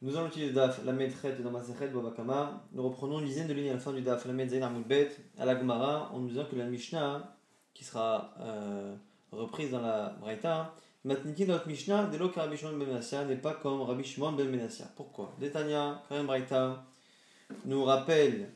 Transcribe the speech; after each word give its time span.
Nous 0.00 0.16
allons 0.16 0.28
utiliser 0.28 0.50
le 0.50 0.54
DAF, 0.54 0.84
la 0.84 0.92
Medchet 0.92 1.32
dans 1.42 1.50
Masechet, 1.50 1.88
Babakama. 1.88 2.62
Nous 2.72 2.84
reprenons 2.84 3.18
une 3.18 3.26
dizaine 3.26 3.48
de 3.48 3.52
lignes 3.52 3.70
à 3.70 3.72
la 3.72 3.78
fin 3.80 3.92
du 3.92 4.00
DAF, 4.00 4.26
la 4.26 4.32
Medzain 4.32 4.62
Amoudbet, 4.62 5.10
à 5.36 5.44
la 5.44 5.58
Gemara, 5.58 6.12
en 6.14 6.20
nous 6.20 6.28
disant 6.28 6.44
que 6.44 6.54
la 6.54 6.66
Mishnah, 6.66 7.36
qui 7.74 7.82
sera 7.82 8.32
euh, 8.38 8.94
reprise 9.32 9.72
dans 9.72 9.80
la 9.80 10.10
Braïta, 10.20 10.72
Matniti, 11.04 11.46
notre 11.46 11.66
Mishnah, 11.66 12.04
de 12.04 12.16
l'eau 12.16 12.30
Rabbi 12.32 12.56
Shimon 12.56 12.78
ben 12.78 12.86
Menassia, 12.86 13.24
n'est 13.24 13.38
pas 13.38 13.54
comme 13.54 13.82
Rabbi 13.82 14.04
Shimon 14.04 14.32
ben 14.34 14.48
Menassia. 14.48 14.86
Pourquoi? 14.94 15.34
Détania, 15.40 16.00
quand 16.08 16.14
même 16.14 16.26
Braïta, 16.26 16.84
nous 17.64 17.82
rappelle 17.82 18.50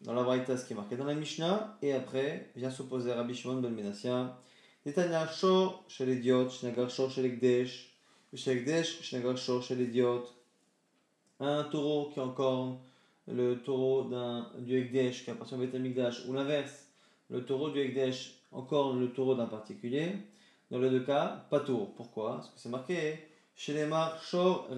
dans 0.00 0.14
la 0.14 0.24
Braïta 0.24 0.56
ce 0.56 0.64
qui 0.64 0.72
est 0.72 0.76
marqué 0.76 0.96
dans 0.96 1.04
la 1.04 1.14
Mishnah, 1.14 1.78
et 1.80 1.92
après 1.92 2.50
vient 2.56 2.72
s'opposer 2.72 3.12
Rabbi 3.12 3.36
Shimon 3.36 3.60
ben 3.60 3.72
Menassia. 3.72 4.36
Détania, 4.84 5.28
Shor 5.28 5.84
chez 5.86 6.06
l'idiot, 6.06 6.50
Shnagar 6.50 6.90
Shor 6.90 7.08
chez 7.08 7.22
l'Ekdesh, 7.22 7.92
Shnagar 8.34 9.36
Shor 9.36 9.62
chez 9.62 9.76
l'idiot 9.76 10.24
un 11.40 11.64
taureau 11.64 12.10
qui 12.10 12.20
corne, 12.34 12.78
le 13.26 13.62
taureau 13.62 14.04
d'un, 14.04 14.50
du 14.58 14.78
Ekdesh 14.78 15.24
qui 15.24 15.30
appartient 15.30 15.54
au 15.54 15.58
Betamikdash, 15.58 16.26
ou 16.26 16.32
l'inverse, 16.32 16.88
le 17.30 17.44
taureau 17.44 17.70
du 17.70 17.80
Ekdesh 17.80 18.34
encorne 18.52 19.00
le 19.00 19.12
taureau 19.12 19.34
d'un 19.34 19.46
particulier, 19.46 20.12
dans 20.70 20.78
les 20.78 20.90
deux 20.90 21.04
cas, 21.04 21.46
pas 21.50 21.60
tour. 21.60 21.94
Pourquoi? 21.94 22.36
Parce 22.36 22.50
que 22.50 22.58
c'est 22.58 22.68
marqué 22.68 23.18
chez 23.54 23.74
les 23.74 23.88
Shor. 24.22 24.68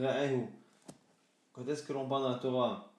Quand 1.52 1.68
est-ce 1.68 1.82
que 1.82 1.92
l'on 1.92 2.08
parle 2.08 2.22
dans 2.22 2.30
la 2.30 2.38
Torah 2.38 2.92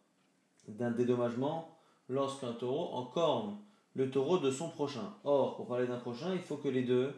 d'un 0.67 0.91
dédommagement? 0.91 1.77
Lorsqu'un 2.09 2.53
taureau 2.53 2.93
encorne 2.93 3.57
le 3.95 4.09
taureau 4.09 4.37
de 4.37 4.51
son 4.51 4.69
prochain. 4.69 5.13
Or, 5.23 5.55
pour 5.55 5.67
parler 5.67 5.87
d'un 5.87 5.97
prochain, 5.97 6.33
il 6.33 6.41
faut 6.41 6.57
que 6.57 6.67
les 6.67 6.83
deux 6.83 7.13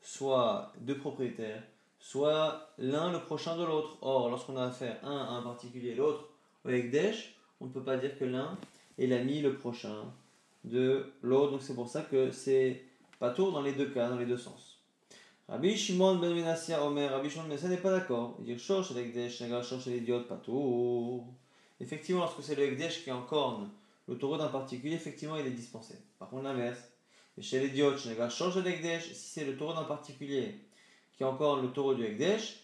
soient 0.00 0.72
deux 0.80 0.96
propriétaires 0.96 1.62
soit 1.98 2.70
l'un 2.78 3.12
le 3.12 3.20
prochain 3.20 3.56
de 3.56 3.64
l'autre. 3.64 3.98
Or, 4.02 4.30
lorsqu'on 4.30 4.56
a 4.56 4.64
affaire 4.64 4.98
un 5.02 5.16
à 5.16 5.30
un 5.30 5.42
particulier 5.42 5.90
et 5.90 5.94
l'autre 5.94 6.28
avec 6.64 6.90
Desh, 6.90 7.34
on 7.60 7.66
ne 7.66 7.70
peut 7.70 7.82
pas 7.82 7.96
dire 7.96 8.18
que 8.18 8.24
l'un 8.24 8.56
est 8.98 9.06
l'ami 9.06 9.40
le 9.40 9.54
prochain 9.54 10.04
de 10.64 11.12
l'autre. 11.22 11.52
Donc 11.52 11.62
c'est 11.62 11.74
pour 11.74 11.88
ça 11.88 12.02
que 12.02 12.30
c'est 12.30 12.82
pas 13.18 13.30
tour 13.30 13.52
dans 13.52 13.62
les 13.62 13.72
deux 13.72 13.90
cas, 13.90 14.08
dans 14.08 14.18
les 14.18 14.26
deux 14.26 14.36
sens. 14.36 14.78
Rabbi 15.48 15.76
Shimon 15.76 16.16
ben 16.16 16.34
Menassia 16.34 16.84
Omer, 16.84 17.10
Rabbi 17.10 17.30
Shimon 17.30 17.44
ben 17.44 17.48
Menassia 17.50 17.68
n'est 17.68 17.78
pas 17.78 17.90
d'accord. 17.90 18.36
Il 18.40 18.44
dit 18.44 18.58
Shosh 18.58 18.90
avec 18.90 19.14
Desh, 19.14 19.38
Shosh 19.38 19.84
chez 19.84 19.90
l'idiot, 19.90 20.20
pas 20.20 20.36
tour. 20.36 21.26
Effectivement, 21.80 22.22
lorsque 22.22 22.42
c'est 22.42 22.56
le 22.56 22.64
Ekdesh 22.64 23.04
qui 23.04 23.12
encorne 23.12 23.70
le 24.08 24.18
taureau 24.18 24.36
d'un 24.36 24.48
particulier, 24.48 24.94
effectivement, 24.94 25.36
il 25.36 25.46
est 25.46 25.50
dispensé. 25.50 25.94
Par 26.18 26.28
contre, 26.28 26.44
l'inverse, 26.44 26.80
chez 27.40 27.60
l'idiot, 27.60 27.96
Shosh 27.96 28.56
avec 28.56 28.84
si 29.00 29.14
c'est 29.14 29.44
le 29.44 29.56
taureau 29.56 29.74
d'un 29.74 29.84
particulier 29.84 30.56
qui 31.18 31.24
encore 31.24 31.60
le 31.60 31.72
taureau 31.72 31.94
du 31.94 32.04
Ekdesh, 32.04 32.60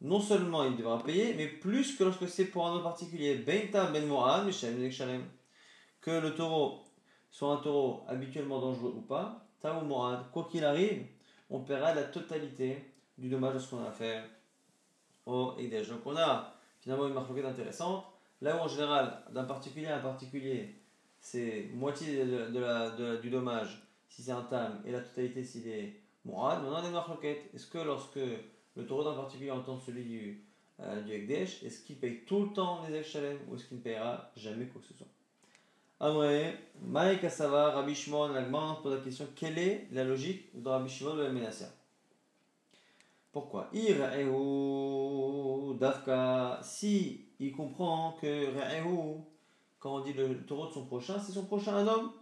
non 0.00 0.20
seulement 0.20 0.64
il 0.64 0.74
devra 0.74 1.02
payer, 1.02 1.34
mais 1.34 1.46
plus 1.46 1.96
que 1.96 2.04
lorsque 2.04 2.26
c'est 2.28 2.46
pour 2.46 2.66
un 2.66 2.72
autre 2.72 2.84
particulier. 2.84 3.34
ben 3.36 3.70
Que 6.00 6.10
le 6.10 6.34
taureau 6.34 6.80
soit 7.30 7.52
un 7.52 7.56
taureau 7.58 8.02
habituellement 8.08 8.58
dangereux 8.58 8.94
ou 8.96 9.02
pas, 9.02 9.46
ta 9.60 9.78
ou 9.78 9.86
quoi 10.32 10.48
qu'il 10.50 10.64
arrive, 10.64 11.04
on 11.50 11.60
paiera 11.60 11.94
la 11.94 12.04
totalité 12.04 12.82
du 13.18 13.28
dommage 13.28 13.54
de 13.54 13.58
ce 13.58 13.68
qu'on 13.68 13.84
a 13.84 13.88
à 13.88 13.92
faire 13.92 14.24
au 15.26 15.54
Ekdesh. 15.58 15.88
Donc 15.90 16.00
on 16.06 16.16
a 16.16 16.54
finalement 16.80 17.06
une 17.06 17.12
marque 17.12 17.30
intéressante. 17.44 18.06
Là 18.40 18.56
où 18.56 18.60
en 18.60 18.68
général, 18.68 19.22
d'un 19.30 19.44
particulier 19.44 19.88
à 19.88 19.98
un 19.98 20.00
particulier, 20.00 20.74
c'est 21.20 21.68
moitié 21.74 22.24
de, 22.24 23.20
du 23.20 23.28
dommage 23.28 23.86
si 24.08 24.22
c'est 24.22 24.32
un 24.32 24.42
tam 24.44 24.80
et 24.86 24.90
la 24.90 25.00
totalité 25.00 25.44
s'il 25.44 25.68
est 25.68 26.00
maintenant 26.24 26.82
on 27.08 27.20
des 27.22 27.28
Est-ce 27.54 27.66
que 27.66 27.78
lorsque 27.78 28.20
le 28.76 28.86
taureau 28.86 29.04
d'un 29.04 29.14
particulier 29.14 29.50
entend 29.50 29.78
celui 29.78 30.04
du, 30.04 30.44
euh, 30.80 31.00
du 31.02 31.12
Ekdesh, 31.12 31.62
est-ce 31.62 31.82
qu'il 31.82 31.98
paye 31.98 32.24
tout 32.24 32.46
le 32.46 32.52
temps 32.52 32.82
des 32.86 33.00
Echalem 33.00 33.38
ou 33.48 33.56
est-ce 33.56 33.66
qu'il 33.66 33.78
ne 33.78 33.82
payera 33.82 34.30
jamais 34.36 34.66
quoi 34.66 34.80
que 34.80 34.86
ce 34.88 34.94
soit? 34.94 35.06
Amré, 36.02 36.54
Maïk 36.80 37.24
Asava, 37.24 37.72
Rabbi 37.72 37.94
Shimon, 37.94 38.28
la 38.28 38.42
pose 38.82 38.94
la 38.94 39.00
question 39.00 39.26
quelle 39.36 39.58
est 39.58 39.86
la 39.92 40.04
logique 40.04 40.50
de 40.60 40.68
Rabbi 40.68 40.88
Shimon 40.88 41.14
de 41.16 41.24
la 41.24 41.30
Pourquoi? 43.32 43.70
Dafka, 45.78 46.60
si 46.62 47.26
il 47.38 47.52
comprend 47.52 48.16
que 48.20 48.54
Ra'ehu, 48.56 49.20
quand 49.78 49.96
on 49.96 50.00
dit 50.00 50.12
le 50.12 50.44
taureau 50.46 50.68
de 50.68 50.72
son 50.72 50.86
prochain, 50.86 51.18
c'est 51.18 51.32
son 51.32 51.44
prochain 51.44 51.74
un 51.74 51.86
homme 51.86 52.12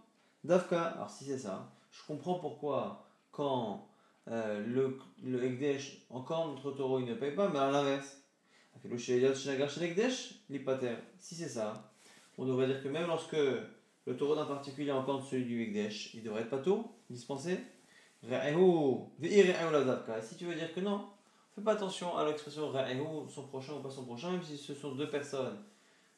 Dafka, 0.43 0.81
alors 0.81 1.09
si 1.09 1.25
c'est 1.25 1.37
ça, 1.37 1.71
je 1.91 2.05
comprends 2.05 2.39
pourquoi 2.39 3.05
quand 3.31 3.88
euh, 4.29 4.63
le, 4.65 4.97
le 5.23 5.43
Ekdesh, 5.43 6.05
encore 6.09 6.49
notre 6.49 6.71
taureau, 6.71 6.99
il 6.99 7.05
ne 7.05 7.15
paye 7.15 7.31
pas, 7.31 7.49
mais 7.49 7.59
à 7.59 7.71
l'inverse. 7.71 8.17
Si 11.19 11.35
c'est 11.35 11.49
ça, 11.49 11.91
on 12.37 12.45
devrait 12.45 12.67
dire 12.67 12.81
que 12.81 12.87
même 12.87 13.07
lorsque 13.07 13.35
le 13.35 14.17
taureau 14.17 14.35
d'un 14.35 14.45
particulier 14.45 14.91
encore 14.91 15.23
celui 15.25 15.45
du 15.45 15.63
Ekdesh, 15.63 16.13
il 16.13 16.23
devrait 16.23 16.41
être 16.41 16.49
pas 16.49 16.59
tout, 16.59 16.85
dispensé. 17.09 17.57
Si 18.21 18.29
tu 20.37 20.45
veux 20.45 20.55
dire 20.55 20.73
que 20.73 20.79
non, 20.79 21.07
fais 21.55 21.61
pas 21.61 21.73
attention 21.73 22.15
à 22.15 22.25
l'expression 22.25 22.71
son 23.29 23.47
prochain 23.47 23.73
ou 23.73 23.79
pas 23.79 23.89
son 23.89 24.05
prochain, 24.05 24.31
même 24.31 24.43
si 24.43 24.57
ce 24.57 24.73
sont 24.73 24.93
deux 24.93 25.09
personnes 25.09 25.57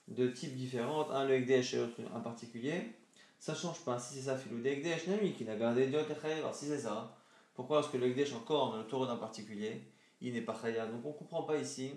de 0.07 0.27
types 0.27 0.55
différents, 0.55 1.09
un 1.11 1.25
le 1.25 1.35
Ekdesh 1.35 1.73
et 1.73 1.77
l'autre 1.77 1.95
un 2.13 2.19
particulier, 2.19 2.93
ça 3.39 3.55
change 3.55 3.79
pas. 3.79 3.97
Si 3.97 4.15
c'est 4.15 4.21
ça, 4.21 4.37
filou 4.37 4.61
d'Ekdesh, 4.61 5.07
Nami, 5.07 5.33
qui 5.33 5.45
n'a 5.45 5.55
gardé 5.55 5.93
alors 5.95 6.53
si 6.53 6.65
c'est 6.65 6.79
ça, 6.79 7.17
pourquoi 7.53 7.77
lorsque 7.77 7.93
le 7.93 8.07
Ekdesh 8.07 8.33
encore 8.33 8.77
le 8.77 8.83
taureau 8.83 9.05
d'un 9.05 9.17
particulier, 9.17 9.81
il 10.21 10.33
n'est 10.33 10.41
pas 10.41 10.57
Chaya 10.59 10.85
Donc 10.85 11.05
on 11.05 11.09
ne 11.09 11.13
comprend 11.13 11.43
pas 11.43 11.57
ici 11.57 11.91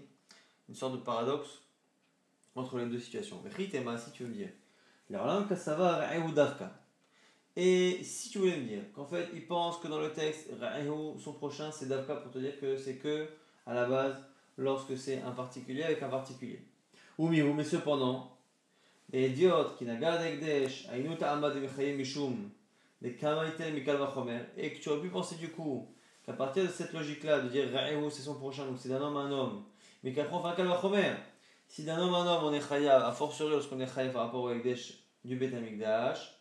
une 0.68 0.74
sorte 0.74 0.94
de 0.94 0.98
paradoxe 0.98 1.62
entre 2.54 2.78
les 2.78 2.86
deux 2.86 3.00
situations. 3.00 3.42
Ritema, 3.56 3.98
si 3.98 4.10
tu 4.12 4.24
veux 4.24 4.30
me 4.30 4.34
dire, 4.34 4.50
et 7.56 8.02
si 8.02 8.30
tu 8.30 8.38
voulais 8.38 8.56
me 8.56 8.64
dire 8.64 8.82
qu'en 8.94 9.04
fait, 9.04 9.28
il 9.34 9.46
pense 9.46 9.78
que 9.78 9.88
dans 9.88 10.00
le 10.00 10.12
texte, 10.12 10.48
son 11.18 11.32
prochain, 11.34 11.70
c'est 11.70 11.86
Davka 11.86 12.16
pour 12.16 12.32
te 12.32 12.38
dire 12.38 12.58
que 12.58 12.76
c'est 12.76 12.96
que, 12.96 13.28
à 13.66 13.74
la 13.74 13.86
base, 13.86 14.16
lorsque 14.56 14.96
c'est 14.96 15.20
un 15.20 15.30
particulier 15.30 15.82
avec 15.82 16.02
un 16.02 16.08
particulier. 16.08 16.60
Ou 17.18 17.28
mais 17.28 17.64
cependant, 17.64 18.36
et 19.12 19.28
idiot 19.28 19.74
qui 19.78 19.84
n'a 19.84 19.96
gardé 19.96 20.28
Ekdesh, 20.28 20.88
Ainuta 20.92 21.32
Amad 21.32 21.54
Mishum, 21.56 22.50
des 23.04 23.70
Mikal 23.70 23.96
Vachomer, 23.98 24.40
et 24.56 24.72
que 24.72 24.80
tu 24.80 24.88
aurais 24.88 25.00
pu 25.00 25.10
penser 25.10 25.36
du 25.36 25.50
coup 25.50 25.94
qu'à 26.24 26.32
partir 26.32 26.64
de 26.64 26.68
cette 26.68 26.92
logique-là, 26.94 27.40
de 27.40 27.48
dire 27.48 27.70
Ra'ehu 27.70 28.10
c'est 28.10 28.22
son 28.22 28.34
prochain, 28.36 28.64
donc 28.64 28.78
c'est 28.78 28.88
d'un 28.88 29.00
homme 29.00 29.16
à 29.18 29.20
un 29.20 29.30
homme, 29.30 29.64
mais 30.02 30.12
fait 30.12 30.22
un 30.22 30.52
Kalvachomer, 30.54 31.12
si 31.68 31.84
d'un 31.84 31.98
homme 31.98 32.14
à 32.14 32.18
un 32.18 32.26
homme 32.26 32.44
on 32.44 32.52
est 32.54 32.66
Chayav, 32.66 33.04
à 33.04 33.12
fortiori 33.12 33.52
lorsqu'on 33.52 33.78
est 33.80 33.94
Chayav 33.94 34.12
par 34.12 34.22
rapport 34.24 34.42
au 34.42 34.50
Ekdesh 34.50 34.94
du 35.22 35.36
Bet 35.36 35.54
Amikdash, 35.54 36.34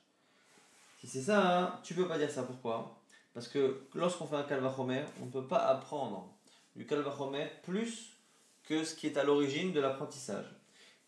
si 1.00 1.08
c'est 1.08 1.22
ça, 1.22 1.60
hein, 1.60 1.80
tu 1.84 1.96
peux 1.96 2.08
pas 2.08 2.18
dire 2.18 2.32
ça. 2.32 2.44
Pourquoi? 2.44 2.98
Parce 3.34 3.50
que 3.50 3.88
lorsqu'on 3.94 4.26
fait 4.26 4.38
un 4.38 4.44
Kalvachomer, 4.44 5.04
on 5.22 5.26
ne 5.26 5.32
peut 5.32 5.46
pas 5.46 5.66
apprendre 5.68 6.34
du 6.78 6.86
Kalvachomer 6.86 7.50
plus 7.64 8.14
que 8.64 8.86
ce 8.86 8.96
qui 8.96 9.08
est 9.08 9.18
à 9.18 9.26
l'origine 9.26 9.74
de 9.74 9.82
l'apprentissage. 9.82 10.46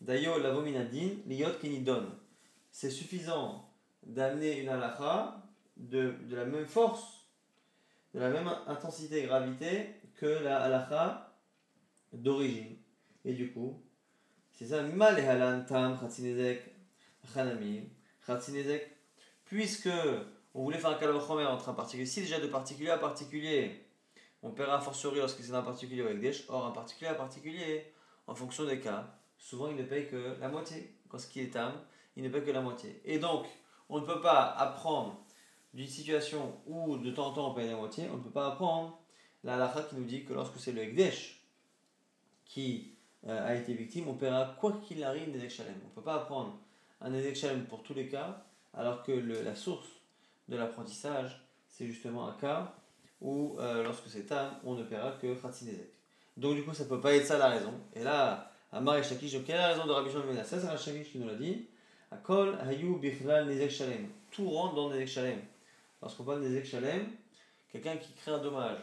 D'ailleurs, 0.02 0.38
la 0.38 0.50
vominadine, 0.50 1.22
l'iot 1.26 1.58
qui 1.58 1.70
donne. 1.80 2.10
C'est 2.70 2.90
suffisant 2.90 3.70
d'amener 4.02 4.60
une 4.60 4.68
halakha 4.68 5.45
de, 5.76 6.14
de, 6.28 6.36
la 6.36 6.44
même 6.44 6.66
force, 6.66 7.26
de 8.14 8.20
la 8.20 8.30
même 8.30 8.48
intensité 8.66 9.22
et 9.22 9.26
gravité 9.26 9.94
que 10.14 10.26
la 10.26 10.62
halakha 10.62 11.34
d'origine. 12.12 12.76
Et 13.24 13.34
du 13.34 13.52
coup, 13.52 13.82
c'est 14.52 14.66
ça, 14.66 14.82
mal 14.82 15.66
tam 15.66 15.98
puisque 19.44 19.88
on 20.54 20.62
voulait 20.62 20.78
faire 20.78 20.90
un 20.90 20.94
kalvachomer 20.94 21.44
entre 21.44 21.68
un 21.68 21.74
particulier, 21.74 22.06
si 22.06 22.22
déjà 22.22 22.40
de 22.40 22.46
particulier 22.46 22.90
à 22.90 22.98
particulier, 22.98 23.86
on 24.42 24.52
paiera 24.52 24.80
fortiori 24.80 25.18
lorsque 25.18 25.42
c'est 25.42 25.52
un 25.52 25.62
particulier 25.62 26.02
avec 26.02 26.20
des 26.20 26.32
or 26.48 26.66
un 26.66 26.70
particulier 26.70 27.10
à 27.10 27.14
particulier, 27.14 27.92
en 28.26 28.34
fonction 28.34 28.64
des 28.64 28.80
cas, 28.80 29.18
souvent 29.38 29.68
il 29.68 29.76
ne 29.76 29.82
paye 29.82 30.08
que 30.08 30.36
la 30.40 30.48
moitié. 30.48 30.94
Quand 31.08 31.18
ce 31.18 31.26
qui 31.26 31.40
est 31.40 31.54
âme, 31.56 31.74
il 32.16 32.24
ne 32.24 32.28
paye 32.28 32.42
que 32.42 32.50
la 32.50 32.60
moitié. 32.60 33.00
Et 33.04 33.18
donc, 33.18 33.46
on 33.88 34.00
ne 34.00 34.06
peut 34.06 34.20
pas 34.20 34.52
apprendre 34.52 35.25
d'une 35.76 35.86
situation 35.86 36.54
où 36.66 36.96
de 36.96 37.10
temps 37.10 37.26
en 37.28 37.32
temps 37.32 37.50
on 37.50 37.54
paye 37.54 37.68
la 37.68 37.76
moitié, 37.76 38.08
on 38.10 38.16
ne 38.16 38.22
peut 38.22 38.30
pas 38.30 38.48
apprendre 38.48 38.98
la 39.44 39.54
halakha 39.54 39.82
qui 39.82 39.96
nous 39.96 40.04
dit 40.04 40.24
que 40.24 40.32
lorsque 40.32 40.58
c'est 40.58 40.72
le 40.72 40.82
Ekdesh 40.82 41.42
qui 42.46 42.94
euh, 43.28 43.46
a 43.46 43.54
été 43.54 43.74
victime, 43.74 44.08
on 44.08 44.14
paiera 44.14 44.56
quoi 44.58 44.80
qu'il 44.86 45.04
arrive 45.04 45.30
des 45.30 45.48
Shalem. 45.50 45.74
On 45.84 45.88
ne 45.88 45.94
peut 45.94 46.02
pas 46.02 46.14
apprendre 46.14 46.58
un 47.02 47.12
Ezek 47.12 47.36
Shalem 47.36 47.66
pour 47.66 47.82
tous 47.82 47.92
les 47.92 48.08
cas, 48.08 48.42
alors 48.72 49.02
que 49.02 49.12
la 49.12 49.54
source 49.54 49.88
de 50.48 50.56
l'apprentissage, 50.56 51.44
c'est 51.68 51.86
justement 51.86 52.26
un 52.26 52.32
cas 52.32 52.74
où 53.20 53.56
euh, 53.58 53.82
lorsque 53.82 54.08
c'est 54.08 54.32
âme, 54.32 54.52
on 54.64 54.74
ne 54.74 54.82
paiera 54.82 55.12
que 55.12 55.34
Khatsinezek. 55.34 55.92
Donc 56.38 56.54
du 56.54 56.62
coup, 56.64 56.72
ça 56.72 56.84
ne 56.84 56.88
peut 56.88 57.00
pas 57.00 57.14
être 57.14 57.26
ça 57.26 57.36
la 57.36 57.48
raison. 57.48 57.74
Et 57.94 58.02
là, 58.02 58.50
Amar 58.72 58.96
et 58.96 59.02
Shakish, 59.02 59.34
donc 59.34 59.44
quelle 59.44 59.56
est 59.56 59.58
la 59.58 59.68
raison 59.68 59.86
de 59.86 59.92
Rabbi 59.92 60.10
ben 60.10 60.42
Ça, 60.42 60.58
c'est 60.58 60.84
Shakish 60.84 61.12
qui 61.12 61.18
nous 61.18 61.26
l'a 61.26 61.34
dit. 61.34 61.66
Akol 62.10 62.56
hayu 62.66 62.98
bichlal 62.98 63.46
nezek 63.46 63.82
Tout 64.30 64.48
rentre 64.48 64.74
dans 64.74 64.88
nezek 64.88 65.08
shalem. 65.08 65.40
Lorsqu'on 66.06 66.22
parle 66.22 66.42
de 66.44 66.46
nezek 66.46 66.64
shalem, 66.64 67.08
quelqu'un 67.68 67.96
qui 67.96 68.12
crée 68.12 68.30
un 68.30 68.38
dommage 68.38 68.78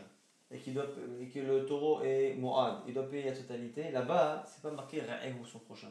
et, 0.51 0.57
doit, 0.71 0.87
et 1.21 1.29
que 1.29 1.39
le 1.39 1.65
taureau 1.65 2.01
est 2.01 2.33
Moad, 2.33 2.79
il 2.85 2.93
doit 2.93 3.09
payer 3.09 3.23
la 3.23 3.31
totalité, 3.31 3.91
là-bas, 3.91 4.43
c'est 4.45 4.61
pas 4.61 4.71
marqué 4.71 4.99
Ra'ehu 4.99 5.45
son 5.45 5.59
prochain. 5.59 5.87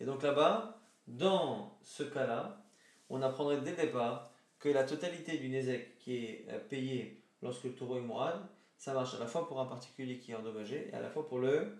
Et 0.00 0.04
donc 0.04 0.24
là-bas, 0.24 0.76
dans 1.06 1.78
ce 1.84 2.02
cas-là, 2.02 2.64
on 3.10 3.22
apprendrait 3.22 3.60
dès 3.60 3.70
le 3.70 3.76
départ 3.76 4.32
que 4.58 4.68
la 4.68 4.82
totalité 4.82 5.38
du 5.38 5.50
Nezek 5.50 5.98
qui 5.98 6.16
est 6.16 6.46
euh, 6.50 6.58
payé 6.58 7.22
lorsque 7.42 7.62
le 7.62 7.72
taureau 7.76 7.98
est 7.98 8.00
Moad, 8.00 8.34
ça 8.76 8.92
marche 8.92 9.14
à 9.14 9.20
la 9.20 9.28
fois 9.28 9.46
pour 9.46 9.60
un 9.60 9.66
particulier 9.66 10.18
qui 10.18 10.32
est 10.32 10.34
endommagé 10.34 10.88
et 10.90 10.94
à 10.94 11.00
la 11.00 11.10
fois 11.10 11.28
pour 11.28 11.38
le, 11.38 11.78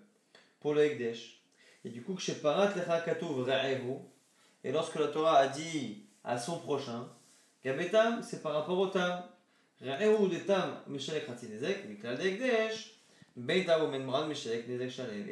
pour 0.61 0.73
le 0.73 0.85
Ekdesh. 0.85 1.41
Et 1.83 1.89
du 1.89 2.03
coup, 2.03 2.17
et 4.63 4.71
lorsque 4.71 4.95
la 4.95 5.07
Torah 5.07 5.39
a 5.39 5.47
dit 5.49 6.05
à 6.23 6.37
son 6.37 6.57
prochain, 6.59 7.09
Gabetam, 7.67 8.23
c'est 8.23 8.41
par 8.41 8.53
rapport 8.53 8.79
au 8.79 8.87
Tam. 8.87 9.23
Et 9.81 9.89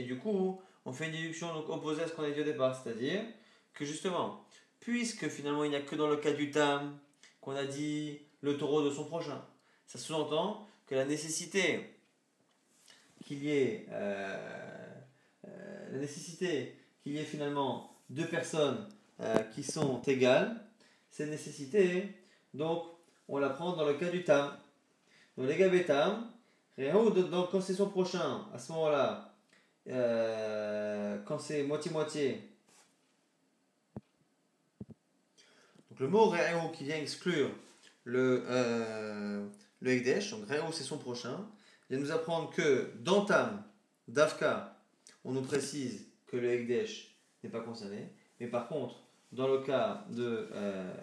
du 0.04 0.18
coup, 0.18 0.62
on 0.84 0.92
fait 0.92 1.06
une 1.06 1.12
déduction 1.14 1.54
donc 1.54 1.70
opposée 1.70 2.04
à 2.04 2.08
ce 2.10 2.12
qu'on 2.12 2.24
a 2.24 2.32
dit 2.32 2.42
au 2.42 2.44
départ, 2.44 2.76
c'est-à-dire 2.76 3.22
que 3.74 3.86
justement, 3.86 4.46
puisque 4.82 5.30
finalement 5.30 5.64
il 5.64 5.70
n'y 5.70 5.78
a 5.78 5.82
que 5.82 5.96
dans 5.96 6.10
le 6.10 6.18
cas 6.18 6.34
du 6.34 6.52
tam 6.52 7.00
qu'on 7.40 7.56
a 7.56 7.64
dit 7.64 8.20
le 8.42 8.58
taureau 8.58 8.84
de 8.84 8.90
son 8.90 9.06
prochain, 9.06 9.42
ça 9.88 9.98
sous-entend 9.98 10.68
que 10.88 10.96
la 10.96 11.06
nécessité 11.06 11.90
qu'il 13.24 13.46
y 13.46 13.52
ait 13.52 13.86
euh, 13.92 14.38
euh, 15.48 15.90
la 15.94 16.00
nécessité 16.00 16.76
qu'il 17.02 17.14
y 17.14 17.18
ait 17.18 17.24
finalement 17.24 17.96
deux 18.10 18.28
personnes 18.28 18.90
euh, 19.22 19.40
qui 19.56 19.64
sont 19.64 20.02
égales, 20.02 20.54
cette 21.10 21.30
nécessité, 21.30 22.10
donc 22.56 22.84
on 23.28 23.38
la 23.38 23.50
prend 23.50 23.76
dans 23.76 23.86
le 23.86 23.94
cas 23.96 24.10
du 24.10 24.24
tam. 24.24 24.52
Donc 25.38 25.48
les 25.48 25.58
gabetam, 25.58 26.32
donc 26.78 27.52
quand 27.52 27.62
c'est 27.62 27.74
son 27.74 27.90
prochain, 27.90 28.46
à 28.54 28.58
ce 28.58 28.72
moment-là, 28.72 29.34
euh, 29.90 31.18
quand 31.26 31.40
c'est 31.40 31.64
moitié-moitié, 31.64 32.50
donc 35.90 36.00
le 36.00 36.08
mot 36.08 36.30
réo 36.30 36.70
qui 36.74 36.86
vient 36.86 36.98
exclure 36.98 37.50
le, 38.06 38.44
euh, 38.48 39.46
le 39.82 40.32
donc 40.32 40.48
réo 40.48 40.72
c'est 40.72 40.84
son 40.84 40.98
prochain, 40.98 41.46
vient 41.90 42.00
nous 42.00 42.12
apprendre 42.12 42.50
que 42.52 42.92
dans 43.00 43.26
Tam, 43.26 43.64
Dafka, 44.08 44.78
on 45.24 45.34
nous 45.34 45.42
précise 45.42 46.08
que 46.28 46.38
le 46.38 46.54
Ekdesh 46.54 47.16
n'est 47.44 47.50
pas 47.50 47.62
concerné, 47.62 48.14
mais 48.40 48.48
par 48.48 48.68
contre, 48.68 49.02
dans 49.32 49.48
le 49.48 49.60
cas 49.60 50.06
de 50.10 50.50
euh, 50.54 50.94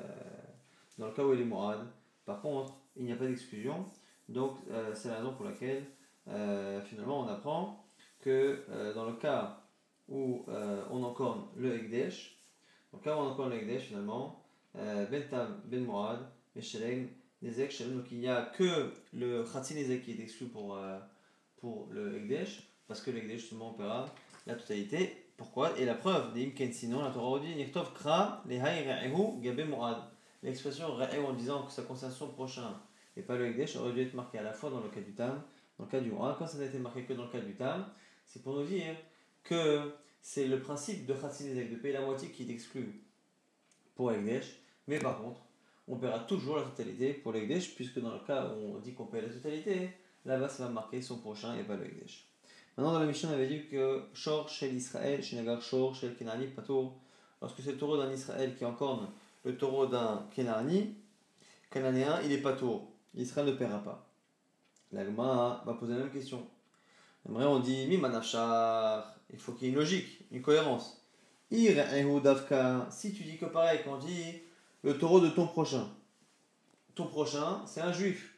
dans 0.99 1.07
le 1.07 1.13
cas 1.13 1.25
où 1.25 1.33
il 1.35 1.41
est 1.41 1.45
Mourad, 1.45 1.87
par 2.25 2.41
contre, 2.41 2.75
il 2.97 3.05
n'y 3.05 3.13
a 3.13 3.17
pas 3.17 3.27
d'exclusion. 3.27 3.85
Donc, 4.29 4.59
euh, 4.71 4.95
c'est 4.95 5.09
la 5.09 5.17
raison 5.17 5.35
pour 5.35 5.45
laquelle, 5.45 5.85
euh, 6.29 6.81
finalement, 6.83 7.21
on 7.21 7.29
apprend 7.29 7.85
que 8.21 8.65
euh, 8.71 8.95
dans 8.95 9.07
le 9.07 9.15
cas 9.15 9.59
où 10.09 10.45
on 10.91 11.03
encorne 11.05 11.47
le 11.57 11.75
Ekdesh, 11.75 12.39
dans 12.93 12.99
le 12.99 13.05
cas 13.05 13.17
où 13.17 13.21
on 13.21 13.29
encorne 13.29 13.51
le 13.51 13.57
Ekdesh, 13.57 13.85
finalement, 13.85 14.45
Ben 14.75 15.27
Tam, 15.31 15.63
Ben 15.65 15.85
Mourad, 15.85 16.19
Mesheleng, 16.55 17.09
Nezek, 17.41 17.71
Shalom, 17.71 17.99
donc 17.99 18.13
il 18.13 18.19
n'y 18.19 18.29
a 18.29 18.43
que 18.43 18.93
le 19.15 19.43
Khatsi 19.45 19.75
Nezek 19.75 20.05
qui 20.05 20.13
est 20.13 20.21
exclu 20.21 20.49
pour, 20.49 20.79
pour 21.57 21.89
le 21.91 22.17
Ekdesh, 22.17 22.69
parce 22.89 23.01
que 23.01 23.11
le 23.11 23.19
Ekdesh, 23.19 23.41
justement, 23.41 23.71
opéra 23.71 24.07
la 24.47 24.55
totalité. 24.55 25.25
Pourquoi? 25.39 25.79
Et 25.79 25.87
la 25.87 25.95
preuve, 25.95 26.35
des 26.35 26.45
Imken, 26.45 26.73
sinon, 26.73 27.03
la 27.03 27.11
Torah 27.11 27.39
dit 27.39 27.55
Nichtov 27.55 27.95
Kra, 27.95 28.43
Lehai 28.47 28.85
Re'ehu, 28.87 29.41
Gabe 29.41 29.67
Mourad. 29.67 30.12
L'expression 30.43 30.95
Re'ehu 30.95 31.25
en 31.25 31.35
disant 31.35 31.65
que 31.65 31.73
ça 31.73 31.83
concerne 31.83 32.13
son 32.13 32.29
prochain 32.29 32.81
et 33.17 33.23
pas 33.23 33.37
le 33.37 33.47
Ekdesh 33.47 33.77
aurait 33.77 33.93
dû 33.93 34.03
être 34.03 34.15
marqué 34.15 34.39
à 34.39 34.43
la 34.43 34.53
fois 34.53 34.71
dans 34.71 34.81
le 34.81 34.89
cas 34.89 35.01
du 35.01 35.13
Tam, 35.13 35.43
dans 35.79 35.85
le 35.85 35.91
cas 35.91 36.01
du 36.01 36.11
roi. 36.11 36.35
Quand 36.39 36.47
ça 36.47 36.59
n'a 36.59 36.65
été 36.65 36.79
marqué 36.79 37.05
que 37.05 37.13
dans 37.13 37.25
le 37.25 37.31
cas 37.31 37.41
du 37.41 37.55
Tam, 37.55 37.87
c'est 38.27 38.43
pour 38.43 38.57
nous 38.57 38.65
dire 38.65 38.97
que 39.45 39.93
c'est 40.21 40.47
le 40.47 40.61
principe 40.61 41.07
de 41.07 41.15
Khatsinezek, 41.15 41.71
de 41.71 41.77
payer 41.77 41.95
la 41.95 42.01
moitié 42.01 42.31
qui 42.31 42.49
est 42.49 42.53
exclu 42.53 43.03
pour 43.95 44.13
Ekdesh, 44.13 44.61
mais 44.87 44.99
par 44.99 45.21
contre, 45.21 45.41
on 45.89 45.97
paiera 45.97 46.21
toujours 46.21 46.57
la 46.57 46.63
totalité 46.63 47.13
pour 47.13 47.33
l'Ekdesh, 47.33 47.75
puisque 47.75 48.01
dans 48.01 48.13
le 48.13 48.21
cas 48.21 48.47
où 48.55 48.77
on 48.77 48.79
dit 48.79 48.95
qu'on 48.95 49.07
paye 49.07 49.23
la 49.23 49.29
totalité, 49.29 49.91
là-bas 50.25 50.49
ça 50.49 50.65
va 50.65 50.71
marquer 50.71 51.03
son 51.03 51.19
prochain 51.19 51.57
et 51.59 51.65
pas 51.65 51.77
le 51.77 51.87
Ekdesh. 51.87 52.27
Maintenant, 52.77 52.93
dans 52.93 53.01
la 53.01 53.07
mission, 53.07 53.29
on 53.29 53.33
avait 53.33 53.49
dit 53.49 53.67
que 53.69 54.05
Shor 54.15 54.49
Shel 54.49 54.75
Israël, 54.75 55.23
Shinagar 55.23 55.61
Shor 55.61 55.95
Shel 55.95 56.17
Kenani 56.17 56.47
Patour, 56.47 56.97
lorsque 57.41 57.61
c'est 57.61 57.73
le 57.73 57.79
taureau 57.79 57.99
d'un 57.99 58.11
Israël 58.11 58.55
qui 58.57 58.65
encorne 58.65 59.09
le 59.45 59.57
taureau 59.57 59.87
d'un 59.87 60.27
Kenani, 60.35 60.95
Cananéen, 61.71 62.21
il 62.25 62.33
est 62.33 62.39
pas 62.39 62.53
tour. 62.53 62.93
Israël 63.15 63.47
ne 63.47 63.53
paiera 63.53 63.79
pas. 63.79 64.07
L'Agma 64.93 65.63
va 65.65 65.75
poser 65.75 65.95
la 65.95 66.01
même 66.01 66.11
question. 66.11 66.47
On 67.29 67.59
dit. 67.61 67.89
Il 67.91 69.39
faut 69.39 69.53
qu'il 69.53 69.69
y 69.69 69.71
ait 69.71 69.73
une 69.73 69.79
logique, 69.79 70.25
une 70.31 70.43
cohérence. 70.43 71.03
Ir 71.51 71.75
davka. 72.23 72.87
Si 72.91 73.13
tu 73.13 73.25
dis 73.25 73.39
que 73.39 73.47
pareil, 73.47 73.81
quand 73.85 73.95
on 73.95 73.99
dit 73.99 74.43
le 74.83 74.99
taureau 74.99 75.21
de 75.21 75.29
ton 75.29 75.47
prochain. 75.47 75.89
Ton 76.95 77.07
prochain, 77.07 77.63
c'est 77.67 77.81
un 77.81 77.93
juif. 77.93 78.35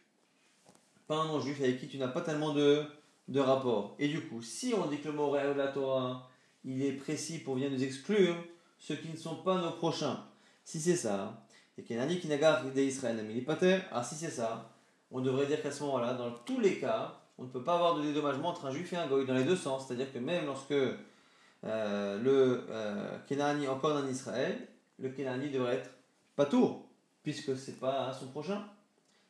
Pas 1.06 1.16
un 1.16 1.26
non-juif 1.26 1.60
avec 1.60 1.80
qui 1.80 1.88
tu 1.88 1.98
n'as 1.98 2.08
pas 2.08 2.20
tellement 2.20 2.52
de, 2.52 2.84
de 3.28 3.40
rapport. 3.40 3.96
Et 3.98 4.08
du 4.08 4.20
coup, 4.28 4.42
si 4.42 4.74
on 4.74 4.86
dit 4.86 5.00
que 5.00 5.08
le 5.08 5.14
mot 5.14 5.32
de 5.32 5.58
la 5.58 5.68
Torah, 5.68 6.30
il 6.64 6.82
est 6.82 6.92
précis 6.92 7.38
pour 7.38 7.54
venir 7.54 7.70
nous 7.70 7.82
exclure 7.82 8.36
ceux 8.78 8.96
qui 8.96 9.08
ne 9.08 9.16
sont 9.16 9.36
pas 9.36 9.60
nos 9.60 9.72
prochains. 9.72 10.24
Si 10.64 10.80
c'est 10.80 10.96
ça, 10.96 11.44
et 11.76 11.82
Kenani 11.82 12.20
qui 12.20 12.28
nagar 12.28 12.64
d'Israël 12.64 13.44
pater. 13.44 13.78
Ah, 13.90 14.02
si 14.02 14.14
c'est 14.14 14.30
ça, 14.30 14.70
on 15.10 15.20
devrait 15.20 15.46
dire 15.46 15.62
qu'à 15.62 15.70
ce 15.70 15.82
moment-là, 15.84 16.14
dans 16.14 16.30
tous 16.30 16.60
les 16.60 16.78
cas, 16.78 17.20
on 17.36 17.44
ne 17.44 17.48
peut 17.48 17.64
pas 17.64 17.74
avoir 17.74 17.96
de 17.96 18.02
dédommagement 18.02 18.50
entre 18.50 18.66
un 18.66 18.70
juif 18.70 18.92
et 18.92 18.96
un 18.96 19.06
goy 19.06 19.26
dans 19.26 19.34
les 19.34 19.44
deux 19.44 19.56
sens. 19.56 19.86
C'est-à-dire 19.86 20.12
que 20.12 20.18
même 20.18 20.46
lorsque 20.46 20.72
euh, 20.72 22.18
le 22.18 22.64
euh, 22.70 23.18
Kenani 23.26 23.66
encore 23.66 23.96
en 23.96 24.06
Israël, 24.06 24.68
le 24.98 25.08
Kenani 25.08 25.50
devrait 25.50 25.76
être 25.76 25.90
pas 26.36 26.46
tour, 26.46 26.88
puisque 27.22 27.56
c'est 27.56 27.80
pas 27.80 28.12
son 28.12 28.28
prochain. 28.28 28.64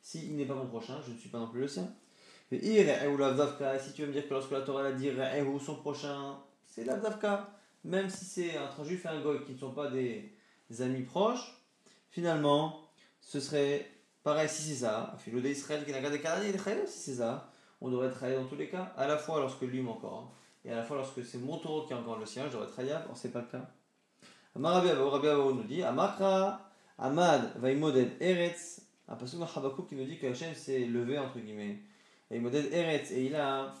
S'il 0.01 0.35
n'est 0.35 0.45
pas 0.45 0.53
mon 0.53 0.67
prochain, 0.67 0.99
je 1.05 1.11
ne 1.11 1.17
suis 1.17 1.29
pas 1.29 1.39
non 1.39 1.47
plus 1.47 1.61
le 1.61 1.67
sien. 1.67 1.87
Et 2.51 2.59
si 3.79 3.93
tu 3.93 4.01
veux 4.03 4.07
me 4.07 4.13
dire 4.13 4.27
que 4.27 4.33
lorsque 4.33 4.51
la 4.51 4.61
Torah 4.61 4.85
a 4.85 4.91
dit 4.91 5.09
son 5.65 5.75
prochain, 5.77 6.37
c'est 6.67 6.83
l'Avdavka, 6.83 7.49
même 7.83 8.07
si 8.07 8.23
c'est 8.23 8.57
entre 8.59 8.81
un 8.81 8.83
juif 8.83 9.03
et 9.05 9.07
un 9.07 9.21
goy 9.21 9.43
qui 9.43 9.53
ne 9.53 9.57
sont 9.57 9.71
pas 9.71 9.89
des 9.89 10.31
amis 10.79 11.03
proches, 11.03 11.61
finalement, 12.09 12.81
ce 13.21 13.39
serait 13.39 13.85
pareil 14.23 14.49
si 14.49 14.63
c'est 14.63 14.85
ça. 14.85 15.15
Philo 15.19 15.41
qui 15.41 15.91
n'a 15.91 16.87
si 16.87 16.99
c'est 16.99 17.15
ça. 17.15 17.51
On 17.81 17.89
devrait 17.89 18.09
travailler 18.09 18.37
dans 18.37 18.45
tous 18.45 18.55
les 18.55 18.69
cas, 18.69 18.93
à 18.97 19.07
la 19.07 19.17
fois 19.17 19.39
lorsque 19.39 19.61
lui 19.61 19.81
m'encore, 19.81 20.31
et 20.63 20.71
à 20.71 20.75
la 20.75 20.83
fois 20.83 20.97
lorsque 20.97 21.23
c'est 21.25 21.37
mon 21.37 21.57
taureau 21.57 21.85
qui 21.85 21.93
est 21.93 21.95
encore 21.95 22.17
le 22.17 22.25
sien, 22.25 22.45
je 22.47 22.53
devrais 22.53 22.67
travailler, 22.67 22.95
or 23.09 23.15
c'est 23.15 23.31
pas 23.31 23.41
le 23.41 23.47
cas. 23.47 23.69
Rabbi 24.55 24.87
nous 25.53 25.63
dit 25.63 25.83
Amakra, 25.83 26.71
Amad, 26.97 27.51
Vaimoded 27.59 28.13
Eretz, 28.21 28.81
un 29.07 29.15
passage 29.15 29.39
dans 29.39 29.45
Habakkuk 29.53 29.89
qui 29.89 29.95
nous 29.95 30.05
dit 30.05 30.17
que 30.17 30.27
Hachem 30.27 30.55
s'est 30.55 30.85
levé, 30.85 31.19
entre 31.19 31.39
guillemets. 31.39 31.79
Vaimoded 32.31 32.73
Eretz, 32.73 33.11
et 33.11 33.25
il 33.25 33.35
a, 33.35 33.73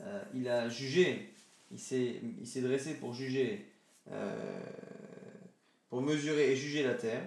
euh, 0.00 0.22
il 0.34 0.48
a 0.48 0.68
jugé, 0.68 1.34
il 1.72 1.78
s'est 1.78 2.60
dressé 2.60 2.94
pour 2.94 3.12
juger, 3.12 3.68
euh, 4.10 4.60
pour 5.92 6.00
mesurer 6.00 6.50
et 6.50 6.56
juger 6.56 6.82
la 6.82 6.94
terre 6.94 7.20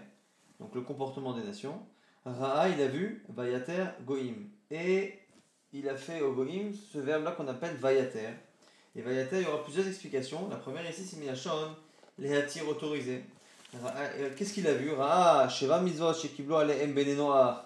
donc 0.60 0.74
le 0.74 0.82
comportement 0.82 1.34
des 1.34 1.44
nations. 1.44 1.80
Ra'a, 2.26 2.68
il 2.70 2.82
a 2.82 2.88
vu 2.88 3.24
Vayater 3.30 3.86
Goïm. 4.04 4.50
Et 4.72 5.20
il 5.72 5.88
a 5.88 5.96
fait 5.96 6.22
au 6.22 6.34
Goïm 6.34 6.74
ce 6.74 6.98
verbe-là 6.98 7.34
qu'on 7.34 7.48
appelle 7.48 7.76
Vayater. 7.76 8.30
Et 8.96 9.04
Vayater, 9.04 9.42
il 9.42 9.44
y 9.44 9.46
aura 9.46 9.64
plusieurs 9.64 9.88
explications. 9.88 10.50
La 10.50 10.56
première 10.56 10.90
ici, 10.90 11.06
c'est 11.06 11.18
Minachon, 11.18 11.76
les 12.18 12.36
attirs 12.36 12.68
autorisés. 12.68 13.22
Euh, 13.76 14.30
qu'est-ce 14.36 14.54
qu'il 14.54 14.66
a 14.66 14.74
vu? 14.74 14.94
Ra'a, 14.94 15.48
Sheva 15.48 15.82
Mitzvot, 15.82 16.16
Shekiblo 16.16 16.56
Aleem 16.56 16.96
Benenoach. 16.96 17.58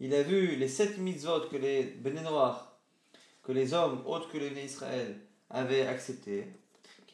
Il 0.00 0.14
a 0.14 0.22
vu 0.22 0.56
les 0.56 0.68
sept 0.68 0.96
mitzvot 0.96 1.48
que 1.50 1.58
les 1.58 1.82
Benenoach, 1.82 2.56
que 3.42 3.52
les 3.52 3.74
hommes 3.74 4.02
autres 4.06 4.30
que 4.32 4.38
les 4.38 4.50
nés 4.50 4.64
Israël 4.64 5.14
avaient 5.50 5.86
acceptés. 5.86 6.46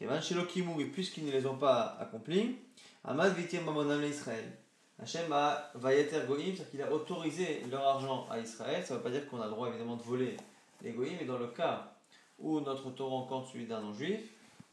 Et 0.01 0.85
puisqu'ils 0.93 1.25
ne 1.25 1.31
les 1.31 1.45
ont 1.45 1.57
pas 1.57 1.97
accomplis, 1.99 2.55
Amad 3.03 3.33
Vitim 3.35 3.63
Mamonam 3.63 4.03
Israël. 4.03 4.57
Hachem 5.01 5.31
a 5.31 5.71
Vayeter 5.75 6.21
Goïm, 6.27 6.55
c'est-à-dire 6.55 6.69
qu'il 6.69 6.81
a 6.81 6.91
autorisé 6.91 7.63
leur 7.71 7.87
argent 7.87 8.27
à 8.29 8.39
Israël. 8.39 8.83
Ça 8.85 8.93
ne 8.93 8.99
veut 8.99 9.03
pas 9.03 9.09
dire 9.09 9.27
qu'on 9.27 9.39
a 9.41 9.45
le 9.45 9.51
droit 9.51 9.69
évidemment 9.69 9.95
de 9.95 10.03
voler 10.03 10.35
les 10.81 10.91
Goïm, 10.91 11.13
mais 11.19 11.25
dans 11.25 11.37
le 11.37 11.47
cas 11.47 11.93
où 12.37 12.59
notre 12.59 12.91
taureau 12.91 13.17
encore 13.17 13.47
celui 13.47 13.65
d'un 13.65 13.81
non-juif, 13.81 14.21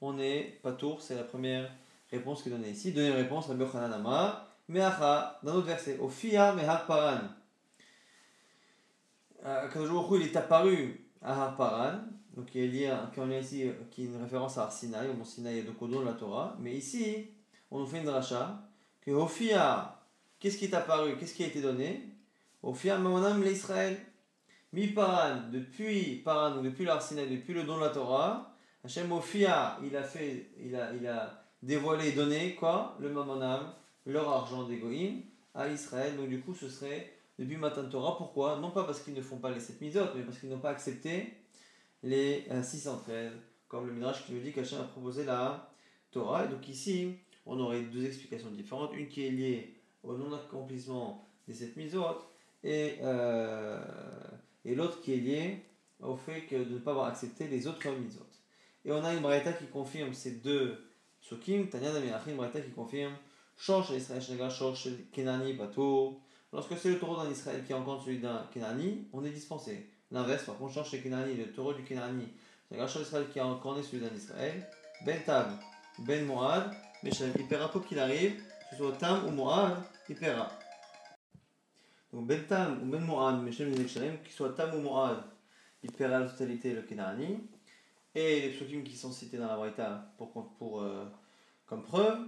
on 0.00 0.18
est 0.18 0.59
pas 0.62 0.73
tour, 0.73 1.00
c'est 1.00 1.14
la 1.14 1.25
première 1.25 1.71
réponse 2.11 2.42
qui 2.42 2.49
est 2.49 2.52
donnée 2.52 2.71
ici. 2.71 2.92
Deuxième 2.92 3.16
réponse, 3.16 3.47
Rabbi 3.47 3.62
Yochanan 3.62 3.92
Amar, 3.92 4.47
Meacha, 4.68 5.38
dans 5.42 5.54
notre 5.54 5.66
verset, 5.66 5.99
Ofia 6.00 6.52
Mehar 6.54 6.87
Paran. 6.87 7.21
Quand 9.42 10.14
il 10.16 10.23
est 10.23 10.37
apparu 10.37 11.09
à 11.23 11.45
Harparan, 11.45 12.00
donc 12.37 12.52
il 12.54 12.75
y 12.75 12.87
a 12.87 13.11
un 13.16 13.30
ici 13.30 13.71
qui 13.90 14.02
est 14.02 14.06
une 14.06 14.21
référence 14.21 14.59
à 14.59 14.64
Arsinaï, 14.64 15.09
au 15.09 15.14
mont 15.14 15.25
Sinaï 15.25 15.61
et 15.61 15.64
Kodon 15.64 16.00
de 16.00 16.06
la 16.06 16.12
Torah, 16.14 16.56
mais 16.59 16.75
ici, 16.75 17.28
on 17.70 17.80
nous 17.80 17.87
fait 17.87 17.99
une 17.99 18.04
dracha 18.04 18.68
que 19.00 19.11
Ofia 19.11 19.96
Qu'est-ce 20.38 20.58
qui 20.58 20.66
est 20.66 20.75
apparu 20.75 21.16
Qu'est-ce 21.18 21.35
qui 21.35 21.44
a 21.44 21.46
été 21.46 21.61
donné? 21.61 22.02
À 22.62 22.99
mesure 22.99 23.37
l'Israël. 23.38 23.96
Mi 24.73 24.88
Paran, 24.88 25.49
depuis 25.50 26.16
Paran, 26.16 26.61
depuis 26.61 26.85
l'Arsinaï, 26.85 27.28
depuis 27.28 27.54
le 27.54 27.62
don 27.62 27.76
de 27.76 27.82
la 27.82 27.90
Torah, 27.90 28.54
Hachem 28.85 29.11
Ophia, 29.12 29.78
il 29.82 29.96
a 29.96 30.02
fait, 30.02 30.50
il 30.58 30.76
a, 30.76 30.92
il 30.92 31.06
a 31.06 31.42
dévoilé, 31.62 32.12
donné 32.12 32.54
quoi? 32.54 32.96
Le 33.00 33.08
Mamonam, 33.08 33.73
leur 34.04 34.28
argent 34.28 34.64
d'Egoïm, 34.64 35.23
à 35.54 35.68
Israël. 35.68 36.16
Donc 36.16 36.28
du 36.28 36.40
coup, 36.40 36.54
ce 36.54 36.68
serait 36.68 37.14
depuis 37.38 37.56
Matan 37.56 37.88
Torah. 37.88 38.16
Pourquoi? 38.16 38.58
Non 38.58 38.70
pas 38.70 38.85
parce 38.85 39.00
qu'ils 39.00 39.14
ne 39.14 39.23
font 39.23 39.38
pas 39.38 39.50
les 39.50 39.61
7 39.61 39.80
misotes, 39.80 40.12
mais 40.14 40.23
parce 40.23 40.38
qu'ils 40.38 40.50
n'ont 40.50 40.58
pas 40.58 40.70
accepté 40.70 41.35
les 42.02 42.46
613, 42.62 43.06
euh, 43.08 43.30
comme 43.68 43.87
le 43.87 43.92
Midrash 43.92 44.26
qui 44.26 44.32
nous 44.32 44.40
dit 44.40 44.52
qu'Hachem 44.52 44.80
a 44.80 44.85
proposé 44.85 45.25
la 45.25 45.70
Torah. 46.11 46.44
Et 46.44 46.49
donc 46.49 46.68
ici, 46.68 47.16
on 47.47 47.59
aurait 47.61 47.83
deux 47.83 48.05
explications 48.05 48.50
différentes. 48.50 48.91
Une 48.95 49.09
qui 49.09 49.26
est 49.26 49.31
liée 49.31 49.75
au 50.03 50.17
non-accomplissement 50.17 51.25
des 51.49 51.55
7 51.55 51.76
misotes 51.76 52.29
et, 52.62 52.97
euh, 53.03 53.81
et 54.65 54.75
l'autre 54.75 55.00
qui 55.00 55.15
est 55.15 55.19
liée 55.19 55.62
au 56.00 56.17
fait 56.17 56.45
de 56.50 56.75
ne 56.75 56.79
pas 56.79 56.91
avoir 56.91 57.07
accepté 57.07 57.49
les 57.49 57.67
autres 57.67 57.88
misotes. 57.91 58.43
Et 58.85 58.93
on 58.93 59.03
a 59.05 59.15
une 59.15 59.21
braïta 59.21 59.53
qui 59.53 59.67
confirme 59.67 60.12
ces 60.12 60.33
deux 60.33 60.76
psukim, 61.21 61.69
Tanya 61.69 61.93
Daminachim, 61.93 62.31
une 62.31 62.37
braïta 62.37 62.61
qui 62.61 62.71
confirme 62.71 63.15
Change 63.57 63.91
Israël 63.91 64.23
Shnaga, 64.23 64.50
change 64.50 64.88
Kenani, 65.12 65.55
Bato. 65.55 66.21
Lorsque 66.53 66.76
c'est 66.76 66.91
le 66.91 66.99
taureau 66.99 67.17
d'un 67.23 67.31
Israël 67.31 67.65
qui 67.67 67.73
rencontre 67.73 68.05
celui 68.05 68.19
d'un 68.19 68.47
Kenani, 68.53 69.09
on 69.12 69.25
est 69.25 69.31
dispensé. 69.31 69.91
L'inverse, 70.11 70.45
par 70.45 70.59
contre, 70.59 70.75
change 70.75 70.91
chez 70.91 71.00
Kenani, 71.00 71.35
le 71.35 71.50
taureau 71.53 71.73
du 71.73 71.83
Kenani, 71.83 72.29
change 72.71 73.03
Israël 73.03 73.26
qui 73.33 73.41
rencontre 73.41 73.83
celui 73.83 74.05
d'un 74.05 74.15
Israël, 74.15 74.69
Ben 75.05 75.21
Tab, 75.25 75.49
Ben 76.00 76.25
Moad, 76.26 76.71
Meshalem. 77.03 77.33
Il 77.38 77.47
paiera 77.47 77.69
quoi 77.69 77.83
qu'il 77.87 77.99
arrive, 77.99 78.37
que 78.37 78.71
ce 78.71 78.76
soit 78.76 78.93
Tam 78.93 79.26
ou 79.26 79.31
Moad, 79.31 79.76
il 80.09 80.17
paiera. 80.17 80.50
Donc 82.12 82.26
Ben 82.26 82.45
Tam 82.47 82.83
ou 82.83 82.87
Ben 82.87 83.00
Moad, 83.00 83.43
Meshalem 83.43 83.76
Meshalem, 83.76 84.19
qu'il 84.23 84.33
soit 84.33 84.55
Tam 84.55 84.75
ou 84.75 84.88
il 85.83 85.93
paiera 85.93 86.21
la 86.21 86.29
totalité 86.29 86.73
le 86.73 86.83
Kenani. 86.83 87.38
Et 88.15 88.41
les 88.41 88.49
psukim 88.49 88.83
qui 88.83 88.97
sont 88.97 89.12
cités 89.12 89.37
dans 89.37 89.47
la 89.47 89.57
Braïta 89.57 90.11
pour, 90.17 90.33
pour, 90.57 90.83
euh, 90.83 91.05
comme 91.67 91.83
preuve, 91.83 92.19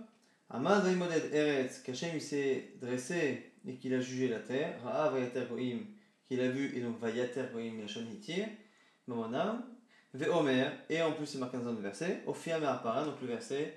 Amad 0.51 0.85
Vaimoded 0.85 1.33
Eretz, 1.33 1.81
qu'Hachem 1.83 2.11
il 2.15 2.21
s'est 2.21 2.75
dressé 2.81 3.53
et 3.67 3.75
qu'il 3.77 3.95
a 3.95 4.01
jugé 4.01 4.29
la 4.29 4.39
terre, 4.39 4.79
Ra'a 4.85 5.09
Vayater 5.11 5.47
Goim, 5.51 5.81
qu'il 6.27 6.41
a 6.41 6.49
vu 6.49 6.77
et 6.77 6.81
donc 6.83 7.01
Vayater 7.01 7.45
Goim 7.53 7.81
Lachon 7.81 8.05
Hitir, 8.13 8.49
Mamonam, 9.07 9.65
Veomer, 10.13 10.69
et 10.91 11.01
en 11.03 11.13
plus 11.13 11.27
c'est 11.27 11.39
marqué 11.39 11.57
dans 11.57 11.69
un 11.69 11.75
verset, 11.75 12.23
Ophia 12.27 12.59
Me'apara, 12.59 13.05
donc 13.05 13.21
le 13.23 13.29
verset 13.29 13.75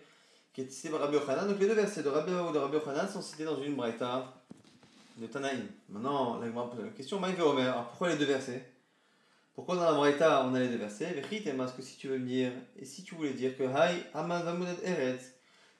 qui 0.53 0.61
est 0.61 0.69
cité 0.69 0.89
par 0.89 0.99
Rabbi 1.01 1.15
Yochanan. 1.15 1.47
Donc 1.47 1.59
les 1.59 1.67
deux 1.67 1.73
versets 1.73 2.03
de 2.03 2.09
Rabbi 2.09 2.31
ou 2.31 2.51
de 2.51 2.57
Rabbi 2.57 2.75
Yochanan 2.75 3.07
sont 3.07 3.21
cités 3.21 3.45
dans 3.45 3.61
une 3.61 3.75
Braïta 3.75 4.33
de 5.17 5.27
Tanaïm. 5.27 5.67
Maintenant, 5.89 6.39
la 6.39 6.49
question, 6.95 7.19
Maï 7.19 7.33
Veomer, 7.33 7.63
alors 7.63 7.87
pourquoi 7.89 8.09
les 8.09 8.17
deux 8.17 8.25
versets? 8.25 8.65
Pourquoi 9.53 9.75
dans 9.75 9.83
la 9.83 9.93
Braïta 9.93 10.45
on 10.45 10.55
a 10.55 10.59
les 10.59 10.69
deux 10.69 10.77
versets? 10.77 11.21
Parce 11.57 11.73
que 11.73 11.81
si 11.81 11.97
tu 11.97 12.07
veux 12.07 12.17
me 12.17 12.25
dire, 12.25 12.51
et 12.77 12.85
si 12.85 13.03
tu 13.03 13.15
voulais 13.15 13.33
dire 13.33 13.57
que 13.57 13.63
Hay 13.63 14.03
Amad 14.13 14.43
Vamudet 14.43 14.77
Eretz, 14.83 15.33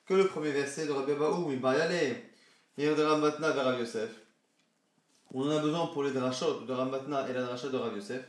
que 0.06 0.14
le 0.14 0.26
premier 0.26 0.50
verset 0.50 0.86
de 0.86 0.92
Rabbi 0.92 1.14
Baou, 1.14 1.50
il 1.50 1.60
va 1.60 1.76
y 1.76 1.80
aller, 1.80 2.24
et 2.78 2.86
de 2.86 3.02
Ramatna 3.02 3.50
vers 3.50 3.64
Rav 3.64 3.78
Yosef, 3.78 4.10
on 5.32 5.46
en 5.46 5.50
a 5.50 5.58
besoin 5.60 5.86
pour 5.86 6.02
les 6.02 6.12
drachot 6.12 6.60
de 6.60 6.72
Ramatna 6.72 7.28
et 7.28 7.32
la 7.32 7.42
drachat 7.42 7.68
de 7.68 7.76
Rav 7.76 7.94
Yosef, 7.94 8.22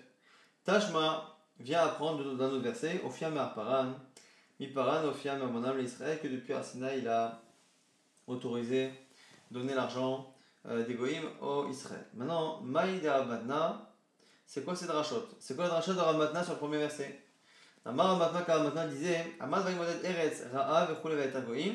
Tashma 0.64 1.38
vient 1.60 1.84
apprendre 1.84 2.24
dans 2.24 2.50
notre 2.50 2.64
verset, 2.64 3.02
Ofiam 3.06 3.34
Paran, 3.34 3.94
Mi 4.63 4.70
Paran, 4.70 5.05
Ofiam 5.05 5.41
Amonam 5.41 5.77
l'Israël, 5.77 6.22
que 6.22 6.27
depuis 6.29 6.53
Arsina 6.53 6.96
il 6.96 7.05
a 7.10 7.41
autorisé 8.27 8.91
donner 9.51 9.74
l'argent 9.74 10.34
euh, 10.67 10.86
des 10.86 10.93
Goïm 10.93 11.24
au 11.41 11.67
Israël. 11.70 12.05
Maintenant, 12.13 12.62
Maïd 12.62 13.05
Ramatna, 13.05 13.93
c'est 14.46 14.63
quoi 14.63 14.74
ces 14.74 14.86
drachot 14.86 15.27
C'est 15.38 15.58
quoi 15.58 15.65
la 15.65 15.72
drachat 15.72 15.91
de 15.91 16.00
Ramatna 16.00 16.41
sur 16.41 16.53
le 16.53 16.60
premier 16.60 16.77
verset? 16.77 17.25
Amar 17.84 18.17
Ramatna, 18.17 18.43
car 18.43 18.60
Ramatna 18.60 18.88
disait 18.88 19.36
Amad 19.41 19.65
Vaimodet 19.65 20.00
Eretz, 20.01 20.46
Ra'a, 20.53 20.86
Vechule 20.86 21.15
Vaetagoim. 21.15 21.74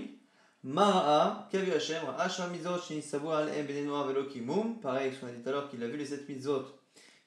Mara'a, 0.65 1.47
qu'a 1.53 1.59
vu 1.59 1.73
Hachem 1.73 2.03
Ra'a 2.07 2.27
Shamizot, 2.27 2.79
Shinisabu 2.79 3.29
Al-Em 3.29 3.67
Benenoa 3.67 4.07
Velo 4.07 4.25
Kimum. 4.25 4.81
Pareil, 4.81 5.13
qu'on 5.21 5.27
a 5.27 5.31
dit 5.33 5.43
tout 5.43 5.49
à 5.51 5.53
l'heure, 5.53 5.69
qu'il 5.69 5.85
a 5.85 5.89
vu 5.89 5.99
les 5.99 6.07
sept 6.07 6.27
mitzvot 6.27 6.65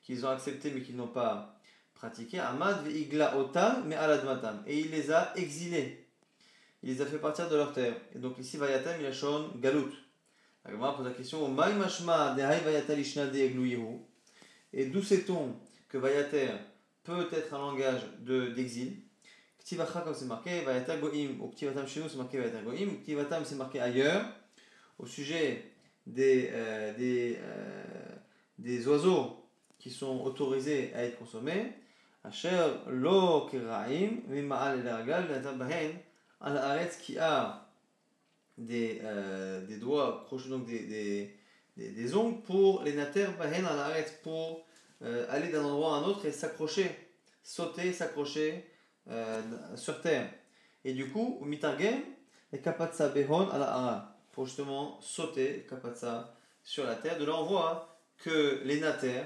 qu'ils 0.01 0.25
ont 0.25 0.29
acceptés 0.29 0.71
mais 0.71 0.81
qu'ils 0.81 0.95
n'ont 0.95 1.05
pas 1.05 1.60
pratiqué. 2.01 2.39
Amad 2.39 2.83
Ve'igla 2.83 3.37
Otam, 3.37 3.83
mais 3.85 3.95
Aladmatam. 3.95 4.63
Et 4.65 4.79
il 4.79 4.89
les 4.89 5.11
a 5.11 5.31
exilés. 5.35 6.07
Il 6.81 6.89
les 6.89 7.01
a 7.01 7.05
fait 7.05 7.19
partir 7.19 7.47
de 7.47 7.55
leur 7.55 7.71
terre. 7.73 7.95
Et 8.15 8.17
donc 8.17 8.39
ici, 8.39 8.57
Vayatam, 8.57 8.95
il 8.99 9.05
a 9.05 9.11
Galut. 9.59 9.93
La 10.65 10.71
Gemara 10.71 10.95
pose 10.97 11.05
la 11.05 11.11
question 11.11 11.47
De 11.49 12.41
et 14.73 14.85
d'où 14.85 15.03
sait-on 15.03 15.55
que 15.89 15.97
Vayater 15.97 16.49
peut 17.03 17.27
être 17.31 17.53
un 17.53 17.59
langage 17.59 18.01
d'exil? 18.55 19.01
Ktivacha, 19.59 20.01
comme 20.01 20.13
c'est 20.13 20.25
marqué, 20.25 20.61
Vayater 20.61 20.97
Goim, 20.99 21.39
ou 21.41 21.49
Ktivatam 21.49 21.85
chez 21.85 21.99
nous, 21.99 22.09
c'est 22.09 22.17
marqué 22.17 22.39
Vayater 22.39 22.63
Goim, 22.63 22.95
Ktivatam, 23.01 23.43
c'est 23.43 23.55
marqué 23.55 23.81
ailleurs, 23.81 24.23
au 24.97 25.05
sujet 25.05 25.71
des, 26.07 26.49
euh, 26.53 26.93
des, 26.97 27.37
euh, 27.41 27.83
des 28.57 28.87
oiseaux 28.87 29.45
qui 29.77 29.89
sont 29.89 30.21
autorisés 30.21 30.93
à 30.95 31.03
être 31.03 31.19
consommés. 31.19 31.73
Asher 32.23 32.81
lo 32.87 33.47
keraim, 33.49 34.21
mima'al 34.27 34.79
el-ragal, 34.79 35.27
bahen, 35.57 35.97
al 36.39 36.57
aretz 36.57 36.97
qui 36.97 37.17
a 37.17 37.67
des, 38.57 39.01
euh, 39.03 39.65
des 39.65 39.77
doigts 39.77 40.27
donc 40.49 40.65
des, 40.67 40.85
des 40.85 41.37
des, 41.77 42.15
ongles 42.15 42.41
pour 42.41 42.83
les 42.83 42.93
nater 42.93 43.25
bahen 43.39 43.65
à 43.65 43.75
l'arrêt, 43.75 44.05
pour 44.23 44.67
aller 45.29 45.47
d'un 45.47 45.63
endroit 45.63 45.95
à 45.95 45.99
un 45.99 46.03
autre 46.03 46.25
et 46.25 46.31
s'accrocher, 46.31 46.91
sauter, 47.41 47.91
s'accrocher 47.91 48.65
sur 49.75 49.99
terre. 50.01 50.29
Et 50.83 50.93
du 50.93 51.09
coup, 51.09 51.39
au 51.41 51.45
mitargem, 51.45 52.01
les 52.51 52.59
kapatsa 52.59 53.09
behon 53.09 53.49
à 53.49 53.57
la 53.57 54.15
pour 54.31 54.45
justement 54.45 54.99
sauter, 55.01 55.65
kapatsa, 55.69 56.35
sur 56.63 56.85
la 56.85 56.95
terre. 56.95 57.17
De 57.17 57.25
là, 57.25 57.35
on 57.35 57.43
voit 57.43 57.97
que 58.17 58.61
les 58.63 58.79
nater, 58.79 59.21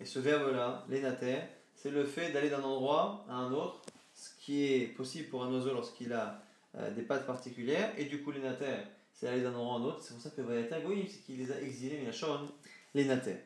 et 0.00 0.04
ce 0.04 0.18
verbe-là, 0.18 0.84
les 0.88 1.00
nater, 1.00 1.38
c'est 1.80 1.90
le 1.90 2.04
fait 2.04 2.32
d'aller 2.32 2.50
d'un 2.50 2.62
endroit 2.62 3.24
à 3.28 3.34
un 3.34 3.52
autre, 3.52 3.82
ce 4.12 4.30
qui 4.40 4.64
est 4.64 4.88
possible 4.88 5.28
pour 5.28 5.44
un 5.44 5.52
oiseau 5.52 5.72
lorsqu'il 5.72 6.12
a 6.12 6.42
euh, 6.76 6.90
des 6.90 7.02
pattes 7.02 7.24
particulières, 7.24 7.92
et 7.96 8.06
du 8.06 8.22
coup, 8.22 8.32
les 8.32 8.40
nater, 8.40 8.78
c'est 9.12 9.28
aller 9.28 9.42
d'un 9.42 9.54
endroit 9.54 9.74
à 9.74 9.78
un 9.78 9.84
autre. 9.84 10.02
C'est 10.02 10.14
pour 10.14 10.22
ça 10.22 10.30
que 10.30 10.40
Vayater 10.42 10.80
Goïm, 10.84 11.06
c'est 11.08 11.20
qu'il 11.20 11.38
les 11.38 11.52
a 11.52 11.60
exilés, 11.60 12.00
les 12.94 13.04
Nater. 13.04 13.36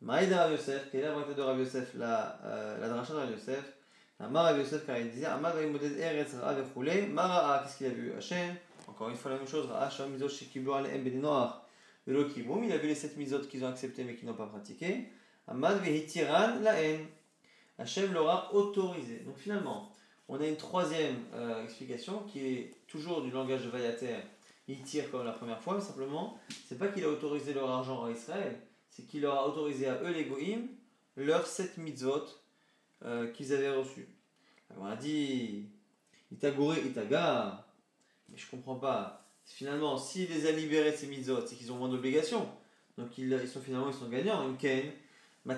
Maïda 0.00 0.44
Rav 0.44 0.52
Yosef, 0.52 0.90
quelle 0.90 1.02
est 1.02 1.04
la 1.04 1.12
braïta 1.12 1.34
de 1.34 1.42
Rav 1.42 1.58
Yosef, 1.58 1.94
la, 1.94 2.40
euh, 2.44 2.78
la 2.78 2.88
dracha 2.88 3.12
de 3.12 3.18
Rav 3.18 3.30
Yosef 3.30 3.76
Amar 4.18 4.44
Rav 4.44 4.58
Yosef, 4.58 4.84
car 4.84 4.98
il 4.98 5.10
disait 5.10 5.26
Amar 5.26 5.54
Vaimoded 5.54 5.96
Eretz 5.96 6.34
Rav 6.40 6.58
Echule, 6.58 7.08
Mara'a, 7.08 7.62
qu'est-ce 7.62 7.78
qu'il 7.78 7.86
a 7.86 7.90
vu 7.90 8.12
Hachem, 8.12 8.56
encore 8.88 9.10
une 9.10 9.16
fois 9.16 9.30
la 9.30 9.36
même 9.38 9.46
chose, 9.46 9.66
Ra'a 9.66 9.88
Sham 9.90 10.10
Mizot 10.10 10.28
Shekiblo 10.28 10.72
Aleem 10.72 11.04
Beninoar, 11.04 11.68
Velo 12.06 12.28
Kiboum, 12.28 12.64
il 12.64 12.72
a 12.72 12.78
vu 12.78 12.88
les 12.88 12.96
sept 12.96 13.16
misotes 13.16 13.48
qu'ils 13.48 13.64
ont 13.64 13.68
acceptées 13.68 14.02
mais 14.02 14.16
qu'ils 14.16 14.26
n'ont 14.26 14.34
pas 14.34 14.46
pratiquées. 14.46 15.08
Amad 15.46 15.80
Vehitiran 15.80 16.60
la 16.60 16.80
haine. 16.80 17.06
Hachem 17.82 18.12
l'aura 18.12 18.54
autorisé. 18.54 19.18
Donc 19.26 19.36
finalement, 19.36 19.92
on 20.28 20.40
a 20.40 20.46
une 20.46 20.56
troisième 20.56 21.16
euh, 21.34 21.64
explication 21.64 22.20
qui 22.24 22.46
est 22.46 22.74
toujours 22.86 23.22
du 23.22 23.30
langage 23.30 23.64
de 23.64 23.68
Vayater 23.68 24.22
il 24.68 24.82
tire 24.82 25.10
comme 25.10 25.24
la 25.24 25.32
première 25.32 25.60
fois, 25.60 25.74
mais 25.74 25.80
simplement, 25.80 26.38
c'est 26.68 26.78
pas 26.78 26.88
qu'il 26.88 27.04
a 27.04 27.08
autorisé 27.08 27.52
leur 27.52 27.68
argent 27.70 28.04
à 28.04 28.10
Israël, 28.10 28.60
c'est 28.88 29.06
qu'il 29.06 29.22
leur 29.22 29.34
a 29.34 29.48
autorisé 29.48 29.88
à 29.88 30.00
eux, 30.02 30.12
les 30.12 30.24
Goïm, 30.24 30.68
leurs 31.16 31.46
sept 31.46 31.76
mitzvot 31.78 32.24
euh, 33.04 33.30
qu'ils 33.32 33.52
avaient 33.52 33.70
reçus. 33.70 34.08
on 34.78 34.86
a 34.86 34.96
dit, 34.96 35.66
Itagore, 36.30 36.76
Itaga, 36.76 37.66
mais 38.28 38.38
je 38.38 38.48
comprends 38.50 38.76
pas. 38.76 39.26
Finalement, 39.44 39.98
s'il 39.98 40.30
les 40.30 40.46
a 40.46 40.52
libérés 40.52 40.92
ces 40.92 41.08
mitzvot, 41.08 41.44
c'est 41.46 41.56
qu'ils 41.56 41.72
ont 41.72 41.76
moins 41.76 41.88
d'obligations. 41.88 42.48
Donc 42.96 43.18
ils, 43.18 43.48
sont 43.48 43.60
finalement 43.60 43.88
ils 43.88 43.94
sont 43.94 44.08
gagnants. 44.08 44.48
Une 44.48 44.56
Ken, 44.56 44.92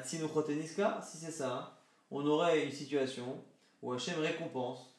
si 0.03 0.17
c'est 0.17 1.31
ça, 1.31 1.84
on 2.11 2.27
aurait 2.27 2.65
une 2.65 2.73
situation 2.73 3.43
où 3.83 3.93
Hachem 3.93 4.19
récompense, 4.21 4.95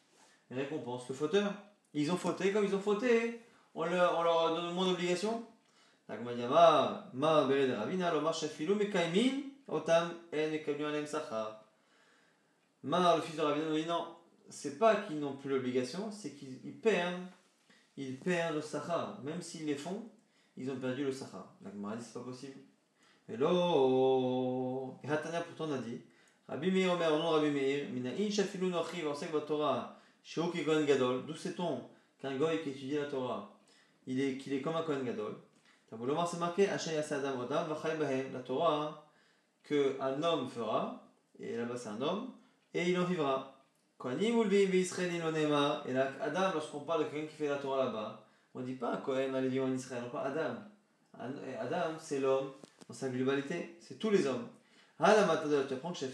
récompense 0.52 1.08
le 1.10 1.16
fauteur. 1.16 1.54
Ils 1.94 2.12
ont 2.12 2.18
fauté 2.18 2.52
comme 2.52 2.66
ils 2.66 2.76
ont 2.76 2.80
fauté 2.80 3.42
on 3.76 3.84
leur, 3.84 4.18
on 4.18 4.24
leur 4.24 4.56
donne 4.56 4.74
moins 4.74 4.88
d'obligations 4.88 5.46
Ma 6.08 6.18
ma 12.84 13.16
le 13.16 13.22
fils 13.22 13.36
de 13.36 13.42
Ravina, 13.42 13.70
nous 13.70 13.76
dit 13.76 13.86
non, 13.88 14.16
c'est 14.50 14.78
pas 14.78 14.96
qu'ils 14.98 15.20
n'ont 15.20 15.36
plus 15.36 15.50
l'obligation, 15.50 16.12
c'est 16.12 16.36
qu'ils 16.36 16.80
perdent, 16.80 17.26
ils 17.98 18.20
perdent 18.20 18.56
le 18.56 18.62
sachar. 18.62 19.20
Même 19.24 19.42
s'ils 19.42 19.66
les 19.66 19.76
font, 19.76 20.08
ils 20.56 20.70
ont 20.70 20.78
perdu 20.80 21.04
le 21.04 21.12
sachar. 21.12 21.56
La 21.64 21.72
Gemara 21.72 21.96
dit 21.96 22.04
c'est 22.04 22.14
pas 22.14 22.20
possible. 22.20 22.60
Et 23.28 23.38
là, 23.38 23.48
Hatania 25.04 25.42
pourtant 25.42 25.72
a 25.72 25.80
dit, 25.80 26.00
Rabbi 26.48 26.72
Meir 26.72 26.94
Omer, 26.94 27.10
non 27.10 27.32
Rabbi 27.32 27.50
Meir, 27.50 27.90
Minaïn 27.90 28.30
shafilu 28.30 28.68
nochi, 28.68 29.02
varsek 29.02 29.32
Torah, 29.48 29.98
Sheoki 30.24 30.64
Gon 30.64 30.84
Gadol, 30.86 31.26
d'où 31.26 31.34
sait-on 31.34 31.82
qu'un 32.22 32.36
goy 32.38 32.62
qui 32.62 32.70
étudie 32.70 32.96
la 32.96 33.06
Torah, 33.06 33.52
il 34.06 34.22
est, 34.22 34.38
qu'il 34.38 34.54
est 34.54 34.62
comme 34.62 34.76
un 34.76 34.84
Kohen 34.84 35.04
Gadol? 35.04 35.36
c'est 35.90 36.40
marqué 36.40 36.68
La 36.68 38.40
Torah, 38.40 39.08
qu'un 39.64 40.24
homme 40.24 40.50
fera, 40.50 41.04
et 41.40 41.58
là-bas 41.58 41.78
c'est 41.78 41.90
un 41.90 42.02
homme, 42.02 42.32
et 42.74 42.90
il 42.90 43.00
en 43.00 43.06
vivra. 43.06 43.52
Et 44.04 45.94
là, 45.94 46.12
Adam, 46.22 46.52
lorsqu'on 46.54 46.82
parle 46.82 47.06
de 47.06 47.10
quelqu'un 47.10 47.28
qui 47.28 47.36
fait 47.36 47.48
la 47.48 47.58
Torah 47.58 47.86
là-bas, 47.86 48.26
on 48.54 48.60
ne 48.60 48.66
dit 48.66 48.74
pas 48.74 48.98
Kohen, 48.98 49.36
Lévi 49.36 49.60
en 49.60 49.72
Israël, 49.72 50.04
on 50.06 50.10
parle 50.10 50.28
Adam. 50.28 50.56
Adam, 51.60 51.98
c'est 51.98 52.20
l'homme 52.20 52.52
dans 52.88 52.94
sa 52.94 53.10
globalité, 53.10 53.78
c'est 53.80 53.98
tous 53.98 54.12
les 54.12 54.28
hommes. 54.28 54.48
Tu 54.98 55.04
apprends 55.04 55.92
tu 55.92 56.06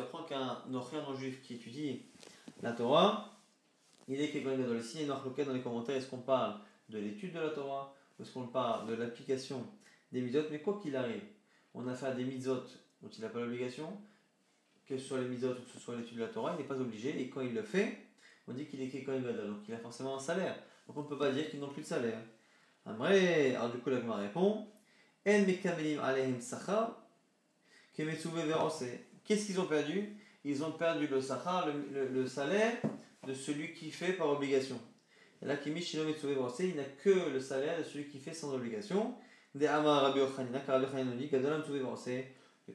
apprends 0.00 0.22
qu'un 0.22 0.62
Nochi, 0.68 0.96
un 0.96 1.02
non-juif 1.02 1.42
qui 1.42 1.54
étudie 1.56 2.02
la 2.62 2.72
Torah, 2.72 3.38
il 4.08 4.18
est 4.18 4.30
Kegon 4.30 4.56
Gadol. 4.56 4.78
Ici, 4.78 5.00
a 5.00 5.02
une 5.02 5.44
dans 5.44 5.52
les 5.52 5.60
commentaires, 5.60 5.96
est-ce 5.96 6.06
qu'on 6.06 6.18
parle 6.18 6.58
de 6.88 6.98
l'étude 6.98 7.34
de 7.34 7.40
la 7.40 7.50
Torah 7.50 7.94
ou 8.18 8.22
est-ce 8.22 8.32
qu'on 8.32 8.46
parle 8.46 8.88
de 8.88 8.94
l'application 8.94 9.66
des 10.10 10.22
mitzvot? 10.22 10.44
Mais 10.50 10.60
quoi 10.60 10.80
qu'il 10.82 10.96
arrive, 10.96 11.22
on 11.74 11.86
a 11.86 11.94
fait 11.94 12.14
des 12.14 12.24
mitzvot 12.24 12.62
dont 13.02 13.08
il 13.08 13.20
n'a 13.20 13.28
pas 13.28 13.40
l'obligation, 13.40 13.92
que 14.86 14.96
ce 14.96 15.04
soit 15.04 15.20
les 15.20 15.28
mitzvot 15.28 15.50
ou 15.50 15.54
que 15.54 15.70
ce 15.70 15.78
soit 15.78 15.96
l'étude 15.96 16.16
de 16.16 16.22
la 16.22 16.28
Torah, 16.28 16.54
il 16.54 16.62
n'est 16.62 16.68
pas 16.68 16.80
obligé, 16.80 17.20
et 17.20 17.28
quand 17.28 17.42
il 17.42 17.52
le 17.52 17.62
fait, 17.62 17.98
on 18.48 18.54
dit 18.54 18.64
qu'il 18.66 18.80
est 18.80 18.88
Kegon 18.88 19.20
Gadol, 19.20 19.48
donc 19.48 19.68
il 19.68 19.74
a 19.74 19.78
forcément 19.78 20.16
un 20.16 20.20
salaire. 20.20 20.56
Donc 20.86 20.96
on 20.96 21.02
ne 21.02 21.08
peut 21.08 21.18
pas 21.18 21.30
dire 21.30 21.50
qu'ils 21.50 21.60
n'ont 21.60 21.68
plus 21.68 21.82
de 21.82 21.86
salaire. 21.86 22.20
Après, 22.86 23.54
alors 23.54 23.70
du 23.70 23.78
coup, 23.78 23.90
la 23.90 24.16
répond 24.16 24.66
Qu'est-ce 29.24 29.46
qu'ils 29.46 29.60
ont 29.60 29.66
perdu? 29.66 30.16
Ils 30.44 30.64
ont 30.64 30.72
perdu 30.72 31.06
le 31.06 31.18
le, 31.92 32.08
le, 32.08 32.26
salaire 32.26 32.76
de 33.26 33.34
celui 33.34 33.74
qui 33.74 33.90
fait 33.90 34.14
par 34.14 34.30
obligation. 34.30 34.80
Et 35.42 35.46
là, 35.46 35.56
il 35.64 36.76
n'a 36.76 36.84
que 37.02 37.30
le 37.30 37.40
salaire 37.40 37.78
de 37.78 37.84
celui 37.84 38.08
qui 38.08 38.18
fait 38.18 38.32
sans 38.32 38.54
obligation. 38.54 39.14
Car 39.58 39.92
le 40.78 40.86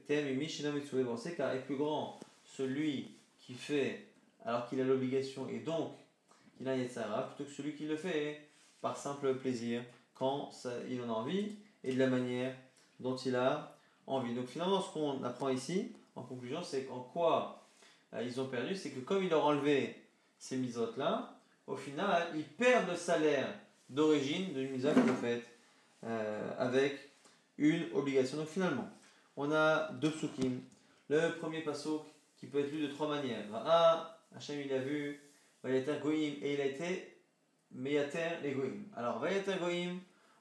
thème 0.08 0.40
car 1.38 1.54
est 1.54 1.66
plus 1.66 1.78
grand 1.78 2.20
celui 2.44 3.18
qui 3.40 3.54
fait 3.54 4.08
alors 4.46 4.68
qu'il 4.68 4.80
a 4.82 4.84
l'obligation 4.84 5.48
et 5.50 5.60
donc 5.60 5.94
qu'il 6.58 6.68
a 6.68 6.76
Yetzara, 6.76 7.28
plutôt 7.28 7.50
que 7.50 7.56
celui 7.56 7.76
qui 7.76 7.86
le 7.86 7.98
fait 7.98 8.42
par 8.82 8.98
simple 8.98 9.36
plaisir 9.36 9.82
quand 10.14 10.52
il 10.90 11.02
en 11.02 11.10
a 11.10 11.14
envie 11.14 11.58
et 11.86 11.94
de 11.94 12.00
la 12.00 12.08
manière 12.08 12.54
dont 13.00 13.16
il 13.16 13.36
a 13.36 13.78
envie. 14.08 14.34
Donc 14.34 14.48
finalement, 14.48 14.82
ce 14.82 14.92
qu'on 14.92 15.24
apprend 15.24 15.50
ici, 15.50 15.94
en 16.16 16.24
conclusion, 16.24 16.62
c'est 16.64 16.84
qu'en 16.84 17.00
quoi 17.00 17.68
euh, 18.14 18.24
ils 18.24 18.40
ont 18.42 18.48
perdu, 18.48 18.76
c'est 18.76 18.92
que 18.92 19.00
comme 19.00 19.24
ils 19.24 19.30
leur 19.30 19.46
enlevé 19.46 19.96
ces 20.38 20.58
misotes-là, 20.58 21.38
au 21.68 21.76
final, 21.76 22.28
ils 22.36 22.44
perdent 22.44 22.90
le 22.90 22.96
salaire 22.96 23.48
d'origine 23.90 24.54
d'une 24.54 24.72
mise 24.72 24.82
qu'ils 24.82 25.12
ont 25.12 25.16
faite 25.16 25.46
euh, 26.04 26.52
avec 26.58 26.98
une 27.58 27.86
obligation. 27.94 28.38
Donc 28.38 28.48
finalement, 28.48 28.90
on 29.38 29.52
a 29.52 29.92
deux 29.94 30.12
psukim. 30.12 30.62
Le 31.10 31.38
premier 31.40 31.62
pasuk 31.62 32.02
qui 32.38 32.48
peut 32.48 32.60
être 32.60 32.72
lu 32.72 32.82
de 32.82 32.88
trois 32.88 33.08
manières. 33.08 33.46
Un, 33.54 34.08
Hachem 34.36 34.60
il 34.60 34.74
a 34.74 34.80
vu 34.80 35.22
Vayater 35.64 36.00
Goïm 36.02 36.36
et 36.42 36.56
il 36.56 36.62
a 36.62 36.66
été 36.66 37.18
Meyater 37.72 38.42
les 38.44 38.52
Goïm. 38.52 38.86
Alors 38.96 39.20
Vayater 39.20 39.58
Goïm, 39.60 40.00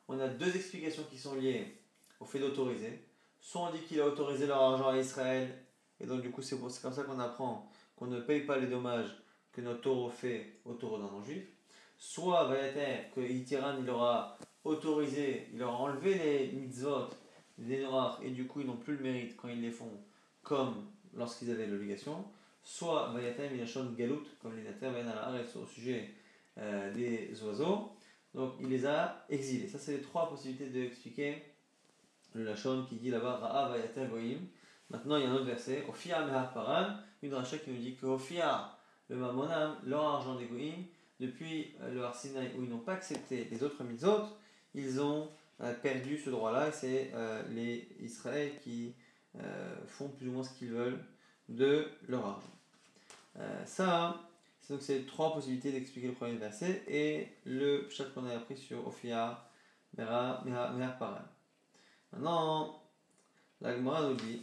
on 0.08 0.18
a 0.20 0.28
deux 0.28 0.54
explications 0.54 1.04
qui 1.10 1.18
sont 1.18 1.34
liées 1.34 1.80
au 2.20 2.24
fait 2.24 2.38
d'autoriser. 2.38 3.04
Soit 3.40 3.68
on 3.68 3.72
dit 3.72 3.80
qu'il 3.80 4.00
a 4.00 4.06
autorisé 4.06 4.46
leur 4.46 4.60
argent 4.60 4.88
à 4.88 4.98
Israël, 4.98 5.48
et 6.00 6.06
donc 6.06 6.22
du 6.22 6.30
coup 6.30 6.42
c'est 6.42 6.58
comme 6.58 6.70
ça 6.92 7.02
qu'on 7.04 7.18
apprend 7.18 7.70
qu'on 7.96 8.06
ne 8.06 8.20
paye 8.20 8.40
pas 8.40 8.58
les 8.58 8.66
dommages 8.66 9.14
que 9.52 9.60
notre 9.60 9.82
taureau 9.82 10.10
fait 10.10 10.58
au 10.64 10.74
taureau 10.74 10.98
d'un 10.98 11.10
non-juif. 11.10 11.44
Soit 11.96 12.44
Vayater, 12.48 13.10
que 13.14 13.20
Itiran 13.20 13.76
il 13.80 13.88
aura 13.88 14.36
autorisé, 14.64 15.48
il 15.54 15.62
aura 15.62 15.76
enlevé 15.76 16.14
les 16.14 16.52
mitzvot, 16.52 17.08
les 17.58 17.82
noirs, 17.82 18.20
et 18.22 18.30
du 18.30 18.46
coup 18.46 18.60
ils 18.60 18.66
n'ont 18.66 18.76
plus 18.76 18.96
le 18.96 19.02
mérite 19.02 19.36
quand 19.36 19.48
ils 19.48 19.60
les 19.60 19.70
font 19.70 19.90
comme 20.42 20.86
lorsqu'ils 21.14 21.50
avaient 21.50 21.66
l'obligation. 21.66 22.24
Soit 22.62 23.12
Vayater 23.12 23.50
Minachon 23.50 23.92
Galout, 23.96 24.24
comme 24.40 24.56
les 24.56 24.64
la 24.64 25.60
au 25.60 25.66
sujet 25.66 26.10
euh, 26.58 26.92
des 26.92 27.42
oiseaux. 27.42 27.93
Donc 28.34 28.54
il 28.60 28.68
les 28.68 28.86
a 28.86 29.24
exilés. 29.30 29.68
Ça, 29.68 29.78
c'est 29.78 29.92
les 29.92 30.02
trois 30.02 30.28
possibilités 30.28 30.66
d'expliquer 30.66 31.42
le 32.34 32.44
Lachon 32.44 32.84
qui 32.88 32.96
dit 32.96 33.10
là-bas 33.10 33.36
Ra'a 33.36 33.68
Vayater 33.68 34.06
Goïm. 34.06 34.40
Maintenant, 34.90 35.16
il 35.16 35.24
y 35.24 35.26
a 35.26 35.30
un 35.30 35.34
autre 35.34 35.46
verset, 35.46 35.84
Ophia 35.88 36.24
Mehar 36.26 36.52
Paran, 36.52 36.96
une 37.22 37.32
racha 37.32 37.58
qui 37.58 37.70
nous 37.70 37.78
dit 37.78 37.96
que 37.96 38.06
Ophia, 38.06 38.76
le 39.08 39.16
Mamonam, 39.16 39.76
leur 39.84 40.02
argent 40.02 40.34
des 40.34 40.48
depuis 41.20 41.74
euh, 41.80 41.94
le 41.94 42.04
Arsinaï 42.04 42.52
où 42.58 42.64
ils 42.64 42.68
n'ont 42.68 42.78
pas 42.78 42.94
accepté 42.94 43.44
les 43.50 43.62
autres 43.62 43.82
mitzvot, 43.84 44.24
ils 44.74 45.00
ont 45.00 45.28
euh, 45.60 45.72
perdu 45.74 46.18
ce 46.18 46.30
droit-là 46.30 46.68
et 46.68 46.72
c'est 46.72 47.12
les 47.50 47.88
Israël 48.00 48.52
qui 48.62 48.94
font 49.86 50.08
plus 50.08 50.28
ou 50.28 50.32
moins 50.32 50.44
ce 50.44 50.56
qu'ils 50.56 50.70
veulent 50.70 51.04
de 51.48 51.88
leur 52.06 52.24
argent. 52.24 52.52
ça, 53.64 54.20
donc 54.68 54.82
ces 54.82 55.04
trois 55.04 55.32
possibilités 55.32 55.72
d'expliquer 55.72 56.08
le 56.08 56.14
premier 56.14 56.36
verset 56.36 56.82
et 56.88 57.28
le 57.44 57.88
chapitre 57.90 58.14
qu'on 58.14 58.26
a 58.26 58.34
appris 58.34 58.56
sur 58.56 58.86
Ophia, 58.86 59.48
Mera, 59.96 60.42
Mera, 60.44 60.88
Paran. 60.98 61.18
Maintenant, 62.12 62.82
la 63.60 63.74
Gemara 63.76 64.08
nous 64.08 64.14
dit, 64.14 64.42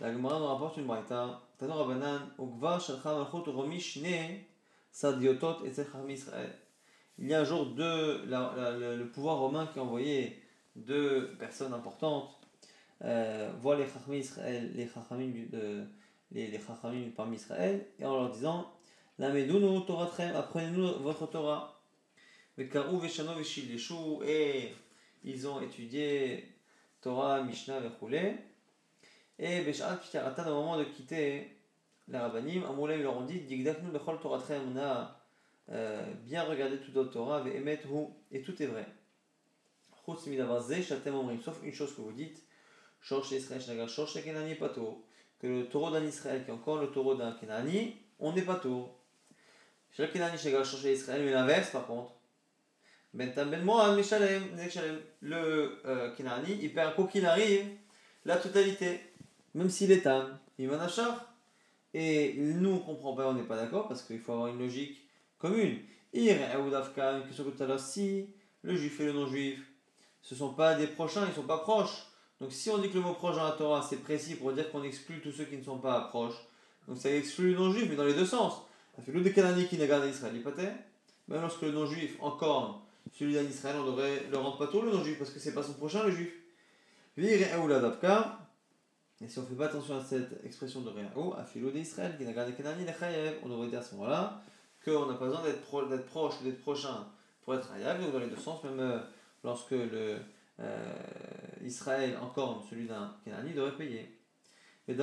la 0.00 0.12
Gemara 0.12 0.38
nous 0.38 0.46
rapporte 0.46 0.76
une 0.76 0.86
braïta, 0.86 1.40
Tanor 1.58 1.78
Rabanan, 1.78 2.30
Ogvar 2.38 2.80
Shalcha 2.80 3.22
Romi 3.22 3.80
Shne 3.80 4.40
Sadiotot 4.90 5.64
et 5.64 5.70
Israël. 6.12 6.52
Il 7.18 7.28
y 7.28 7.34
a 7.34 7.40
un 7.40 7.44
jour 7.44 7.66
deux, 7.66 8.24
le 8.26 9.04
pouvoir 9.04 9.38
romain 9.38 9.68
qui 9.72 9.78
a 9.78 9.82
envoyé 9.82 10.42
deux 10.76 11.36
personnes 11.38 11.72
importantes 11.72 12.40
euh, 13.02 13.52
voir 13.60 13.78
les 13.78 13.86
Chachamim 13.86 14.16
Israël, 14.16 14.72
les 14.74 14.88
Chachamim, 14.88 15.32
les, 16.30 16.48
les 16.48 16.60
parmi 17.16 17.36
Israël, 17.36 17.86
et 17.98 18.04
en 18.04 18.16
leur 18.16 18.30
disant 18.30 18.72
Lamedunu 19.18 19.84
Toratrem, 19.86 20.34
apprenez-nous 20.34 20.98
votre 21.02 21.26
Torah. 21.26 21.80
Vekaru 22.58 23.00
Veshano 23.00 23.34
Veshileshu, 23.34 24.24
et 24.26 24.74
ils 25.22 25.46
ont 25.46 25.60
étudié 25.60 26.48
Torah, 27.00 27.42
Mishnah, 27.42 27.80
Vechoulé. 27.80 28.36
Et 29.38 29.62
Beshat 29.62 29.96
Pishtaratan, 29.96 30.50
au 30.50 30.54
moment 30.54 30.78
de 30.78 30.84
quitter 30.84 31.56
les 32.08 32.18
Rabbanim, 32.18 32.64
Amoulem 32.64 33.02
leur 33.02 33.16
ont 33.16 33.24
dit 33.24 33.40
Digdaknu 33.40 33.90
Bechol 33.90 34.20
Toratrem, 34.20 34.62
on 34.74 34.78
a 34.78 35.20
euh, 35.70 36.04
bien 36.24 36.42
regardé 36.44 36.78
tout 36.78 36.92
notre 36.92 37.12
Torah, 37.12 37.40
Vehemet 37.40 37.80
Hu, 37.84 38.06
et 38.30 38.42
tout 38.42 38.60
est 38.62 38.66
vrai. 38.66 38.86
Sauf 40.06 40.26
une 41.62 41.72
chose 41.72 41.94
que 41.94 42.00
vous 42.02 42.12
dites 42.12 42.42
que 45.40 45.46
le 45.46 45.68
taureau 45.68 45.90
d'un 45.90 46.04
Israël 46.04 46.44
qui 46.44 46.50
est 46.50 46.54
encore 46.54 46.78
le 46.78 46.90
taureau 46.90 47.14
d'un 47.14 47.32
Kenani, 47.32 47.96
on 48.18 48.32
n'est 48.32 48.42
pas 48.42 48.56
taureau. 48.56 49.03
Chez 49.96 50.02
le 50.02 50.08
Kenani, 50.08 50.36
chez 50.36 50.92
Israël, 50.92 51.22
mais 51.24 51.30
l'inverse 51.30 51.70
par 51.70 51.86
contre. 51.86 52.12
Ben 53.12 53.32
Le 55.22 55.80
euh, 55.86 56.10
il 56.60 56.74
perd 56.74 56.96
quoi 56.96 57.06
qu'il 57.06 57.24
arrive 57.24 57.66
la 58.24 58.36
totalité. 58.36 59.00
Même 59.54 59.70
s'il 59.70 59.92
est 59.92 60.02
tam, 60.02 60.36
il 60.58 60.68
achar. 60.74 61.32
Et 61.92 62.34
nous, 62.36 62.70
on 62.70 62.74
ne 62.74 62.78
comprend 62.80 63.14
pas, 63.14 63.28
on 63.28 63.34
n'est 63.34 63.44
pas 63.44 63.54
d'accord 63.54 63.86
parce 63.86 64.02
qu'il 64.02 64.18
faut 64.18 64.32
avoir 64.32 64.48
une 64.48 64.58
logique 64.58 65.00
commune. 65.38 65.78
Ir 66.12 66.36
une 66.56 67.26
question 67.26 67.44
que 67.44 67.50
tout 67.50 67.62
à 67.62 67.66
l'heure, 67.66 67.78
si 67.78 68.28
le 68.62 68.74
juif 68.74 68.98
et 68.98 69.06
le 69.06 69.12
non-juif, 69.12 69.60
ce 70.22 70.34
ne 70.34 70.38
sont 70.40 70.54
pas 70.54 70.74
des 70.74 70.88
prochains, 70.88 71.24
ils 71.24 71.28
ne 71.28 71.34
sont 71.34 71.42
pas 71.42 71.58
proches. 71.58 72.06
Donc 72.40 72.52
si 72.52 72.68
on 72.70 72.78
dit 72.78 72.88
que 72.88 72.94
le 72.94 73.00
mot 73.00 73.14
proche 73.14 73.36
dans 73.36 73.44
la 73.44 73.52
Torah, 73.52 73.86
c'est 73.88 73.98
précis 73.98 74.34
pour 74.34 74.52
dire 74.52 74.72
qu'on 74.72 74.82
exclut 74.82 75.20
tous 75.20 75.30
ceux 75.30 75.44
qui 75.44 75.56
ne 75.56 75.62
sont 75.62 75.78
pas 75.78 76.00
proches, 76.08 76.34
donc 76.88 76.98
ça 76.98 77.14
exclut 77.14 77.52
le 77.52 77.58
non-juif, 77.58 77.86
mais 77.88 77.96
dans 77.96 78.04
les 78.04 78.14
deux 78.14 78.26
sens. 78.26 78.62
L'eau 79.08 79.20
de 79.20 79.28
Canani 79.28 79.66
qui 79.66 79.76
n'a 79.76 79.86
gardé 79.86 80.08
Israël, 80.08 80.34
même 81.28 81.40
lorsque 81.40 81.62
le 81.62 81.72
non-juif 81.72 82.16
encore 82.20 82.82
celui 83.12 83.34
d'un 83.34 83.42
Israël, 83.42 83.76
on 83.80 83.86
devrait 83.86 84.24
le 84.30 84.36
rendre 84.36 84.58
pas 84.58 84.66
tout 84.66 84.82
le 84.82 84.90
non-juif 84.90 85.18
parce 85.18 85.30
que 85.30 85.38
c'est 85.38 85.54
pas 85.54 85.62
son 85.62 85.74
prochain 85.74 86.04
le 86.04 86.10
juif. 86.10 86.32
Et 87.16 87.38
si 89.28 89.38
on 89.38 89.42
ne 89.42 89.46
fait 89.46 89.54
pas 89.54 89.66
attention 89.66 89.96
à 89.96 90.02
cette 90.02 90.44
expression 90.44 90.80
de 90.80 90.90
Réao, 90.90 91.34
à 91.34 91.44
philo 91.44 91.70
d'Israël, 91.70 92.16
qui 92.18 92.24
n'a 92.24 92.32
gardé 92.32 92.52
Kanani, 92.52 92.84
on 93.44 93.48
devrait 93.48 93.68
dire 93.68 93.78
à 93.78 93.82
ce 93.82 93.94
moment-là 93.94 94.42
qu'on 94.84 95.06
n'a 95.06 95.14
pas 95.14 95.26
besoin 95.26 95.42
d'être 95.42 95.60
proche 95.60 96.34
ou 96.40 96.44
d'être 96.44 96.60
prochain 96.60 97.06
pour 97.44 97.54
être 97.54 97.70
Hayav, 97.74 98.00
donc 98.00 98.12
dans 98.12 98.18
les 98.18 98.26
deux 98.26 98.36
sens, 98.36 98.64
même 98.64 98.80
euh, 98.80 98.98
lorsque 99.44 99.70
le 99.70 100.16
euh, 100.60 100.94
Israël, 101.62 102.18
encore 102.20 102.66
celui 102.68 102.86
d'un 102.86 103.14
Kanani, 103.24 103.52
devrait 103.52 103.76
payer. 103.76 104.18
Mais 104.88 104.96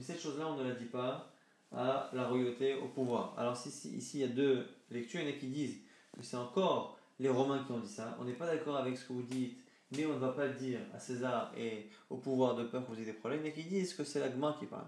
cette 0.00 0.20
chose-là, 0.20 0.46
on 0.48 0.56
ne 0.56 0.68
la 0.68 0.74
dit 0.74 0.86
pas 0.86 1.33
à 1.72 2.10
la 2.12 2.26
royauté, 2.26 2.74
au 2.74 2.88
pouvoir. 2.88 3.34
Alors 3.36 3.54
ici, 3.54 3.96
ici, 3.96 4.18
il 4.18 4.20
y 4.20 4.24
a 4.24 4.28
deux 4.28 4.66
lectures, 4.90 5.20
il 5.20 5.28
y 5.28 5.32
en 5.32 5.34
a 5.34 5.38
qui 5.38 5.48
disent 5.48 5.76
que 6.16 6.22
c'est 6.22 6.36
encore 6.36 6.98
les 7.18 7.28
Romains 7.28 7.64
qui 7.64 7.72
ont 7.72 7.78
dit 7.78 7.88
ça. 7.88 8.16
On 8.20 8.24
n'est 8.24 8.32
pas 8.32 8.46
d'accord 8.46 8.76
avec 8.76 8.96
ce 8.96 9.06
que 9.06 9.12
vous 9.12 9.22
dites, 9.22 9.58
mais 9.92 10.06
on 10.06 10.14
ne 10.14 10.18
va 10.18 10.32
pas 10.32 10.46
le 10.46 10.54
dire 10.54 10.80
à 10.94 10.98
César 10.98 11.52
et 11.56 11.88
au 12.10 12.16
pouvoir 12.16 12.54
de 12.54 12.64
peur 12.64 12.84
que 12.84 12.90
vous 12.90 12.96
ayez 12.96 13.06
des 13.06 13.12
problèmes, 13.12 13.42
mais 13.42 13.52
qui 13.52 13.64
disent 13.64 13.94
que 13.94 14.04
c'est 14.04 14.20
l'Agma 14.20 14.56
qui 14.58 14.66
parle, 14.66 14.86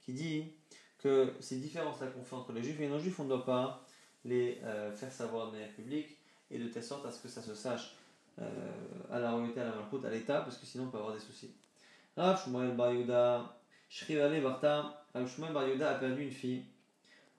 qui 0.00 0.12
dit 0.12 0.44
que 0.98 1.32
ces 1.40 1.56
différences-là 1.56 2.08
qu'on 2.08 2.24
fait 2.24 2.36
entre 2.36 2.52
les 2.52 2.62
juifs 2.62 2.78
et 2.78 2.84
les 2.84 2.88
non-juifs, 2.88 3.18
on 3.18 3.24
ne 3.24 3.28
doit 3.30 3.44
pas 3.44 3.84
les 4.24 4.60
euh, 4.62 4.92
faire 4.92 5.12
savoir 5.12 5.48
de 5.48 5.52
manière 5.52 5.72
publique 5.72 6.16
et 6.50 6.58
de 6.58 6.68
telle 6.68 6.84
sorte 6.84 7.04
à 7.06 7.10
ce 7.10 7.20
que 7.20 7.28
ça 7.28 7.42
se 7.42 7.54
sache 7.54 7.96
euh, 8.40 8.48
à 9.10 9.18
la 9.18 9.32
royauté, 9.32 9.60
à 9.60 9.64
la 9.64 9.74
malchoute, 9.74 10.04
à 10.04 10.10
l'état, 10.10 10.40
parce 10.42 10.58
que 10.58 10.66
sinon 10.66 10.84
on 10.84 10.88
peut 10.88 10.98
avoir 10.98 11.14
des 11.14 11.20
soucis. 11.20 11.50
Rav 12.16 12.42
Shmuel 12.42 12.76
Bar 12.76 12.92
Yehuda, 12.92 13.56
Barta, 14.42 15.01
Rav 15.14 15.28
Shmuel 15.28 15.52
Bar 15.52 15.68
Yehuda 15.68 15.90
a 15.90 15.94
perdu 15.94 16.22
une 16.22 16.30
fille. 16.30 16.64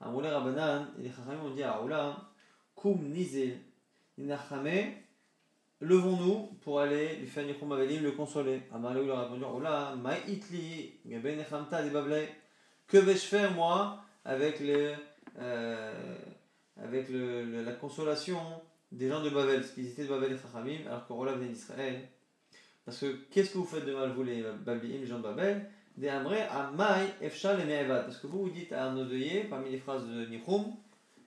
Amoulé 0.00 0.28
Rabanan, 0.28 0.88
et 0.98 1.02
les 1.02 1.10
Chachamim 1.10 1.44
ont 1.44 1.54
dit 1.54 1.62
à 1.62 1.72
Aoula, 1.72 2.16
Kum 2.74 2.98
Nizil, 3.08 3.58
levons-nous 5.80 6.58
pour 6.62 6.80
aller 6.80 7.16
lui 7.16 7.26
faire 7.26 7.46
Nichum 7.46 7.72
Avelim, 7.72 8.02
le 8.02 8.12
consoler. 8.12 8.62
Amalé 8.72 9.04
leur 9.04 9.18
a 9.18 9.22
répondu, 9.24 9.44
Aoula, 9.44 9.94
Ma 9.96 10.18
Itli, 10.18 10.94
Gaben 11.06 11.42
Bablé, 11.92 12.28
que 12.86 12.98
vais-je 12.98 13.26
faire 13.26 13.52
moi 13.52 14.02
avec 14.24 14.60
les. 14.60 14.94
Euh, 15.38 16.16
avec 16.76 17.08
le, 17.08 17.62
la 17.62 17.72
consolation 17.72 18.40
des 18.92 19.08
gens 19.08 19.22
de 19.22 19.30
Babel, 19.30 19.60
parce 19.60 19.72
qu'ils 19.72 19.88
étaient 19.88 20.04
de 20.04 20.08
Babel 20.08 20.32
et 20.32 20.38
Chachamim, 20.38 20.86
alors 20.86 21.06
que 21.06 21.12
Rola 21.12 21.32
venait 21.32 21.48
d'Israël? 21.48 22.08
Parce 22.84 22.98
que 22.98 23.06
qu'est-ce 23.30 23.52
que 23.52 23.58
vous 23.58 23.64
faites 23.64 23.86
de 23.86 23.94
mal, 23.94 24.12
vous 24.12 24.22
les 24.22 24.44
les 24.66 25.06
gens 25.06 25.18
de 25.18 25.22
Babel? 25.22 25.70
Efshal 26.02 27.60
et 27.60 27.64
Me'evad. 27.64 28.04
Parce 28.04 28.18
que 28.18 28.26
vous 28.26 28.44
vous 28.44 28.50
dites 28.50 28.72
à 28.72 28.86
un 28.86 28.96
odeillé, 28.96 29.44
parmi 29.44 29.70
les 29.70 29.78
phrases 29.78 30.06
de 30.06 30.26
Nichum, 30.26 30.64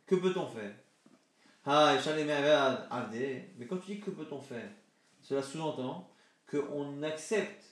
que 0.06 0.15
peut-on 0.15 0.47
faire? 0.47 0.73
Ah, 1.65 1.95
Efshal 1.95 2.19
et 2.19 2.25
Me'evad, 2.25 2.88
Mais 3.58 3.65
quand 3.65 3.77
tu 3.77 3.95
dis 3.95 3.99
que 3.99 4.12
peut-on 4.12 4.41
faire 4.41 4.69
Cela 5.21 5.41
sous-entend 5.41 6.10
qu'on 6.49 7.03
accepte 7.03 7.63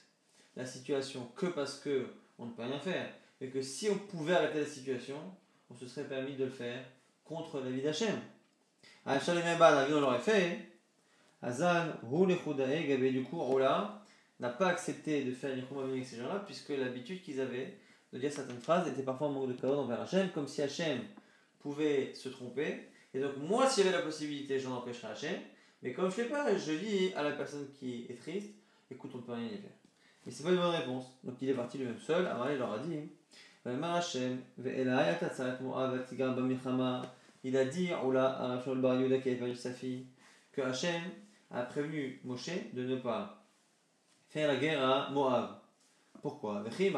la 0.54 0.66
situation 0.66 1.30
que 1.36 1.46
parce 1.46 1.78
que 1.78 2.06
on 2.38 2.46
ne 2.46 2.50
peut 2.50 2.62
rien 2.62 2.78
faire, 2.78 3.08
et 3.40 3.48
que 3.48 3.62
si 3.62 3.88
on 3.90 3.98
pouvait 3.98 4.34
arrêter 4.34 4.60
la 4.60 4.66
situation, 4.66 5.16
on 5.70 5.74
se 5.74 5.86
serait 5.86 6.06
permis 6.06 6.36
de 6.36 6.44
le 6.44 6.50
faire 6.50 6.82
contre 7.24 7.60
la 7.60 7.70
vie 7.70 7.82
d'Hachem. 7.82 8.14
Hachem 9.04 9.36
la 9.36 9.86
vie 9.86 9.94
on 9.94 10.00
l'aurait 10.00 10.18
fait. 10.18 10.58
Hazan, 11.42 11.86
Gabé, 12.02 13.10
du 13.10 13.22
coup, 13.22 13.40
Ola 13.40 14.02
n'a 14.40 14.50
pas 14.50 14.68
accepté 14.68 15.24
de 15.24 15.32
faire 15.32 15.54
Nichum 15.54 15.78
avec 15.78 16.04
ces 16.04 16.16
gens-là, 16.16 16.42
puisque 16.44 16.70
l'habitude 16.70 17.22
qu'ils 17.22 17.40
avaient 17.40 17.78
de 18.12 18.18
dire 18.18 18.32
certaines 18.32 18.60
phrases 18.60 18.88
était 18.88 19.02
parfois 19.02 19.28
un 19.28 19.32
manque 19.32 19.48
de 19.48 19.54
cadeau 19.54 19.78
envers 19.78 20.00
Hachem, 20.00 20.30
comme 20.30 20.46
si 20.46 20.62
Hachem 20.62 21.00
pouvait 21.58 22.12
se 22.14 22.28
tromper. 22.28 22.88
Et 23.14 23.20
donc, 23.20 23.36
moi, 23.38 23.68
s'il 23.68 23.84
y 23.84 23.88
avait 23.88 23.96
la 23.96 24.02
possibilité, 24.02 24.58
j'en 24.58 24.76
empêcherais 24.76 25.12
Hachem. 25.12 25.36
Mais 25.82 25.92
comme 25.92 26.10
je 26.10 26.20
ne 26.20 26.24
fais 26.24 26.30
pas, 26.30 26.56
je 26.56 26.72
dis 26.72 27.12
à 27.14 27.22
la 27.22 27.32
personne 27.32 27.66
qui 27.78 28.06
est 28.08 28.18
triste, 28.20 28.54
écoute, 28.90 29.10
on 29.14 29.18
ne 29.18 29.22
peut 29.22 29.32
rien 29.32 29.46
y 29.46 29.58
faire. 29.58 29.70
Mais 30.24 30.32
c'est 30.32 30.42
pas 30.42 30.50
une 30.50 30.56
bonne 30.56 30.74
réponse. 30.74 31.04
Donc 31.22 31.36
il 31.40 31.48
est 31.48 31.54
parti 31.54 31.78
lui-même 31.78 31.98
seul. 31.98 32.26
Amar 32.26 32.50
il 32.50 32.58
leur 32.58 32.72
a 32.72 32.78
dit 32.80 32.98
il 37.44 37.56
a 37.56 37.64
dit 37.64 37.92
à 37.92 37.98
Rachel 38.00 38.78
Bar 38.78 39.00
Yehuda 39.00 39.18
qui 39.18 39.28
avait 39.28 39.38
perdu 39.38 39.56
sa 39.56 39.72
fille 39.72 40.06
que 40.52 40.62
Hachem 40.62 41.02
a 41.50 41.62
prévenu 41.62 42.20
Moshe 42.24 42.50
de 42.72 42.84
ne 42.84 42.96
pas 42.96 43.35
faire 44.36 44.48
la 44.48 44.56
guerre 44.56 44.84
à 44.84 45.08
Moab. 45.08 45.48
Pourquoi? 46.20 46.62
Puisqu'il 46.62 46.92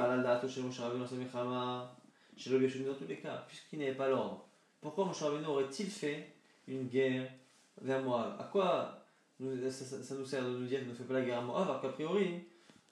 n'avait 3.78 3.94
pas 3.94 4.08
l'ordre. 4.08 4.44
Pourquoi 4.80 5.04
Moshe 5.04 5.22
Rabbeinu 5.22 5.46
aurait-il 5.46 5.86
fait 5.86 6.34
une 6.66 6.88
guerre 6.88 7.30
vers 7.80 8.02
Moab? 8.02 8.40
À 8.40 8.44
quoi 8.50 9.04
ça, 9.38 10.14
nous 10.16 10.24
sert 10.24 10.42
de 10.42 10.48
nous 10.48 10.66
dire 10.66 10.80
qu'il 10.80 10.88
ne 10.88 10.94
fait 10.94 11.04
pas 11.04 11.14
la 11.14 11.22
guerre 11.22 11.38
à 11.38 11.42
Moab 11.42 11.62
alors 11.62 11.80
qu'a 11.80 11.90
priori, 11.90 12.42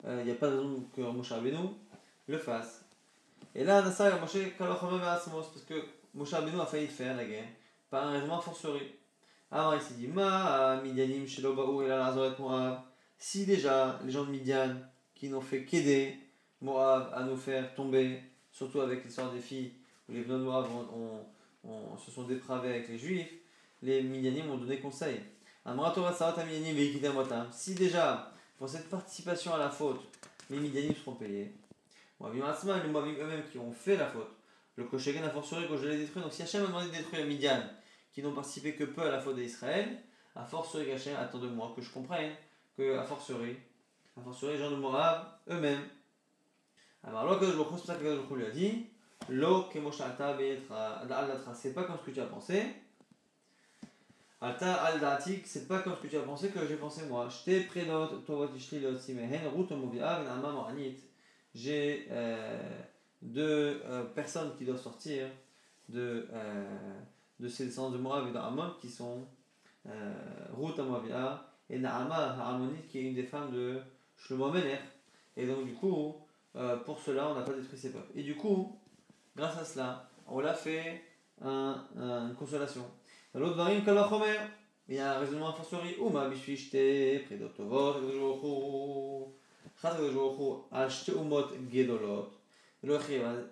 euh, 0.05 0.19
il 0.21 0.25
n'y 0.27 0.31
a 0.31 0.35
pas 0.35 0.47
de 0.47 0.55
raison 0.55 0.81
que 0.95 1.01
Moshe 1.01 1.33
Rabbeinu 1.33 1.67
le 2.27 2.37
fasse. 2.37 2.85
Et 3.53 3.65
là, 3.65 3.81
Nassar 3.81 4.17
Moshe 4.21 4.37
parce 4.57 5.65
que 5.67 5.83
Moshe 6.13 6.31
Rabbeinu 6.31 6.57
a 6.61 6.65
failli 6.65 6.87
faire 6.87 7.17
la 7.17 7.25
guerre 7.25 7.49
par 7.89 8.07
un 8.07 8.11
raisonnement 8.13 8.39
forcerie. 8.39 8.93
Alors 9.51 9.75
il 9.75 9.81
s'est 9.81 9.95
dit 9.95 10.07
Ma 10.07 10.79
Midianim 10.81 11.27
Shelobaou 11.27 11.81
et 11.81 11.89
la 11.89 12.15
Moab. 12.39 12.79
Si 13.17 13.45
déjà 13.45 13.99
les 14.03 14.11
gens 14.11 14.25
de 14.25 14.31
Midian 14.31 14.75
qui 15.15 15.29
n'ont 15.29 15.41
fait 15.41 15.65
qu'aider 15.65 16.17
Moab 16.61 17.11
à 17.13 17.23
nous 17.23 17.37
faire 17.37 17.73
tomber, 17.73 18.21
surtout 18.51 18.81
avec 18.81 19.03
l'histoire 19.03 19.31
des 19.31 19.39
filles 19.39 19.73
où 20.07 20.13
les 20.13 20.23
de 20.23 20.37
Moab 20.37 20.67
se 21.97 22.11
sont 22.11 22.23
dépravés 22.23 22.69
avec 22.69 22.89
les 22.89 22.97
juifs, 22.97 23.31
les 23.81 24.01
Midianim 24.01 24.49
ont 24.49 24.57
donné 24.57 24.79
conseil. 24.79 25.19
Si 27.51 27.75
déjà, 27.75 28.31
pour 28.57 28.69
cette 28.69 28.89
participation 28.89 29.53
à 29.53 29.57
la 29.57 29.69
faute, 29.69 30.01
les 30.49 30.59
Midianim 30.59 30.93
seront 30.95 31.15
payés, 31.15 31.53
Moabim 32.19 32.45
Asma, 32.45 32.81
les 32.81 32.89
Moabim 32.89 33.13
eux-mêmes 33.19 33.43
qui 33.51 33.57
ont 33.57 33.71
fait 33.71 33.97
la 33.97 34.07
faute, 34.07 34.31
le 34.75 34.85
Koshegen 34.85 35.23
a 35.23 35.29
fortiori 35.29 35.67
que 35.67 35.75
je 35.75 35.87
l'ai 35.87 35.97
détruit. 35.97 36.21
Donc 36.21 36.31
si 36.31 36.43
Hachem 36.43 36.63
a 36.63 36.67
demandé 36.67 36.87
de 36.87 36.95
détruire 36.95 37.23
les 37.23 37.27
Midian, 37.27 37.61
qui 38.13 38.21
n'ont 38.23 38.33
participé 38.33 38.75
que 38.75 38.85
peu 38.85 39.01
à 39.01 39.11
la 39.11 39.19
faute 39.19 39.35
d'Israël, 39.35 39.97
a 40.35 40.45
fortiori 40.45 40.91
Hachem 40.91 41.15
attend 41.15 41.39
de 41.39 41.47
moi 41.47 41.73
que 41.75 41.81
je 41.81 41.91
comprenne 41.91 42.31
que 42.77 42.97
a 42.97 43.03
fortiori, 43.03 43.57
a 44.15 44.21
fortiori 44.21 44.53
les 44.53 44.59
gens 44.59 44.71
de 44.71 44.75
Moab 44.75 45.25
eux-mêmes. 45.49 45.83
Alors 47.03 47.25
là, 47.25 47.37
c'est 47.41 47.55
pour 47.55 47.79
ça 47.79 47.95
que 47.95 48.35
lui 48.35 48.45
a 48.45 48.51
dit 48.51 48.85
Lo 49.29 49.63
kemoshalta 49.63 50.37
al 50.37 51.41
c'est 51.55 51.73
pas 51.73 51.83
comme 51.83 51.97
ce 51.97 52.05
que 52.05 52.11
tu 52.11 52.21
as 52.21 52.25
pensé. 52.25 52.63
Alta 54.39 54.75
al 54.75 54.99
datik, 54.99 55.47
c'est 55.47 55.67
pas 55.67 55.79
comme 55.79 55.95
ce 55.95 56.01
que 56.01 56.07
tu 56.07 56.17
as 56.17 56.21
pensé 56.21 56.49
que 56.49 56.65
j'ai 56.67 56.75
pensé 56.75 57.05
moi. 57.07 57.27
J'étais 57.27 57.65
près 57.65 57.85
d'autres, 57.85 58.23
toi, 58.23 58.47
tu 58.55 58.79
l'autre, 58.79 58.99
si 58.99 59.13
mais 59.13 59.23
hen, 59.23 59.47
route, 59.47 59.71
movia, 59.71 60.19
venama, 60.19 60.51
moranit 60.51 60.95
j'ai 61.55 62.07
euh, 62.11 62.81
deux 63.21 63.81
euh, 63.85 64.03
personnes 64.13 64.55
qui 64.57 64.65
doivent 64.65 64.79
sortir 64.79 65.27
de, 65.89 66.27
euh, 66.31 66.99
de 67.39 67.47
ces 67.47 67.65
descendants 67.65 67.89
de 67.89 67.97
Moab 67.97 68.27
et 68.27 68.31
d'Amon 68.31 68.75
qui 68.79 68.89
sont 68.89 69.25
Ruth 70.53 70.77
Amoavia 70.77 71.47
et 71.69 71.79
Naama 71.79 72.37
Harmonite 72.39 72.87
qui 72.87 72.99
est 72.99 73.03
une 73.03 73.15
des 73.15 73.23
femmes 73.23 73.51
de 73.51 73.79
Shlomo 74.15 74.51
Meler. 74.51 74.79
Et 75.35 75.45
donc 75.45 75.65
du 75.65 75.73
coup, 75.73 76.15
pour 76.85 76.99
cela, 76.99 77.29
on 77.29 77.35
n'a 77.35 77.41
pas 77.41 77.53
détruit 77.53 77.77
ces 77.77 77.91
peuples. 77.91 78.11
Et 78.15 78.23
du 78.23 78.35
coup, 78.35 78.79
grâce 79.35 79.57
à 79.57 79.65
cela, 79.65 80.09
on 80.27 80.39
l'a 80.39 80.53
fait 80.53 81.03
un, 81.41 81.85
une 81.95 82.35
consolation. 82.35 82.85
L'autre 83.35 83.55
varim 83.55 83.83
kalachomer. 83.83 84.37
Il 84.89 84.95
y 84.95 84.99
a 84.99 85.17
un 85.17 85.19
raisonnement 85.19 85.49
a 85.49 85.53
fortiori. 85.53 85.95
Uma 85.99 86.29
bishvishte, 86.29 87.25
predotovot, 87.25 87.95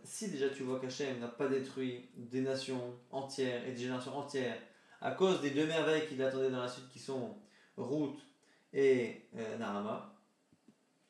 si 0.04 0.30
déjà 0.30 0.50
tu 0.50 0.64
vois 0.64 0.80
qu'Hachem 0.80 1.20
n'a 1.20 1.28
pas 1.28 1.48
détruit 1.48 2.06
des 2.16 2.42
nations 2.42 2.94
entières 3.12 3.68
et 3.68 3.72
des 3.72 3.82
générations 3.82 4.16
entières 4.18 4.58
à 5.02 5.12
cause 5.12 5.42
des 5.42 5.50
deux 5.50 5.66
merveilles 5.66 6.08
qu'il 6.08 6.22
attendait 6.22 6.52
dans 6.52 6.62
la 6.62 6.68
suite 6.68 6.88
qui 6.90 7.00
sont 7.00 7.36
Ruth 7.78 8.20
et 8.74 9.22
euh, 9.38 9.58
Narama, 9.58 10.14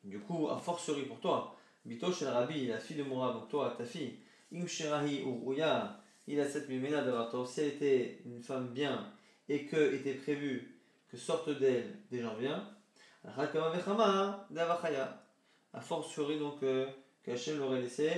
du 0.04 0.20
coup, 0.20 0.48
a 0.48 0.56
fortiori 0.56 1.02
pour 1.02 1.20
toi, 1.20 1.56
Bito 1.84 2.12
Shel 2.12 2.28
Rabbi, 2.28 2.66
la 2.66 2.78
fille 2.78 2.96
de 2.96 3.02
Mourab, 3.02 3.34
donc 3.34 3.48
toi, 3.48 3.74
ta 3.76 3.84
fille, 3.84 4.18
Im 4.52 4.66
Sherahi 4.66 5.22
Uruya, 5.22 6.00
il 6.26 6.40
a 6.40 6.48
cette 6.48 6.68
mimena 6.68 7.02
d'avoir 7.02 7.46
si 7.46 7.60
elle 7.60 7.68
était 7.68 8.20
une 8.24 8.40
femme 8.40 8.68
bien 8.68 9.12
et 9.48 9.66
que 9.66 9.94
était 9.94 10.14
prévu 10.14 10.80
que 11.08 11.16
sortent 11.16 11.50
d'elle 11.50 11.98
des 12.10 12.20
gens 12.20 12.36
bien, 12.36 12.68
a 15.72 15.80
fortiori 15.80 16.38
donc 16.38 16.62
euh, 16.62 16.86
qu'Hachem 17.24 17.58
l'aurait 17.58 17.82
laissé 17.82 18.10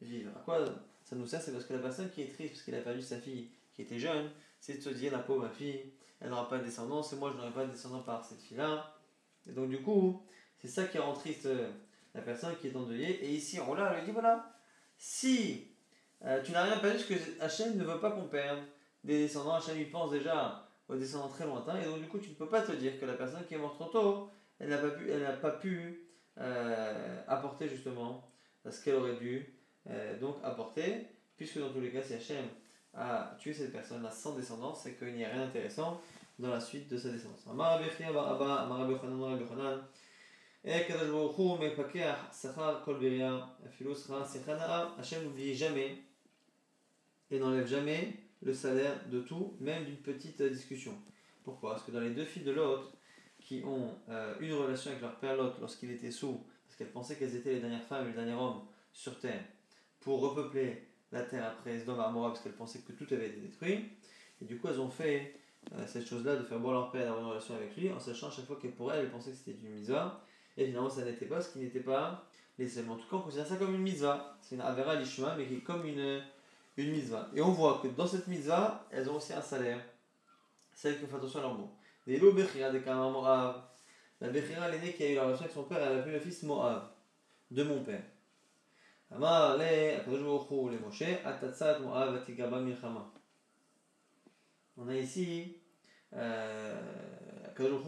vivre. 0.00 0.30
À 0.36 0.40
quoi 0.40 0.64
ça 1.04 1.16
nous 1.16 1.26
sert? 1.26 1.40
C'est 1.40 1.52
parce 1.52 1.64
que 1.64 1.74
la 1.74 1.80
personne 1.80 2.10
qui 2.10 2.22
est 2.22 2.32
triste 2.32 2.54
parce 2.54 2.62
qu'elle 2.64 2.74
a 2.76 2.80
perdu 2.80 3.02
sa 3.02 3.18
fille 3.18 3.50
qui 3.74 3.82
était 3.82 3.98
jeune, 3.98 4.30
c'est 4.60 4.78
de 4.78 4.82
se 4.82 4.90
dire 4.90 5.12
la 5.12 5.18
pauvre 5.18 5.48
fille, 5.48 5.92
elle 6.20 6.30
n'aura 6.30 6.48
pas 6.48 6.58
de 6.58 6.64
descendance 6.64 7.12
et 7.12 7.16
moi 7.16 7.30
je 7.32 7.36
n'aurai 7.36 7.52
pas 7.52 7.64
de 7.64 7.70
descendant 7.70 8.00
par 8.00 8.24
cette 8.24 8.40
fille-là. 8.40 8.94
Et 9.48 9.52
donc 9.52 9.68
du 9.68 9.82
coup, 9.82 10.24
c'est 10.56 10.68
ça 10.68 10.84
qui 10.84 10.98
rend 10.98 11.12
triste 11.12 11.46
euh, 11.46 11.70
la 12.14 12.22
personne 12.22 12.56
qui 12.56 12.68
est 12.68 12.76
endeuillée. 12.76 13.24
Et 13.24 13.30
ici, 13.30 13.58
on 13.60 13.74
lui 13.74 14.02
dit 14.04 14.10
voilà, 14.10 14.56
si 14.96 15.68
euh, 16.24 16.42
tu 16.42 16.52
n'as 16.52 16.64
rien 16.64 16.78
perdu, 16.78 16.96
parce 16.96 17.04
que 17.04 17.42
Hachem 17.42 17.76
ne 17.76 17.84
veut 17.84 18.00
pas 18.00 18.10
qu'on 18.10 18.28
perde 18.28 18.60
des 19.02 19.18
descendants, 19.18 19.54
Hachem 19.54 19.78
il 19.78 19.90
pense 19.90 20.10
déjà 20.10 20.68
aux 20.88 20.96
descendants 20.96 21.28
très 21.28 21.44
lointains, 21.44 21.80
et 21.80 21.84
donc 21.84 22.00
du 22.00 22.08
coup 22.08 22.18
tu 22.18 22.30
ne 22.30 22.34
peux 22.34 22.48
pas 22.48 22.62
te 22.62 22.72
dire 22.72 22.98
que 22.98 23.06
la 23.06 23.14
personne 23.14 23.44
qui 23.46 23.54
est 23.54 23.58
morte 23.58 23.74
trop 23.74 23.90
tôt, 23.90 24.30
elle 24.58 24.70
n'a 24.70 24.78
pas 24.78 24.90
pu, 24.90 25.10
elle 25.10 25.40
pas 25.40 25.50
pu 25.50 26.08
euh, 26.38 27.22
apporter 27.26 27.68
justement 27.68 28.30
ce 28.68 28.82
qu'elle 28.82 28.94
aurait 28.96 29.16
dû 29.16 29.54
donc 30.20 30.36
apporter, 30.42 31.06
puisque 31.36 31.58
dans 31.58 31.70
tous 31.70 31.80
les 31.80 31.90
cas, 31.90 32.00
si 32.00 32.14
Hachem 32.14 32.46
a 32.96 33.36
tué 33.38 33.52
cette 33.52 33.72
personne-là 33.72 34.10
sans 34.10 34.34
descendance, 34.34 34.82
c'est 34.82 34.98
qu'il 34.98 35.14
n'y 35.14 35.24
a 35.24 35.28
rien 35.28 35.46
d'intéressant 35.46 36.00
dans 36.38 36.50
la 36.50 36.60
suite 36.60 36.88
de 36.88 36.96
sa 36.96 37.10
descendance. 37.10 37.44
Hachem 44.98 45.24
n'oublie 45.24 45.54
jamais 45.54 45.98
et 47.30 47.38
n'enlève 47.38 47.66
jamais 47.66 48.14
le 48.42 48.52
salaire 48.52 49.08
de 49.10 49.20
tout, 49.20 49.56
même 49.60 49.84
d'une 49.84 49.96
petite 49.96 50.42
discussion. 50.42 50.96
Pourquoi? 51.44 51.72
Parce 51.72 51.84
que 51.84 51.90
dans 51.90 52.00
les 52.00 52.10
deux 52.10 52.24
filles 52.24 52.44
de 52.44 52.52
l'autre, 52.52 52.92
qui 53.38 53.62
ont 53.64 53.90
euh, 54.08 54.34
une 54.40 54.54
relation 54.54 54.90
avec 54.90 55.02
leur 55.02 55.16
père 55.16 55.36
Lot 55.36 55.52
lorsqu'il 55.60 55.90
était 55.90 56.10
sous, 56.10 56.42
parce 56.64 56.76
qu'elles 56.76 56.92
pensaient 56.92 57.16
qu'elles 57.16 57.36
étaient 57.36 57.52
les 57.52 57.60
dernières 57.60 57.84
femmes 57.84 58.06
et 58.06 58.08
les 58.08 58.14
derniers 58.14 58.32
hommes 58.32 58.62
sur 58.92 59.20
terre, 59.20 59.44
pour 60.00 60.20
repeupler 60.20 60.88
la 61.14 61.22
terre 61.22 61.46
après 61.46 61.78
Sdom 61.78 61.98
Amora, 62.00 62.28
parce 62.28 62.40
qu'elles 62.40 62.52
pensaient 62.52 62.80
que 62.80 62.92
tout 62.92 63.06
avait 63.14 63.28
été 63.28 63.40
détruit. 63.40 63.88
Et 64.42 64.44
du 64.44 64.58
coup, 64.58 64.68
elles 64.68 64.80
ont 64.80 64.90
fait 64.90 65.34
euh, 65.72 65.84
cette 65.86 66.06
chose-là 66.06 66.36
de 66.36 66.42
faire 66.42 66.58
boire 66.58 66.74
leur 66.74 66.90
père 66.90 67.04
d'avoir 67.04 67.22
une 67.22 67.28
relation 67.28 67.54
avec 67.54 67.76
lui, 67.76 67.90
en 67.90 68.00
sachant 68.00 68.28
à 68.28 68.30
chaque 68.30 68.46
fois 68.46 68.58
que 68.60 68.66
pour 68.68 68.92
elle, 68.92 69.06
elle 69.06 69.10
pensait 69.10 69.30
que 69.30 69.36
c'était 69.36 69.58
une 69.62 69.74
mitzvah, 69.74 70.20
et 70.56 70.66
finalement 70.66 70.90
ça 70.90 71.04
n'était 71.04 71.26
pas, 71.26 71.40
ce 71.40 71.52
qui 71.52 71.60
n'était 71.60 71.80
pas 71.80 72.28
les 72.58 72.78
En 72.88 72.96
tout 72.96 73.08
cas, 73.08 73.16
on 73.16 73.20
considère 73.20 73.46
ça 73.46 73.56
comme 73.56 73.74
une 73.74 73.82
mitzvah. 73.82 74.36
C'est 74.40 74.54
une 74.54 74.60
avera 74.60 74.94
lishma, 74.94 75.34
mais 75.36 75.46
qui 75.46 75.54
est 75.54 75.60
comme 75.60 75.84
une, 75.86 76.22
une. 76.76 76.94
Et 77.34 77.40
on 77.40 77.50
voit 77.50 77.80
que 77.82 77.88
dans 77.88 78.06
cette 78.06 78.26
mitzvah, 78.28 78.86
elles 78.90 79.08
ont 79.08 79.16
aussi 79.16 79.32
un 79.32 79.42
salaire. 79.42 79.80
Celles 80.74 81.00
qui 81.00 81.06
font 81.06 81.16
attention 81.16 81.40
à 81.40 81.42
leur 81.42 81.54
mots. 81.54 81.70
Des 82.06 82.18
bechira, 82.18 82.70
des 82.70 82.80
moab. 82.80 83.56
La 84.20 84.28
bechira, 84.28 84.68
l'aîné 84.68 84.92
qui 84.92 85.04
a 85.04 85.10
eu 85.10 85.14
la 85.14 85.24
relation 85.24 85.44
avec 85.44 85.54
son 85.54 85.64
père, 85.64 85.78
elle 85.78 85.98
a 85.98 86.00
appelé 86.00 86.14
le 86.14 86.20
fils 86.20 86.42
Moab, 86.44 86.82
de 87.50 87.62
mon 87.62 87.82
père. 87.82 88.02
On 94.76 94.88
a 94.88 94.94
ici 94.96 95.56
euh, 96.14 96.74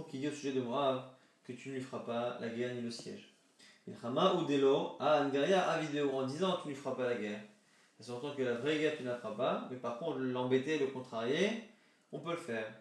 qui 0.09 0.21
dit 0.21 0.29
au 0.29 0.31
sujet 0.31 0.53
de 0.53 0.61
Moab 0.61 1.03
que 1.43 1.53
tu 1.53 1.71
ne 1.71 1.75
lui 1.75 1.81
feras 1.81 2.05
pas 2.05 2.39
la 2.41 2.49
guerre 2.49 2.75
ni 2.75 2.81
le 2.81 2.93
siège. 2.93 3.35
Milchama 3.89 4.35
ou 4.35 4.45
Delo, 4.45 4.97
à 5.01 5.25
Angaria, 5.25 5.69
à 5.69 5.81
vidéo, 5.81 6.13
en 6.13 6.27
disant 6.27 6.59
tu 6.63 6.69
ne 6.69 6.75
lui 6.75 6.81
feras 6.81 6.95
pas 6.95 7.09
la 7.09 7.17
guerre. 7.17 7.41
C'est 7.99 8.05
surtout 8.05 8.33
que 8.37 8.43
la 8.43 8.55
vraie 8.55 8.79
guerre 8.79 8.97
tu 8.97 9.03
ne 9.03 9.09
la 9.09 9.17
feras 9.17 9.35
pas, 9.35 9.69
mais 9.71 9.79
par 9.79 9.99
contre 9.99 10.19
l'embêter, 10.19 10.79
le 10.79 10.87
contrarier, 10.87 11.65
on 12.13 12.21
peut 12.21 12.33
le 12.33 12.37
faire. 12.37 12.73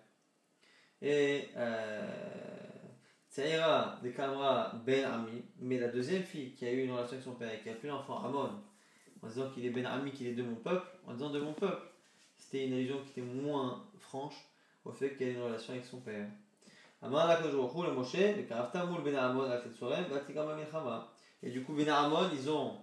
Et 1.02 1.50
Tsaïra 3.36 4.00
de 4.02 4.12
Kamra 4.12 4.72
Ben 4.86 5.04
Ami, 5.04 5.44
mais 5.60 5.78
la 5.78 5.90
deuxième 5.90 6.24
fille 6.24 6.54
qui 6.54 6.66
a 6.66 6.72
eu 6.72 6.86
une 6.86 6.92
relation 6.92 7.16
avec 7.16 7.24
son 7.26 7.34
père 7.34 7.54
et 7.54 7.60
qui 7.60 7.68
a 7.68 7.74
appelé 7.74 7.90
l'enfant 7.90 8.24
Amon, 8.24 8.50
en 9.22 9.28
disant 9.28 9.50
qu'il 9.50 9.66
est 9.66 9.72
Ben 9.72 9.86
Ami, 9.86 10.12
qu'il 10.12 10.28
est 10.28 10.36
de 10.36 10.44
mon 10.44 10.56
peuple, 10.56 10.88
en 11.06 11.12
disant 11.12 11.32
de 11.32 11.42
mon 11.42 11.52
peuple, 11.52 11.82
c'était 12.38 12.66
une 12.66 12.74
allusion 12.76 12.98
qui 13.04 13.20
était 13.20 13.30
moins 13.30 13.84
franche 14.00 14.48
au 14.86 14.92
fait 14.94 15.18
qu'elle 15.18 15.28
ait 15.28 15.34
une 15.34 15.42
relation 15.42 15.74
avec 15.74 15.84
son 15.84 16.00
père. 16.00 16.30
Ben. 20.86 21.06
Et 21.44 21.50
du 21.50 21.62
coup, 21.62 21.74
Ben 21.74 21.90
Amon, 21.90 22.30
ils 22.32 22.50
ont 22.50 22.78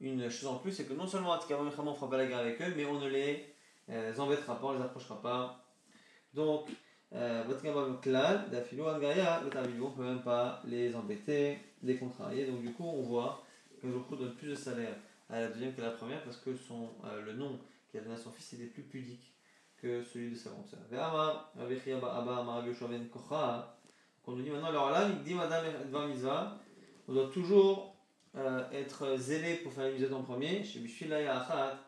une 0.00 0.28
chose 0.28 0.48
en 0.48 0.56
plus, 0.56 0.72
c'est 0.72 0.84
que 0.84 0.94
non 0.94 1.06
seulement 1.06 1.30
Vatikama 1.36 1.62
Milchama, 1.62 1.92
on 1.92 1.94
fera 1.94 2.10
pas 2.10 2.16
la 2.16 2.26
guerre 2.26 2.38
avec 2.38 2.60
eux, 2.60 2.74
mais 2.76 2.86
on 2.86 2.98
ne 2.98 3.06
les 3.08 3.54
euh, 3.88 4.12
embêtera 4.18 4.58
pas, 4.58 4.66
on 4.66 4.72
les 4.72 4.82
approchera 4.82 5.22
pas. 5.22 5.64
Donc, 6.34 6.70
Angaya, 8.88 9.42
on 9.80 9.90
peut 9.90 10.04
même 10.04 10.22
pas 10.22 10.62
les 10.64 10.94
embêter, 10.94 11.58
les 11.82 11.96
contrarier. 11.96 12.46
Donc, 12.46 12.62
du 12.62 12.72
coup, 12.72 12.84
on 12.84 13.02
voit 13.02 13.44
que 13.80 13.90
Jochou 13.90 14.16
donne 14.16 14.34
plus 14.34 14.48
de 14.48 14.54
salaire 14.54 14.96
à 15.28 15.40
la 15.40 15.48
deuxième 15.48 15.74
qu'à 15.74 15.82
la 15.82 15.90
première 15.90 16.22
parce 16.22 16.36
que 16.36 16.54
son, 16.56 16.88
euh, 17.04 17.22
le 17.22 17.32
nom 17.32 17.58
qu'il 17.90 18.00
a 18.00 18.02
donné 18.02 18.14
à 18.14 18.18
son 18.18 18.30
fils 18.30 18.52
était 18.54 18.66
plus 18.66 18.82
pudique 18.82 19.32
que 19.76 20.02
celui 20.02 20.30
de 20.30 20.36
sa 20.36 20.50
grande 20.50 20.66
sœur. 20.66 20.80
Qu'on 24.24 24.32
nous 24.32 24.42
dit 24.42 24.50
maintenant, 24.50 24.68
alors 24.68 24.90
là, 24.90 25.08
on 27.08 27.12
doit 27.12 27.30
toujours 27.30 27.96
euh, 28.36 28.70
être 28.70 29.16
zélé 29.16 29.56
pour 29.56 29.72
faire 29.72 29.84
la 29.84 29.90
mitzvah 29.90 30.16
en 30.16 30.22
premier. 30.22 30.62
Chez 30.64 30.78
Bishvilaya 30.78 31.40
Achat, 31.40 31.78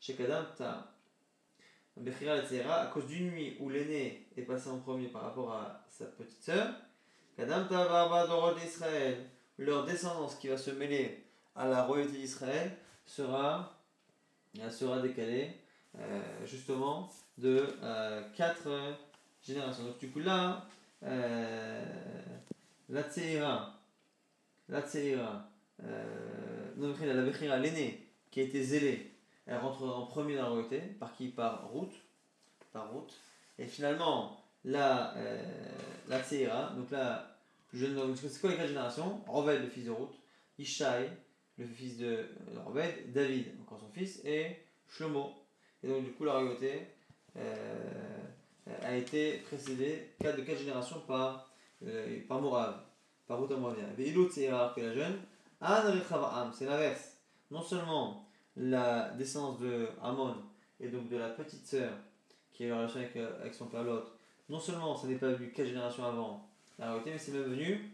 chez 0.00 0.14
Kadam 0.14 0.46
Ta. 0.56 0.91
À 1.96 2.86
cause 2.86 3.06
d'une 3.06 3.30
nuit 3.30 3.56
où 3.60 3.68
l'aîné 3.68 4.26
est 4.36 4.42
passé 4.42 4.68
en 4.68 4.78
premier 4.78 5.08
par 5.08 5.22
rapport 5.22 5.52
à 5.52 5.84
sa 5.88 6.06
petite 6.06 6.42
sœur, 6.42 6.68
Kadam 7.36 7.68
d'Israël, 8.54 9.26
leur 9.58 9.84
descendance 9.84 10.36
qui 10.36 10.48
va 10.48 10.56
se 10.56 10.70
mêler 10.70 11.24
à 11.54 11.68
la 11.68 11.84
royauté 11.84 12.12
d'Israël 12.12 12.72
sera, 13.04 13.78
sera 14.70 15.00
décalée 15.00 15.50
euh, 15.98 16.20
justement 16.46 17.10
de 17.38 17.66
euh, 17.82 18.22
quatre 18.34 18.96
générations. 19.42 19.84
Donc 19.84 19.98
du 19.98 20.10
coup 20.10 20.20
là, 20.20 20.66
euh, 21.02 21.84
la 22.88 23.02
Tseira, 23.02 23.78
la 24.68 24.82
Tseira, 24.82 25.48
euh, 25.84 26.68
la 26.78 27.58
l'aîné, 27.58 28.08
qui 28.30 28.40
a 28.40 28.42
été 28.44 28.62
zélé, 28.62 29.11
elle 29.46 29.58
rentre 29.58 29.82
en 29.84 30.06
premier 30.06 30.36
dans 30.36 30.42
la 30.42 30.48
royauté, 30.48 30.80
par 31.00 31.14
qui 31.14 31.28
Par 31.28 31.68
route, 31.68 31.94
par 32.72 32.90
route. 32.90 33.12
Et 33.58 33.66
finalement, 33.66 34.40
la, 34.64 35.16
euh, 35.16 35.42
la 36.08 36.22
Tseira, 36.22 36.72
donc 36.76 36.90
là, 36.90 37.36
c'est 37.72 38.40
quoi 38.40 38.50
les 38.50 38.56
quatre 38.56 38.68
générations? 38.68 39.20
Roved, 39.26 39.62
le 39.62 39.68
fils 39.68 39.86
de 39.86 39.90
route, 39.90 40.14
Ishaï, 40.58 41.10
le 41.58 41.66
fils 41.66 41.98
de 41.98 42.28
Roved, 42.64 43.12
David, 43.12 43.46
encore 43.62 43.80
son 43.80 43.88
fils, 43.88 44.20
et 44.24 44.56
Shlomo. 44.88 45.32
Et 45.82 45.88
donc 45.88 46.04
du 46.04 46.12
coup, 46.12 46.24
la 46.24 46.34
royauté, 46.34 46.86
euh, 47.36 48.22
a 48.82 48.96
été 48.96 49.38
précédé 49.38 50.10
de 50.20 50.42
quatre 50.42 50.58
générations 50.58 51.00
par, 51.00 51.50
euh, 51.84 52.20
par 52.28 52.40
Morav, 52.40 52.80
par 53.26 53.40
Ruth 53.40 53.50
Moravia. 53.50 53.84
c'est 54.30 54.50
rare 54.50 54.74
que 54.74 54.80
la 54.80 54.94
jeune, 54.94 55.18
c'est 56.52 56.66
l'inverse. 56.66 57.16
Non 57.50 57.62
seulement 57.62 58.28
la 58.56 59.10
descendance 59.10 59.60
de 59.60 59.88
Amon 60.02 60.36
et 60.80 60.88
donc 60.88 61.08
de 61.08 61.16
la 61.16 61.30
petite 61.30 61.66
sœur 61.66 61.92
qui 62.52 62.64
a 62.64 62.66
eu 62.68 62.72
relation 62.72 63.00
avec, 63.00 63.16
euh, 63.16 63.40
avec 63.40 63.54
son 63.54 63.66
père 63.66 63.82
l'autre, 63.82 64.12
non 64.48 64.60
seulement 64.60 64.96
ça 64.96 65.06
n'est 65.06 65.16
pas 65.16 65.32
vu 65.32 65.52
quatre 65.52 65.68
générations 65.68 66.04
avant 66.04 66.48
la 66.78 66.90
royauté, 66.90 67.10
mais 67.12 67.18
c'est 67.18 67.32
même 67.32 67.44
venu 67.44 67.90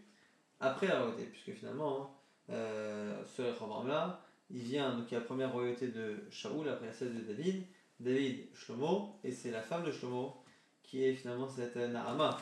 après 0.61 0.89
la 0.89 1.01
royauté, 1.01 1.25
puisque 1.25 1.53
finalement, 1.53 2.19
euh, 2.51 3.25
ce 3.25 3.43
là 3.87 4.21
il 4.51 4.63
vient, 4.63 4.97
donc 4.97 5.07
il 5.11 5.15
y 5.15 5.17
a 5.17 5.21
la 5.21 5.27
première 5.27 5.53
royauté 5.53 5.89
de 5.89 6.25
Shaoul, 6.31 6.69
après 6.69 6.93
celle 6.93 7.15
de 7.15 7.21
David, 7.21 7.65
David 8.01 8.49
Shlomo, 8.55 9.21
et 9.23 9.31
c'est 9.31 9.51
la 9.51 9.61
femme 9.61 9.85
de 9.85 9.93
Shlomo 9.93 10.43
qui 10.83 11.05
est 11.05 11.15
finalement 11.15 11.49
cette 11.49 11.77
Naama. 11.77 12.39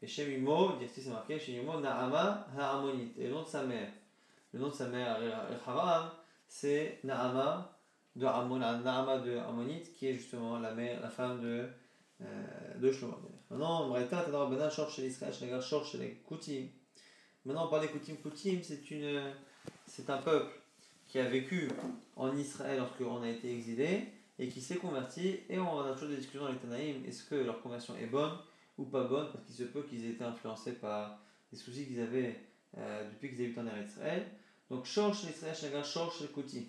Et 0.00 0.06
chez 0.06 0.26
Mimo, 0.26 0.72
c'est 0.86 1.06
marqué, 1.08 1.38
chez 1.38 1.58
Mimo, 1.58 1.80
Naama 1.80 2.46
Ha'amonite, 2.56 3.18
et 3.18 3.24
le 3.24 3.30
nom 3.30 3.42
de 3.42 3.48
sa 3.48 3.64
mère. 3.64 3.90
Le 4.52 4.60
nom 4.60 4.68
de 4.68 4.74
sa 4.74 4.88
mère, 4.88 5.18
Haram, 5.66 6.10
c'est 6.50 6.98
Naama 7.04 7.80
de 8.16 8.26
Amon, 8.26 8.58
Naama 8.58 9.18
de 9.18 9.36
Ammonite, 9.38 9.94
qui 9.94 10.08
est 10.08 10.14
justement 10.14 10.58
la 10.58 10.74
mère, 10.74 11.00
la 11.00 11.08
femme 11.08 11.40
de, 11.40 11.68
euh, 12.20 12.74
de 12.76 12.92
Shlomo. 12.92 13.16
Maintenant, 13.48 13.88
chez 14.90 15.10
chez 15.10 15.98
les 15.98 16.14
Koutim. 16.26 16.66
Maintenant, 17.44 17.66
on 17.66 17.70
parle 17.70 17.82
des 17.82 17.88
Koutim. 17.88 18.16
Koutim, 18.16 18.58
c'est 18.62 18.90
une, 18.90 19.22
c'est 19.86 20.10
un 20.10 20.18
peuple 20.18 20.52
qui 21.06 21.20
a 21.20 21.28
vécu 21.28 21.68
en 22.16 22.36
Israël 22.36 22.78
lorsqu'on 22.78 23.22
a 23.22 23.28
été 23.28 23.52
exilé 23.52 24.08
et 24.40 24.48
qui 24.48 24.60
s'est 24.60 24.76
converti. 24.76 25.38
Et 25.48 25.58
on 25.58 25.80
a 25.80 25.92
toujours 25.92 26.08
des 26.08 26.16
discussions 26.16 26.46
avec 26.46 26.60
Tanaïm 26.60 27.04
est-ce 27.06 27.22
que 27.24 27.36
leur 27.36 27.62
conversion 27.62 27.96
est 27.96 28.06
bonne 28.06 28.36
ou 28.76 28.84
pas 28.86 29.04
bonne? 29.04 29.30
Parce 29.32 29.44
qu'il 29.44 29.54
se 29.54 29.64
peut 29.64 29.84
qu'ils 29.84 30.04
aient 30.04 30.10
été 30.10 30.24
influencés 30.24 30.72
par 30.72 31.20
des 31.52 31.56
soucis 31.56 31.86
qu'ils 31.86 32.00
avaient 32.00 32.40
euh, 32.76 33.08
depuis 33.08 33.30
qu'ils 33.30 33.44
habitent 33.44 33.58
en 33.58 33.82
Israël. 33.82 34.26
Donc, 34.70 34.86
l'Israël, 34.86 35.54
Shagar, 35.54 35.84
Shorsh 35.84 36.32
Kouti. 36.32 36.68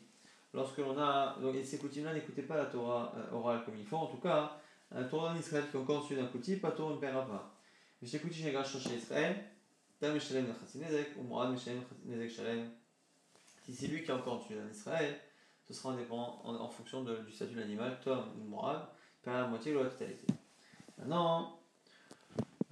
Lorsque 0.54 0.80
l'on 0.80 0.98
a. 0.98 1.38
Donc, 1.40 1.56
et 1.56 1.64
ces 1.64 1.78
Koutim-là 1.78 2.14
n'écoutaient 2.14 2.42
pas 2.42 2.58
la 2.58 2.66
Torah 2.66 3.14
euh, 3.16 3.36
orale 3.36 3.64
comme 3.64 3.78
il 3.78 3.86
faut. 3.86 3.98
En 3.98 4.08
tout 4.08 4.18
cas, 4.18 4.60
un 4.92 5.04
Torah 5.04 5.32
en 5.32 5.38
Israël 5.38 5.64
qui 5.70 5.78
est 5.78 5.80
encore 5.80 6.04
suivi 6.04 6.20
d'un 6.20 6.28
Kouti, 6.28 6.58
pas 6.58 6.72
Torah 6.72 6.94
ne 6.94 7.00
paiera 7.00 7.26
pas. 7.26 7.56
Mais 8.02 8.08
chez 8.08 8.20
Kouti, 8.20 8.42
Shagar, 8.42 8.66
Shorsh 8.66 8.88
Israël, 8.88 9.46
Tam 10.00 10.14
Meshalem 10.14 10.48
Nechatinezek, 10.48 11.16
ou 11.18 11.24
Mourad 11.24 11.52
Meshalem 11.52 11.80
Nechatinezek 11.80 12.30
Shalem. 12.30 12.72
Si 13.64 13.74
c'est 13.74 13.88
lui 13.88 14.04
qui 14.04 14.10
est 14.10 14.14
encore 14.14 14.44
suivi 14.44 14.60
en 14.60 14.68
Israël, 14.68 15.20
ce 15.68 15.74
sera 15.74 15.94
indépendant 15.94 16.42
en, 16.44 16.56
en 16.56 16.70
fonction 16.70 17.04
de, 17.04 17.18
du 17.18 17.32
statut 17.32 17.54
de 17.54 17.60
l'animal, 17.60 18.00
Tom 18.04 18.26
ou 18.36 18.50
Mourad, 18.50 18.88
par 19.24 19.36
la 19.36 19.48
moitié 19.48 19.74
ou 19.76 19.84
la 19.84 19.90
totalité. 19.90 20.26
Maintenant, 20.98 21.61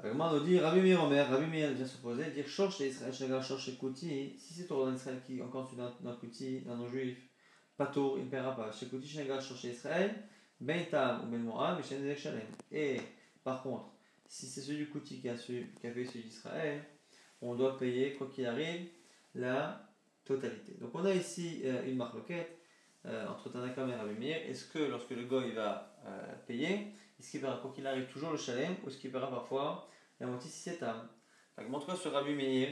Agma 0.02 0.32
nous 0.32 0.40
dit 0.46 0.58
Rabbi 0.58 0.80
Meir 0.80 1.04
Omer, 1.04 1.30
Rabbi 1.30 1.46
Meir 1.48 1.74
vient 1.74 1.86
s'opposer, 1.86 2.32
dire 2.32 2.48
Shorsh 2.48 2.80
et 2.80 2.88
Israël 2.88 3.14
Shagar, 3.14 3.44
Shorsh 3.44 3.68
et 3.68 3.76
Kouti, 3.76 4.34
si 4.40 4.54
c'est 4.54 4.66
Torah 4.66 4.92
d'Israël 4.92 5.20
qui 5.26 5.42
encore 5.42 5.70
d'un 6.02 6.14
Kouti, 6.14 6.62
d'un 6.62 6.78
non-juif, 6.78 7.18
tôt, 7.94 8.16
il 8.18 8.26
ne 8.26 8.30
paiera 8.30 8.56
pas. 8.56 8.72
Chez 8.72 8.86
Kouti, 8.86 9.10
Shagar, 9.10 9.42
Shorsh 9.42 9.66
et 9.66 9.72
Israël, 9.72 10.16
Ben 10.62 10.86
Tam 10.90 11.26
ou 11.26 11.32
Ben 11.32 11.42
Mourad, 11.42 11.78
mais 11.78 11.84
chez 11.84 12.16
Shalem. 12.16 12.48
Et 12.72 13.02
par 13.44 13.62
contre, 13.62 13.92
si 14.26 14.46
c'est 14.46 14.62
celui 14.62 14.78
du 14.78 14.90
Kouti 14.90 15.20
qui 15.20 15.28
a, 15.28 15.36
su, 15.36 15.74
qui 15.82 15.88
a 15.88 15.92
fait 15.92 16.06
celui 16.06 16.24
d'Israël, 16.24 16.82
on 17.42 17.56
doit 17.56 17.78
payer, 17.78 18.14
quoi 18.14 18.28
qu'il 18.34 18.46
arrive, 18.46 18.88
la 19.36 19.86
totalité. 20.24 20.76
Donc 20.80 20.92
on 20.94 21.04
a 21.04 21.14
ici 21.14 21.62
euh, 21.66 21.86
une 21.86 21.98
marque 21.98 22.16
euh, 23.06 23.28
entre 23.28 23.50
Tanakam 23.50 23.90
et 23.90 23.96
Rabbi 23.96 24.18
Meir, 24.18 24.38
est-ce 24.48 24.66
que 24.66 24.80
lorsque 24.80 25.12
le 25.12 25.26
goy 25.26 25.52
va 25.52 25.94
euh, 26.06 26.34
payer, 26.48 26.94
est-ce 27.20 27.32
qu'il 27.32 27.42
paiera 27.42 27.58
quoi 27.58 27.72
qu'il 27.72 27.86
arrive 27.86 28.06
toujours 28.08 28.32
le 28.32 28.38
chalem 28.38 28.76
ou 28.84 28.88
est-ce 28.88 28.98
qu'il 28.98 29.12
paiera 29.12 29.30
parfois 29.30 29.88
la 30.20 30.28
moitié 30.28 30.50
si 30.50 30.60
c'est 30.60 30.84
âme 30.84 31.08
En 31.58 31.80
tout 31.80 31.86
cas 31.88 31.96
sur 31.96 32.12
Rabbi 32.12 32.34
Meir, 32.34 32.70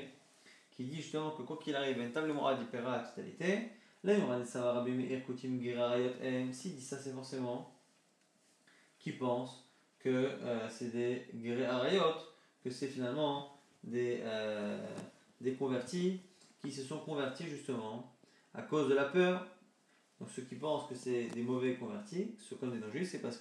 qui 0.72 0.86
dit 0.86 0.98
justement 0.98 1.32
que 1.32 1.42
quoi 1.42 1.58
qu'il 1.58 1.76
arrive, 1.76 2.00
un 2.00 2.10
table 2.10 2.32
morale 2.34 2.58
il 2.62 2.68
paiera 2.68 2.98
la 2.98 3.04
totalité. 3.04 3.70
Là, 4.04 4.14
il 4.14 4.20
y 4.20 4.24
aura 4.24 4.40
des 4.40 4.60
Rabbi 4.60 4.92
Meir, 4.92 5.26
Koutim, 5.26 5.60
Girarayot, 5.62 6.12
M. 6.22 6.54
Si 6.54 6.72
dit 6.72 6.82
ça, 6.82 6.98
c'est 6.98 7.12
forcément 7.12 7.74
qui 9.00 9.12
pense 9.12 9.70
que 10.00 10.10
euh, 10.10 10.70
c'est 10.70 10.92
des 10.92 11.28
Girarayot, 11.42 12.14
que 12.64 12.70
c'est 12.70 12.88
finalement 12.88 13.60
des, 13.84 14.24
des 15.42 15.54
convertis 15.56 16.22
qui 16.62 16.72
se 16.72 16.84
sont 16.84 17.00
convertis 17.00 17.48
justement 17.48 18.14
à 18.54 18.62
cause 18.62 18.90
de 18.90 18.96
la 18.96 19.06
peur 19.06 19.46
donc 20.20 20.30
ceux 20.36 20.42
qui 20.44 20.56
pensent 20.56 20.88
que 20.90 20.96
c'est 20.96 21.28
des 21.28 21.44
mauvais 21.44 21.76
convertis, 21.76 22.36
ceux 22.40 22.56
comme 22.56 22.72
des 22.72 22.80
non-juifs, 22.80 23.10
c'est 23.10 23.22
parce 23.22 23.38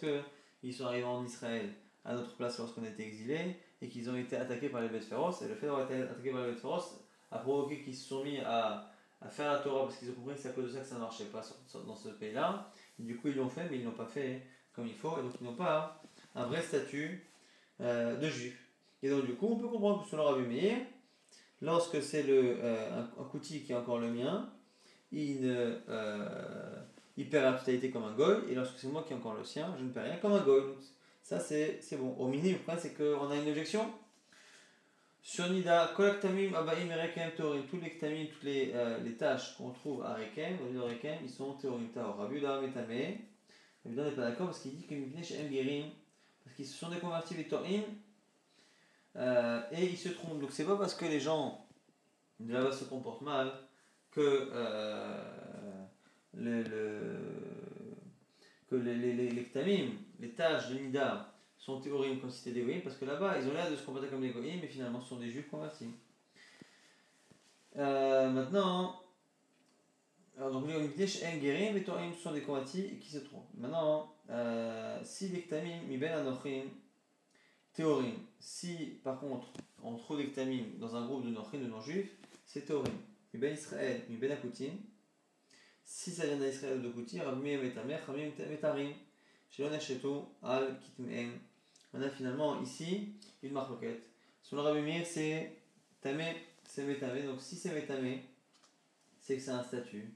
qu'ils 0.66 0.74
sont 0.74 0.87
arrivés 0.87 1.05
en 1.05 1.24
Israël 1.24 1.70
à 2.05 2.14
notre 2.14 2.35
place 2.35 2.59
lorsqu'on 2.59 2.85
été 2.85 3.07
exilés 3.07 3.57
et 3.81 3.88
qu'ils 3.88 4.11
ont 4.11 4.16
été 4.16 4.37
attaqués 4.37 4.68
par 4.68 4.81
les 4.81 4.88
bêtes 4.88 5.05
féroces. 5.05 5.42
Et 5.42 5.48
le 5.48 5.55
fait 5.55 5.66
d'avoir 5.66 5.85
été 5.88 6.02
attaqués 6.02 6.33
par 6.33 6.40
les 6.40 6.50
bêtes 6.50 6.61
féroces 6.61 7.00
a 7.31 7.38
provoqué 7.38 7.83
qu'ils 7.83 7.94
se 7.94 8.09
sont 8.09 8.24
mis 8.24 8.38
à, 8.38 8.90
à 9.20 9.29
faire 9.29 9.52
la 9.52 9.59
Torah 9.61 9.85
parce 9.85 9.98
qu'ils 9.98 10.11
ont 10.11 10.14
compris 10.14 10.35
que 10.35 10.40
c'est 10.40 10.48
à 10.48 10.52
cause 10.52 10.64
de 10.64 10.70
ça 10.70 10.81
que 10.81 10.87
ça 10.87 10.96
ne 10.96 11.00
marchait 11.00 11.26
pas 11.26 11.42
dans 11.87 11.94
ce 11.94 12.09
pays-là. 12.09 12.72
Du 12.98 13.16
coup, 13.16 13.29
ils 13.29 13.37
l'ont 13.37 13.48
fait, 13.48 13.68
mais 13.70 13.76
ils 13.76 13.85
ne 13.85 13.90
l'ont 13.90 13.96
pas 13.96 14.07
fait 14.07 14.42
comme 14.72 14.88
il 14.88 14.94
faut. 14.94 15.16
Et 15.18 15.22
donc, 15.22 15.33
ils 15.40 15.44
n'ont 15.44 15.55
pas 15.55 16.02
un 16.35 16.46
vrai 16.46 16.62
statut 16.62 17.24
euh, 17.81 18.16
de 18.16 18.29
juif. 18.29 18.68
Et 19.05 19.09
donc, 19.09 19.24
du 19.24 19.35
coup, 19.35 19.46
on 19.48 19.57
peut 19.57 19.68
comprendre 19.68 20.02
que 20.02 20.11
selon 20.11 20.24
Rabbi 20.24 20.48
Meir, 20.48 20.79
lorsque 21.62 22.02
c'est 22.02 22.24
le, 22.24 22.57
euh, 22.61 23.02
un, 23.02 23.22
un 23.22 23.38
qui 23.38 23.64
est 23.70 23.74
encore 23.76 24.00
le 24.00 24.11
mien, 24.11 24.50
il, 25.12 25.42
ne, 25.42 25.81
euh, 25.88 26.83
il 27.16 27.29
perd 27.29 27.44
la 27.44 27.59
totalité 27.59 27.90
comme 27.90 28.05
un 28.05 28.12
goy, 28.12 28.50
et 28.50 28.55
lorsque 28.55 28.79
c'est 28.79 28.88
moi 28.88 29.05
qui 29.07 29.12
ai 29.12 29.16
encore 29.16 29.35
le 29.35 29.44
sien, 29.44 29.74
je 29.79 29.85
ne 29.85 29.90
perds 29.90 30.05
rien 30.05 30.16
comme 30.16 30.33
un 30.33 30.42
goy. 30.42 30.62
ça, 31.22 31.40
c'est 31.40 31.96
bon. 31.98 32.14
Au 32.18 32.29
minimum, 32.29 32.61
le 32.66 32.74
c'est 32.79 32.94
qu'on 32.94 33.31
a 33.31 33.37
une 33.37 33.48
objection. 33.48 33.90
Sur 35.22 35.50
Nida, 35.50 35.90
Kolaktamim, 35.96 36.55
Abaim 36.55 36.88
et 36.88 37.37
Théorim, 37.37 37.64
tous 37.68 37.81
les 37.81 37.90
ktamim, 37.90 38.26
toutes 38.33 38.44
les, 38.44 38.70
euh, 38.72 38.98
les 38.98 39.16
tâches 39.16 39.57
qu'on 39.57 39.70
trouve 39.70 40.05
à 40.05 40.14
Rekem, 40.14 40.57
au 40.64 40.72
lieu 40.72 40.81
Rekem, 40.81 41.18
ils 41.24 41.29
sont 41.29 41.55
Théorim 41.55 41.88
Taor. 41.88 42.16
Rabbi 42.16 42.37
Uda 42.37 42.61
Metame, 42.61 43.16
Rabbi 43.85 43.96
n'est 43.96 44.11
pas 44.12 44.22
d'accord 44.22 44.46
parce 44.46 44.61
qu'il 44.61 44.76
dit 44.76 44.87
que 44.87 44.94
Mipnesh 44.94 45.33
Em 45.33 45.52
Gerim, 45.52 45.90
parce 46.44 46.55
qu'ils 46.55 46.66
se 46.66 46.79
sont 46.79 46.90
déconvertis 46.90 47.35
les 47.35 47.48
Torim, 47.48 47.83
euh, 49.16 49.62
et 49.72 49.87
ils 49.87 49.98
se 49.98 50.11
trompent. 50.11 50.38
Donc 50.38 50.52
c'est 50.52 50.64
pas 50.64 50.76
parce 50.76 50.94
que 50.94 51.07
les 51.07 51.18
gens 51.18 51.66
de 52.38 52.70
se 52.70 52.85
comportent 52.85 53.22
mal 53.22 53.50
que, 54.12 54.48
euh, 54.52 55.36
le, 56.37 56.64
que 58.68 58.77
les, 58.77 58.94
les, 58.94 59.12
les, 59.12 59.31
les, 59.31 59.92
les 60.20 60.31
tâches 60.31 60.70
de 60.70 60.79
Nida, 60.79 61.33
sont 61.59 61.81
théories 61.81 62.20
comme 62.20 62.31
si 62.31 62.38
c'était 62.38 62.61
des 62.61 62.66
goïms, 62.66 62.83
parce 62.83 62.96
que 62.96 63.05
là-bas, 63.05 63.38
ils 63.40 63.49
ont 63.49 63.53
l'air 63.53 63.70
de 63.70 63.77
se 63.77 63.85
comporter 63.85 64.09
comme 64.09 64.20
des 64.20 64.31
goïms, 64.31 64.61
mais 64.61 64.68
finalement, 64.68 65.01
ce 65.01 65.09
sont 65.09 65.18
des 65.18 65.31
juifs 65.31 65.49
convertis. 65.49 65.90
Euh, 67.77 68.31
maintenant, 68.31 69.01
alors 70.37 70.53
donc 70.53 70.68
les 70.68 71.38
guérim, 71.40 71.75
mais 71.75 71.83
Torim 71.83 72.12
sont 72.12 72.33
des 72.33 72.42
convertis 72.42 72.99
qui 73.01 73.11
se 73.11 73.18
trompent. 73.18 73.49
Maintenant, 73.57 74.14
euh, 74.31 75.01
si 75.03 75.29
les 75.29 75.42
ktamim, 75.42 75.83
mi 75.88 75.96
ben 75.96 76.12
anochim, 76.12 76.64
théorim, 77.72 78.14
si 78.38 79.01
par 79.03 79.18
contre 79.18 79.53
on 79.83 79.96
trouve 79.96 80.18
des 80.18 80.29
ktamim 80.29 80.79
dans 80.79 80.94
un 80.94 81.07
groupe 81.07 81.25
de 81.25 81.31
nochim, 81.31 81.59
de 81.59 81.66
non-juifs, 81.66 82.11
c'est 82.44 82.66
théorim. 82.66 82.94
Mi 83.33 83.40
ben 83.40 83.55
Israël, 83.55 84.03
mi 84.09 84.16
ben 84.16 84.31
akutim, 84.31 84.72
si 85.87 86.11
ça 86.11 86.27
vient 86.27 86.37
d'Israël 86.37 86.79
ou 86.79 86.83
de 86.83 86.88
Kouti, 86.88 87.20
Rabbi 87.20 87.57
Metamer, 87.57 87.96
Rabbi 88.07 88.27
Metarim, 88.51 88.92
Shelon 89.49 89.72
Eshetu, 89.72 90.09
Al 90.42 90.79
Kitmem, 90.81 91.38
on 91.94 92.03
a 92.03 92.11
finalement 92.11 92.61
ici 92.61 93.12
une 93.42 93.53
marloquette. 93.53 94.03
Sur 94.42 94.57
le 94.57 94.62
Rabbi 94.62 94.81
Meir, 94.81 95.07
c'est 95.07 95.53
Tamé, 96.01 96.37
c'est 96.64 96.85
Métamé. 96.85 97.22
Donc 97.22 97.40
si 97.40 97.55
c'est 97.57 97.72
Métamé, 97.72 98.25
c'est 99.20 99.37
que 99.37 99.42
c'est 99.42 99.53
un 99.53 99.62
statut 99.62 100.12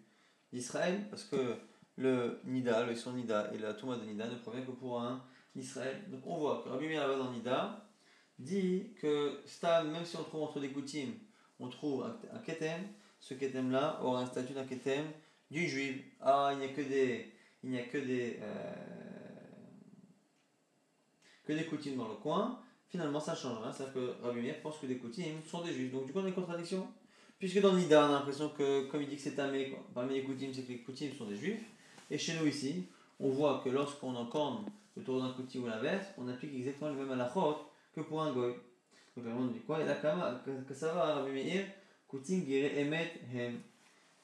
d'Israël, 0.53 1.07
parce 1.09 1.25
que 1.25 1.57
le 1.97 2.41
Nida, 2.45 2.85
le 2.85 2.97
son 2.97 3.13
Nida 3.13 3.53
et 3.55 3.59
la 3.59 3.73
Touma 3.75 3.97
de 3.97 4.05
Nida 4.05 4.27
ne 4.27 4.37
provient 4.37 4.63
que 4.63 4.73
pour 4.73 5.01
un 5.01 5.25
Israël. 5.55 6.03
Donc 6.09 6.27
on 6.27 6.37
voit 6.37 6.63
que 6.65 6.69
Rabbi 6.69 6.89
Meir 6.89 7.07
là 7.07 7.17
dans 7.17 7.31
Nida 7.31 7.87
dit 8.41 8.93
que 9.01 9.41
Stam, 9.47 9.93
même 9.93 10.05
si 10.05 10.17
on 10.17 10.25
trouve 10.25 10.43
entre 10.43 10.59
des 10.59 10.71
Koutim, 10.71 11.11
on 11.61 11.69
trouve 11.69 12.05
un, 12.33 12.39
Ketem, 12.41 12.83
ce 13.21 13.35
Ketem 13.35 13.71
là 13.71 14.01
aura 14.03 14.23
un 14.23 14.27
statut 14.27 14.55
d'un 14.55 14.65
Ketem 14.65 15.05
du 15.51 15.69
Juif. 15.69 15.97
Ah, 16.21 16.51
il 16.53 16.59
n'y 16.59 16.65
a 16.65 16.69
que 16.69 16.83
des. 16.83 17.33
Il 17.63 17.71
n'y 17.71 17.79
a 17.79 17.83
que 17.83 17.99
des. 17.99 18.39
Euh, 18.41 18.75
que 21.45 21.53
des 21.53 21.65
Koutim 21.65 21.97
dans 21.97 22.09
le 22.09 22.15
coin, 22.15 22.61
finalement 22.89 23.21
ça 23.21 23.35
change 23.35 23.61
rien. 23.61 23.73
C'est-à-dire 23.73 23.95
que 23.95 24.23
Rabbi 24.23 24.41
Meir 24.41 24.61
pense 24.63 24.79
que 24.79 24.87
des 24.87 24.99
Koutim 24.99 25.41
sont 25.47 25.63
des 25.63 25.73
juifs. 25.73 25.93
Donc 25.93 26.07
du 26.07 26.13
coup 26.13 26.21
on 26.21 26.25
a 26.25 26.29
une 26.29 26.35
contradiction. 26.35 26.87
Puisque 27.39 27.61
dans 27.61 27.75
Nida 27.75 28.07
on 28.07 28.11
a 28.11 28.13
l'impression 28.19 28.51
que, 28.51 28.87
comme 28.89 29.03
il 29.03 29.09
dit 29.09 29.17
que 29.17 29.23
c'est 29.23 29.35
Tamé, 29.35 29.75
parmi 29.95 30.15
les 30.15 30.23
Koutim, 30.23 30.51
c'est 30.53 30.63
que 30.63 30.69
les 30.73 30.83
Koutim 30.83 31.13
sont 31.17 31.25
des 31.25 31.37
juifs. 31.37 31.63
Et 32.11 32.19
chez 32.19 32.39
nous 32.39 32.47
ici, 32.47 32.87
on 33.19 33.31
voit 33.31 33.63
que 33.65 33.71
lorsqu'on 33.71 34.15
encorne 34.15 34.67
le 34.97 35.03
d'un 35.03 35.33
Koutim 35.33 35.61
ou 35.61 35.67
l'inverse, 35.67 36.07
on 36.19 36.29
applique 36.29 36.55
exactement 36.55 36.91
le 36.91 36.97
même 36.97 37.11
alachot 37.13 37.57
que 37.95 38.01
pour 38.03 38.23
un 38.23 38.33
Goy. 38.33 38.55
Donc 39.17 39.27
on 39.27 39.47
dit 39.47 39.61
quoi 39.61 39.81
Et 39.81 39.87
là, 39.87 39.95
que 39.95 40.75
ça 40.75 40.93
va, 40.93 41.15
Rabbi 41.15 41.33
Meir, 41.33 41.67
Koutim 42.07 42.45
gire 42.45 42.79
emet 42.79 43.13
hem. 43.35 43.61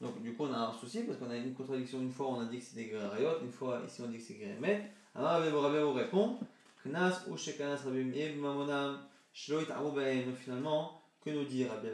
Donc 0.01 0.21
du 0.23 0.35
coup 0.35 0.45
on 0.45 0.53
a 0.53 0.59
un 0.59 0.73
souci 0.73 1.05
parce 1.05 1.19
qu'on 1.19 1.31
a 1.31 1.37
une 1.37 1.55
contradiction. 1.55 2.01
Une 2.01 2.13
fois 2.13 2.29
on 2.29 2.41
a 2.41 2.45
dit 2.47 2.59
que 2.59 2.65
c'est 2.65 2.77
des 2.77 2.97
Rayot, 2.97 3.41
une 3.43 3.53
fois 3.53 3.81
ici 3.87 4.03
on 4.03 4.09
dit 4.09 4.19
que 4.19 4.23
c'est 4.23 4.41
emet. 4.41 4.91
Alors 5.15 5.31
Rabbi 5.31 5.81
vous 5.81 5.93
répond 5.93 6.39
Knas 6.85 7.25
ou 7.29 7.37
Shekanas 7.37 7.83
Rabbi 7.85 8.37
Mamonam 8.37 9.01
finalement, 9.33 11.03
que 11.21 11.31
nous 11.31 11.45
dit 11.45 11.67
Rabbi 11.67 11.89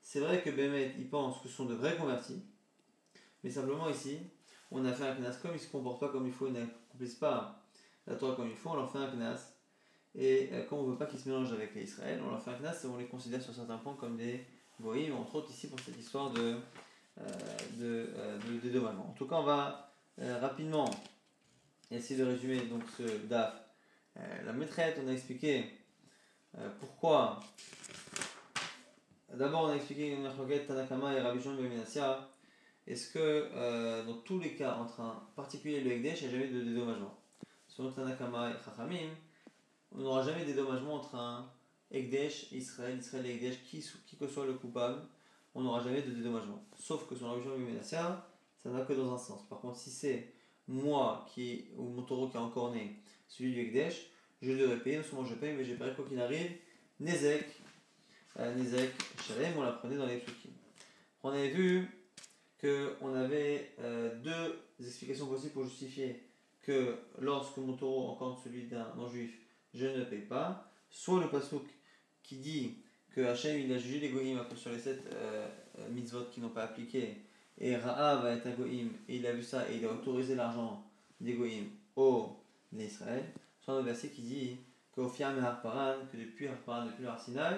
C'est 0.00 0.20
vrai 0.20 0.42
que 0.42 0.50
Bémet, 0.50 0.94
il 0.98 1.08
pense 1.08 1.40
que 1.42 1.48
ce 1.48 1.54
sont 1.54 1.66
de 1.66 1.74
vrais 1.74 1.96
convertis, 1.96 2.42
mais 3.42 3.50
simplement 3.50 3.88
ici, 3.90 4.18
on 4.70 4.84
a 4.84 4.92
fait 4.92 5.06
un 5.06 5.14
Knas 5.14 5.38
comme 5.42 5.52
ils 5.52 5.54
ne 5.54 5.58
se 5.60 5.70
comportent 5.70 6.00
pas 6.00 6.08
comme 6.08 6.26
il 6.26 6.32
faut, 6.32 6.46
ils 6.46 6.54
n'accomplissent 6.54 7.16
pas 7.16 7.62
la 8.06 8.16
Torah 8.16 8.34
comme 8.34 8.48
il 8.48 8.56
faut, 8.56 8.70
on 8.70 8.76
leur 8.76 8.90
fait 8.90 8.98
un 8.98 9.10
Knas. 9.10 9.50
Et 10.14 10.50
euh, 10.52 10.64
comme 10.66 10.78
on 10.78 10.86
ne 10.86 10.92
veut 10.92 10.98
pas 10.98 11.06
qu'ils 11.06 11.18
se 11.18 11.28
mélangent 11.28 11.52
avec 11.52 11.74
Israël, 11.76 12.22
on 12.24 12.30
leur 12.30 12.42
fait 12.42 12.50
un 12.50 12.58
Knas 12.58 12.80
et 12.84 12.86
on 12.86 12.96
les 12.96 13.06
considère 13.06 13.42
sur 13.42 13.54
certains 13.54 13.78
points 13.78 13.96
comme 13.96 14.16
des 14.16 14.46
voyez, 14.78 15.10
entre 15.12 15.36
autres 15.36 15.50
ici 15.50 15.68
pour 15.68 15.78
cette 15.80 15.98
histoire 15.98 16.30
de, 16.30 16.56
euh, 17.18 17.22
de, 17.78 18.10
euh, 18.16 18.38
de, 18.38 18.86
En 18.86 19.14
tout 19.16 19.26
cas, 19.26 19.36
on 19.36 19.44
va 19.44 19.92
rapidement 20.40 20.88
essayer 21.90 22.18
de 22.18 22.24
résumer 22.24 22.60
donc 22.66 22.82
ce 22.96 23.02
DAF 23.26 23.64
euh, 24.16 24.42
la 24.44 24.52
maîtresse, 24.52 24.96
on 25.02 25.08
a 25.08 25.12
expliqué 25.12 25.64
euh, 26.58 26.68
pourquoi. 26.78 27.40
D'abord, 29.32 29.64
on 29.64 29.68
a 29.70 29.76
expliqué 29.76 30.12
une 30.12 30.28
Tanakama 30.66 31.14
et 31.14 31.20
Rabbi 31.20 31.42
Shimon 31.42 31.56
Beminassia. 31.56 32.28
Est-ce 32.86 33.12
que 33.12 33.18
euh, 33.18 34.04
dans 34.04 34.18
tous 34.18 34.38
les 34.38 34.54
cas, 34.54 34.76
entre 34.76 35.00
un 35.00 35.26
particulier 35.34 35.78
et 35.78 35.80
le 35.80 35.92
Ekdesh, 35.92 36.22
il 36.22 36.28
n'y 36.28 36.34
a 36.34 36.38
jamais 36.38 36.52
de 36.52 36.60
dédommagement? 36.60 37.18
Selon 37.66 37.90
Tanakama 37.90 38.50
et 38.50 38.64
Chachamim, 38.64 39.10
on 39.90 39.98
n'aura 39.98 40.22
jamais 40.22 40.42
de 40.42 40.52
dédommagement 40.52 40.94
entre 40.94 41.16
un 41.16 41.50
Ekdesh, 41.90 42.52
Israël, 42.52 42.98
Israël 42.98 43.26
et 43.26 43.34
Ekdesh, 43.34 43.64
qui, 43.64 43.84
qui 44.06 44.16
que 44.16 44.28
soit 44.28 44.46
le 44.46 44.54
coupable, 44.54 45.00
on 45.54 45.62
n'aura 45.62 45.80
jamais 45.80 46.02
de 46.02 46.10
dédommagement. 46.10 46.64
Sauf 46.78 47.06
que 47.06 47.14
sur 47.14 47.28
Rabbi 47.28 47.42
Shimon 47.42 47.58
Beminassia, 47.58 48.26
ça 48.62 48.68
ne 48.68 48.76
va 48.76 48.84
que 48.84 48.92
dans 48.92 49.14
un 49.14 49.18
sens. 49.18 49.46
Par 49.48 49.60
contre, 49.60 49.78
si 49.78 49.90
c'est 49.90 50.32
moi 50.66 51.26
qui, 51.32 51.66
ou 51.76 51.88
mon 51.88 52.02
taureau 52.02 52.28
qui 52.28 52.36
est 52.36 52.40
encore 52.40 52.72
né, 52.72 52.96
celui 53.28 53.52
du 53.52 53.60
Ekdesh, 53.60 54.10
je 54.42 54.52
devrais 54.52 54.78
payer, 54.78 54.98
non 54.98 55.02
seulement 55.04 55.24
je 55.24 55.34
paye, 55.34 55.54
mais 55.54 55.64
j'ai 55.64 55.74
payé 55.74 55.92
quoi 55.94 56.04
qu'il 56.06 56.20
arrive, 56.20 56.50
Nezek, 57.00 57.46
euh, 58.38 58.54
Nezek, 58.54 58.90
Shalem, 59.22 59.54
on 59.56 59.62
l'apprenait 59.62 59.96
dans 59.96 60.06
les 60.06 60.18
Psukim. 60.18 60.52
On 61.22 61.30
avait 61.30 61.50
vu 61.50 61.88
qu'on 62.60 63.14
avait 63.14 63.72
euh, 63.80 64.14
deux 64.22 64.60
explications 64.80 65.26
possibles 65.26 65.52
pour 65.52 65.64
justifier 65.64 66.22
que 66.62 66.96
lorsque 67.18 67.58
mon 67.58 67.74
taureau 67.74 68.08
encore 68.08 68.40
celui 68.42 68.64
d'un 68.66 68.94
non-juif, 68.96 69.38
je 69.74 69.86
ne 69.86 70.04
paye 70.04 70.22
pas, 70.22 70.70
soit 70.88 71.20
le 71.20 71.28
pasouk 71.28 71.64
qui 72.22 72.36
dit 72.36 72.76
que 73.14 73.20
Hachem 73.20 73.58
il 73.58 73.72
a 73.72 73.78
jugé 73.78 74.00
les 74.00 74.08
goïms 74.08 74.40
sur 74.56 74.70
les 74.70 74.78
sept 74.78 75.00
euh, 75.14 75.46
mitzvot 75.90 76.24
qui 76.32 76.40
n'ont 76.40 76.48
pas 76.48 76.64
appliqué, 76.64 77.16
et 77.58 77.76
Ra'a 77.76 78.16
va 78.16 78.32
être 78.32 78.46
un 78.46 78.54
goïm, 78.54 78.90
et 79.08 79.16
il 79.16 79.26
a 79.26 79.32
vu 79.32 79.42
ça, 79.42 79.70
et 79.70 79.76
il 79.76 79.84
a 79.84 79.92
autorisé 79.92 80.34
l'argent 80.34 80.84
des 81.20 81.34
goïms 81.34 81.68
au 81.96 82.36
d'Israël, 82.72 83.24
soit 83.60 83.74
un 83.74 83.82
verset 83.82 84.08
qui 84.08 84.22
dit 84.22 84.56
qu'au 84.92 85.08
Fiam 85.08 85.38
Harparan, 85.38 85.94
que 86.10 86.16
depuis 86.16 86.48
Harparan, 86.48 86.86
depuis 86.86 87.04
le 87.04 87.08
Arsinaï, 87.08 87.54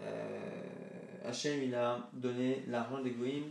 euh, 0.00 0.40
Hachem 1.24 1.62
il 1.62 1.74
a 1.74 2.08
donné 2.12 2.64
l'argent 2.68 3.00
des 3.00 3.10
Goïm 3.10 3.44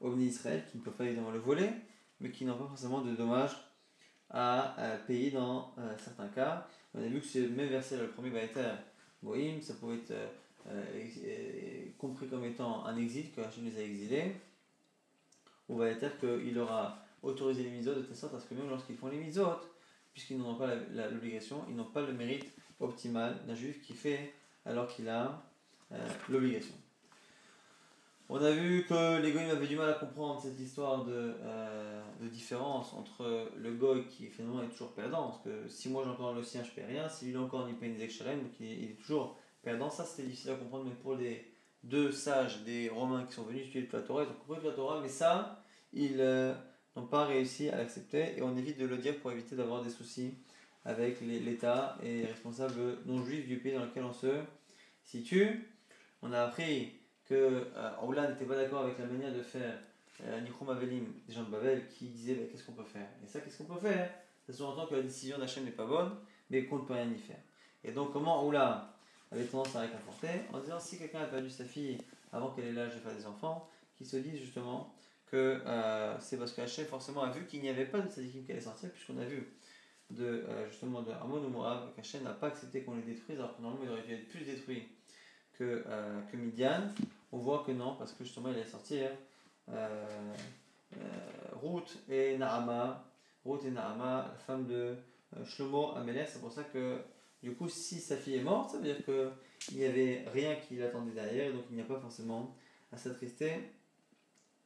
aux 0.00 0.16
Israël, 0.16 0.64
qui 0.70 0.78
ne 0.78 0.82
peuvent 0.82 0.94
pas 0.94 1.04
évidemment 1.04 1.30
le 1.30 1.38
voler, 1.38 1.70
mais 2.20 2.30
qui 2.30 2.44
n'ont 2.44 2.56
pas 2.56 2.66
forcément 2.66 3.00
de 3.00 3.14
dommages 3.14 3.56
à, 4.30 4.76
payer 5.06 5.30
dans 5.30 5.72
euh, 5.78 5.94
certains 5.98 6.28
cas. 6.28 6.66
On 6.94 7.02
a 7.02 7.06
vu 7.06 7.20
que 7.20 7.26
ce 7.26 7.38
même 7.38 7.68
verset, 7.68 7.96
le 7.96 8.08
premier 8.08 8.30
va 8.30 8.40
être 8.40 8.60
Goïm, 9.22 9.60
ça 9.60 9.74
pouvait 9.74 9.96
être 9.96 10.10
euh, 10.10 10.28
compris 11.98 12.28
comme 12.28 12.44
étant 12.44 12.84
un 12.84 12.96
exil, 12.96 13.32
que 13.32 13.40
Hachem 13.40 13.64
les 13.64 13.78
a 13.78 13.82
exilés, 13.82 14.34
ou 15.68 15.76
va 15.76 15.88
être 15.88 16.18
qu'il 16.18 16.58
aura 16.58 17.04
autorisé 17.22 17.62
les 17.62 17.70
misotes 17.70 17.98
de 17.98 18.02
telle 18.02 18.16
sorte 18.16 18.34
à 18.34 18.40
ce 18.40 18.46
que 18.46 18.54
même 18.54 18.68
lorsqu'ils 18.68 18.96
font 18.96 19.08
les 19.08 19.18
misotes, 19.18 19.68
puisqu'ils 20.12 20.38
n'ont 20.38 20.56
pas 20.56 20.74
l'obligation, 21.10 21.64
ils 21.68 21.76
n'ont 21.76 21.84
pas 21.84 22.02
le 22.02 22.12
mérite 22.12 22.46
optimal 22.80 23.44
d'un 23.46 23.54
juif 23.54 23.80
qui 23.82 23.94
fait 23.94 24.32
alors 24.64 24.86
qu'il 24.88 25.08
a 25.08 25.42
euh, 25.92 26.08
l'obligation. 26.28 26.74
On 28.30 28.36
a 28.42 28.50
vu 28.50 28.84
que 28.86 29.22
les 29.22 29.32
goïms 29.32 29.48
avaient 29.48 29.66
du 29.66 29.76
mal 29.76 29.88
à 29.88 29.94
comprendre 29.94 30.38
cette 30.40 30.60
histoire 30.60 31.04
de, 31.04 31.34
euh, 31.40 32.02
différence 32.30 32.92
entre 32.92 33.50
le 33.56 33.72
goy 33.72 34.04
qui 34.06 34.26
finalement 34.26 34.62
est 34.62 34.68
toujours 34.68 34.92
perdant, 34.92 35.28
parce 35.28 35.42
que 35.42 35.66
si 35.68 35.88
moi 35.88 36.02
j'entends 36.04 36.34
le 36.34 36.42
sien 36.42 36.62
je 36.62 36.68
ne 36.68 36.74
paie 36.74 36.84
rien, 36.84 37.08
si 37.08 37.26
lui 37.26 37.38
encore 37.38 37.66
il 37.68 37.76
paye 37.76 37.94
des 37.94 38.06
donc 38.06 38.52
il, 38.60 38.90
est 38.90 39.00
toujours 39.02 39.38
perdant, 39.62 39.90
ça 39.90 40.04
c'était 40.04 40.28
difficile 40.28 40.50
à 40.52 40.54
comprendre 40.54 40.84
même 40.84 40.96
pour 40.96 41.14
les 41.14 41.50
deux 41.82 42.12
sages 42.12 42.62
des 42.64 42.88
Romains 42.88 43.24
qui 43.24 43.34
sont 43.34 43.44
venus 43.44 43.62
étudier 43.62 43.88
le 43.92 44.04
Torah, 44.04 44.24
ils 44.24 44.28
ont 44.28 44.34
compris 44.46 44.64
le 44.64 44.74
Torah, 44.74 45.00
mais 45.00 45.08
ça, 45.08 45.62
ils, 45.92 46.20
euh, 46.20 46.54
n'ont 46.96 47.06
pas 47.06 47.26
réussi 47.26 47.68
à 47.68 47.76
l'accepter 47.76 48.36
et 48.36 48.42
on 48.42 48.56
évite 48.56 48.78
de 48.78 48.86
le 48.86 48.98
dire 48.98 49.18
pour 49.20 49.30
éviter 49.32 49.56
d'avoir 49.56 49.82
des 49.82 49.90
soucis 49.90 50.34
avec 50.84 51.20
l'État 51.20 51.98
et 52.02 52.22
les 52.22 52.26
responsables 52.26 52.98
non 53.06 53.22
juifs 53.24 53.46
du 53.46 53.58
pays 53.58 53.74
dans 53.74 53.84
lequel 53.84 54.04
on 54.04 54.12
se 54.12 54.40
situe. 55.04 55.68
On 56.22 56.32
a 56.32 56.42
appris 56.42 56.92
que 57.26 57.68
euh, 57.76 58.28
n'était 58.28 58.44
pas 58.44 58.56
d'accord 58.56 58.84
avec 58.84 58.98
la 58.98 59.06
manière 59.06 59.32
de 59.32 59.42
faire 59.42 59.78
euh, 60.24 60.40
Avelim, 60.68 61.04
des 61.26 61.34
gens 61.34 61.44
de 61.44 61.50
Babel, 61.50 61.86
qui 61.88 62.06
disaient 62.06 62.48
qu'est-ce 62.50 62.64
qu'on 62.64 62.72
peut 62.72 62.84
faire? 62.84 63.08
Et 63.22 63.28
ça, 63.28 63.40
qu'est-ce 63.40 63.58
qu'on 63.58 63.74
peut 63.74 63.80
faire? 63.80 64.10
Ça 64.46 64.52
sous-entend 64.52 64.86
que 64.86 64.94
la 64.94 65.02
décision 65.02 65.38
d'Hachem 65.38 65.64
n'est 65.64 65.70
pas 65.70 65.86
bonne, 65.86 66.10
mais 66.50 66.64
qu'on 66.64 66.78
ne 66.78 66.84
peut 66.84 66.94
rien 66.94 67.10
y 67.10 67.18
faire. 67.18 67.38
Et 67.84 67.92
donc, 67.92 68.12
comment 68.12 68.46
Oula 68.46 68.97
avait 69.32 69.44
tendance 69.44 69.74
à 69.76 69.80
réconforter 69.80 70.28
En 70.52 70.60
disant 70.60 70.80
si 70.80 70.98
quelqu'un 70.98 71.20
a 71.20 71.26
perdu 71.26 71.50
sa 71.50 71.64
fille 71.64 71.98
avant 72.32 72.50
qu'elle 72.50 72.66
ait 72.66 72.72
l'âge 72.72 72.94
de 72.94 73.00
faire 73.00 73.14
des 73.14 73.26
enfants, 73.26 73.68
qu'il 73.96 74.06
se 74.06 74.16
dise 74.16 74.40
justement 74.40 74.92
que 75.26 75.60
euh, 75.66 76.18
c'est 76.20 76.38
parce 76.38 76.52
que 76.52 76.62
Hachem 76.62 76.86
forcément 76.86 77.22
a 77.22 77.30
vu 77.30 77.44
qu'il 77.46 77.60
n'y 77.60 77.68
avait 77.68 77.86
pas 77.86 78.00
de 78.00 78.10
sadikim 78.10 78.44
qui 78.44 78.52
allait 78.52 78.60
sortir, 78.60 78.90
puisqu'on 78.90 79.18
a 79.18 79.24
vu 79.24 79.48
de, 80.10 80.24
euh, 80.24 80.68
justement 80.70 81.02
de 81.02 81.12
Hamon 81.12 81.44
ou 81.44 81.48
Moab 81.48 81.94
qu'Hachem 81.94 82.22
n'a 82.22 82.32
pas 82.32 82.48
accepté 82.48 82.82
qu'on 82.82 82.96
les 82.96 83.02
détruise, 83.02 83.38
alors 83.38 83.56
que 83.56 83.62
normalement 83.62 83.84
il 83.84 83.90
aurait 83.90 84.02
dû 84.02 84.14
être 84.14 84.28
plus 84.28 84.44
détruit 84.44 84.88
que, 85.58 85.84
euh, 85.86 86.20
que 86.30 86.36
Midian. 86.36 86.82
On 87.30 87.38
voit 87.38 87.62
que 87.66 87.72
non, 87.72 87.96
parce 87.96 88.12
que 88.12 88.24
justement 88.24 88.48
il 88.48 88.56
allait 88.56 88.64
sortir 88.64 89.10
Ruth 91.62 91.98
et 92.08 92.38
Naama, 92.38 93.04
Ruth 93.44 93.64
et 93.66 93.70
Naama, 93.70 94.30
la 94.32 94.38
femme 94.38 94.66
de 94.66 94.96
Shlomo 95.44 95.94
Amelech, 95.94 96.26
c'est 96.26 96.40
pour 96.40 96.50
ça 96.50 96.62
que 96.64 97.02
du 97.42 97.54
coup 97.54 97.68
si 97.68 98.00
sa 98.00 98.16
fille 98.16 98.36
est 98.36 98.42
morte, 98.42 98.70
ça 98.70 98.78
veut 98.78 98.84
dire 98.84 99.04
qu'il 99.04 99.78
n'y 99.78 99.84
avait 99.84 100.24
rien 100.32 100.56
qui 100.56 100.76
l'attendait 100.76 101.12
derrière, 101.12 101.52
donc 101.52 101.64
il 101.70 101.76
n'y 101.76 101.82
a 101.82 101.86
pas 101.86 101.98
forcément 101.98 102.54
à 102.92 102.96
s'attrister 102.96 103.54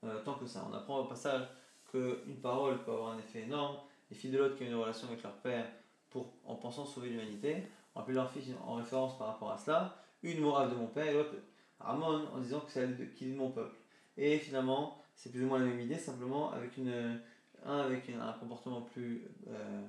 euh, 0.05 0.23
tant 0.25 0.35
que 0.35 0.47
ça. 0.47 0.67
On 0.71 0.75
apprend 0.75 1.01
au 1.01 1.05
passage 1.05 1.47
qu'une 1.91 2.41
parole 2.41 2.83
peut 2.85 2.93
avoir 2.93 3.13
un 3.13 3.19
effet 3.19 3.43
énorme. 3.43 3.77
Les 4.11 4.17
filles 4.17 4.31
de 4.31 4.39
l'autre 4.39 4.57
qui 4.57 4.65
ont 4.65 4.67
une 4.67 4.75
relation 4.75 5.09
avec 5.09 5.23
leur 5.23 5.35
père 5.37 5.67
pour, 6.11 6.33
en 6.45 6.57
pensant 6.57 6.85
sauver 6.85 7.11
l'humanité, 7.11 7.65
on 7.95 8.01
appelle 8.01 8.15
leur 8.15 8.31
fils 8.31 8.45
en 8.65 8.75
référence 8.75 9.19
par 9.19 9.29
rapport 9.29 9.51
à 9.51 9.59
cela. 9.59 9.97
Une 10.23 10.41
morale 10.41 10.71
de 10.71 10.75
mon 10.75 10.87
père 10.87 11.07
et 11.07 11.15
l'autre 11.15 11.35
Ramon 11.81 12.29
en 12.33 12.39
disant 12.39 12.61
que 12.61 12.71
c'est 12.71 12.81
elle 12.81 13.13
qui 13.15 13.27
est 13.27 13.33
de 13.33 13.37
mon 13.37 13.51
peuple. 13.51 13.77
Et 14.17 14.39
finalement, 14.39 15.03
c'est 15.17 15.31
plus 15.31 15.43
ou 15.43 15.47
moins 15.47 15.59
la 15.59 15.67
même 15.67 15.81
idée, 15.81 15.97
simplement 15.97 16.53
avec 16.53 16.77
une, 16.77 17.21
un 17.65 17.79
avec 17.79 18.09
un 18.09 18.33
comportement 18.35 18.83
plus, 18.83 19.23
euh, 19.49 19.83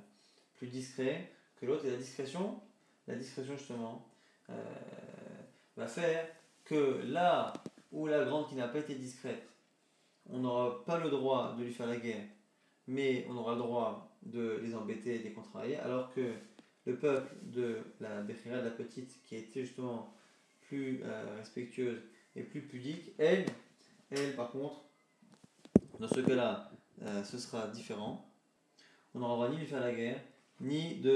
plus 0.56 0.68
discret 0.68 1.32
que 1.60 1.66
l'autre. 1.66 1.86
Et 1.86 1.92
la 1.92 1.98
discrétion, 1.98 2.60
la 3.08 3.16
discrétion 3.16 3.56
justement, 3.56 4.08
euh, 4.50 4.54
va 5.76 5.88
faire 5.88 6.28
que 6.66 7.02
là 7.06 7.54
où 7.92 8.08
la 8.08 8.24
grande 8.26 8.48
qui 8.48 8.56
n'a 8.56 8.68
pas 8.68 8.80
été 8.80 8.96
discrète 8.96 9.48
on 10.30 10.40
n'aura 10.40 10.84
pas 10.86 11.00
le 11.00 11.10
droit 11.10 11.56
de 11.58 11.64
lui 11.64 11.74
faire 11.74 11.88
la 11.88 11.98
guerre, 11.98 12.26
mais 12.88 13.26
on 13.30 13.36
aura 13.38 13.54
le 13.54 13.60
droit 13.60 14.18
de 14.24 14.60
les 14.64 14.74
embêter 14.76 15.16
et 15.16 15.20
de 15.20 15.24
les 15.26 15.34
contrarier, 15.34 15.78
alors 15.78 16.14
que 16.14 16.34
le 16.86 16.96
peuple 16.98 17.36
de 17.44 17.80
la 18.00 18.22
Bechira, 18.22 18.60
de 18.60 18.66
la 18.66 18.72
petite, 18.72 19.22
qui 19.24 19.36
a 19.36 19.40
été 19.40 19.66
justement 19.66 20.14
plus 20.68 21.02
euh, 21.04 21.36
respectueuse 21.38 22.02
et 22.36 22.44
plus 22.44 22.62
pudique, 22.62 23.12
elle, 23.18 23.46
elle 24.12 24.36
par 24.36 24.52
contre, 24.52 24.82
dans 26.00 26.08
ce 26.08 26.22
cas-là, 26.22 26.72
euh, 27.04 27.24
ce 27.24 27.38
sera 27.38 27.68
différent. 27.68 28.26
On 29.14 29.20
n'aura 29.20 29.50
ni 29.50 29.56
de 29.56 29.62
lui 29.62 29.68
faire 29.68 29.82
la 29.82 29.94
guerre, 29.94 30.22
ni 30.60 30.96
de 30.96 31.12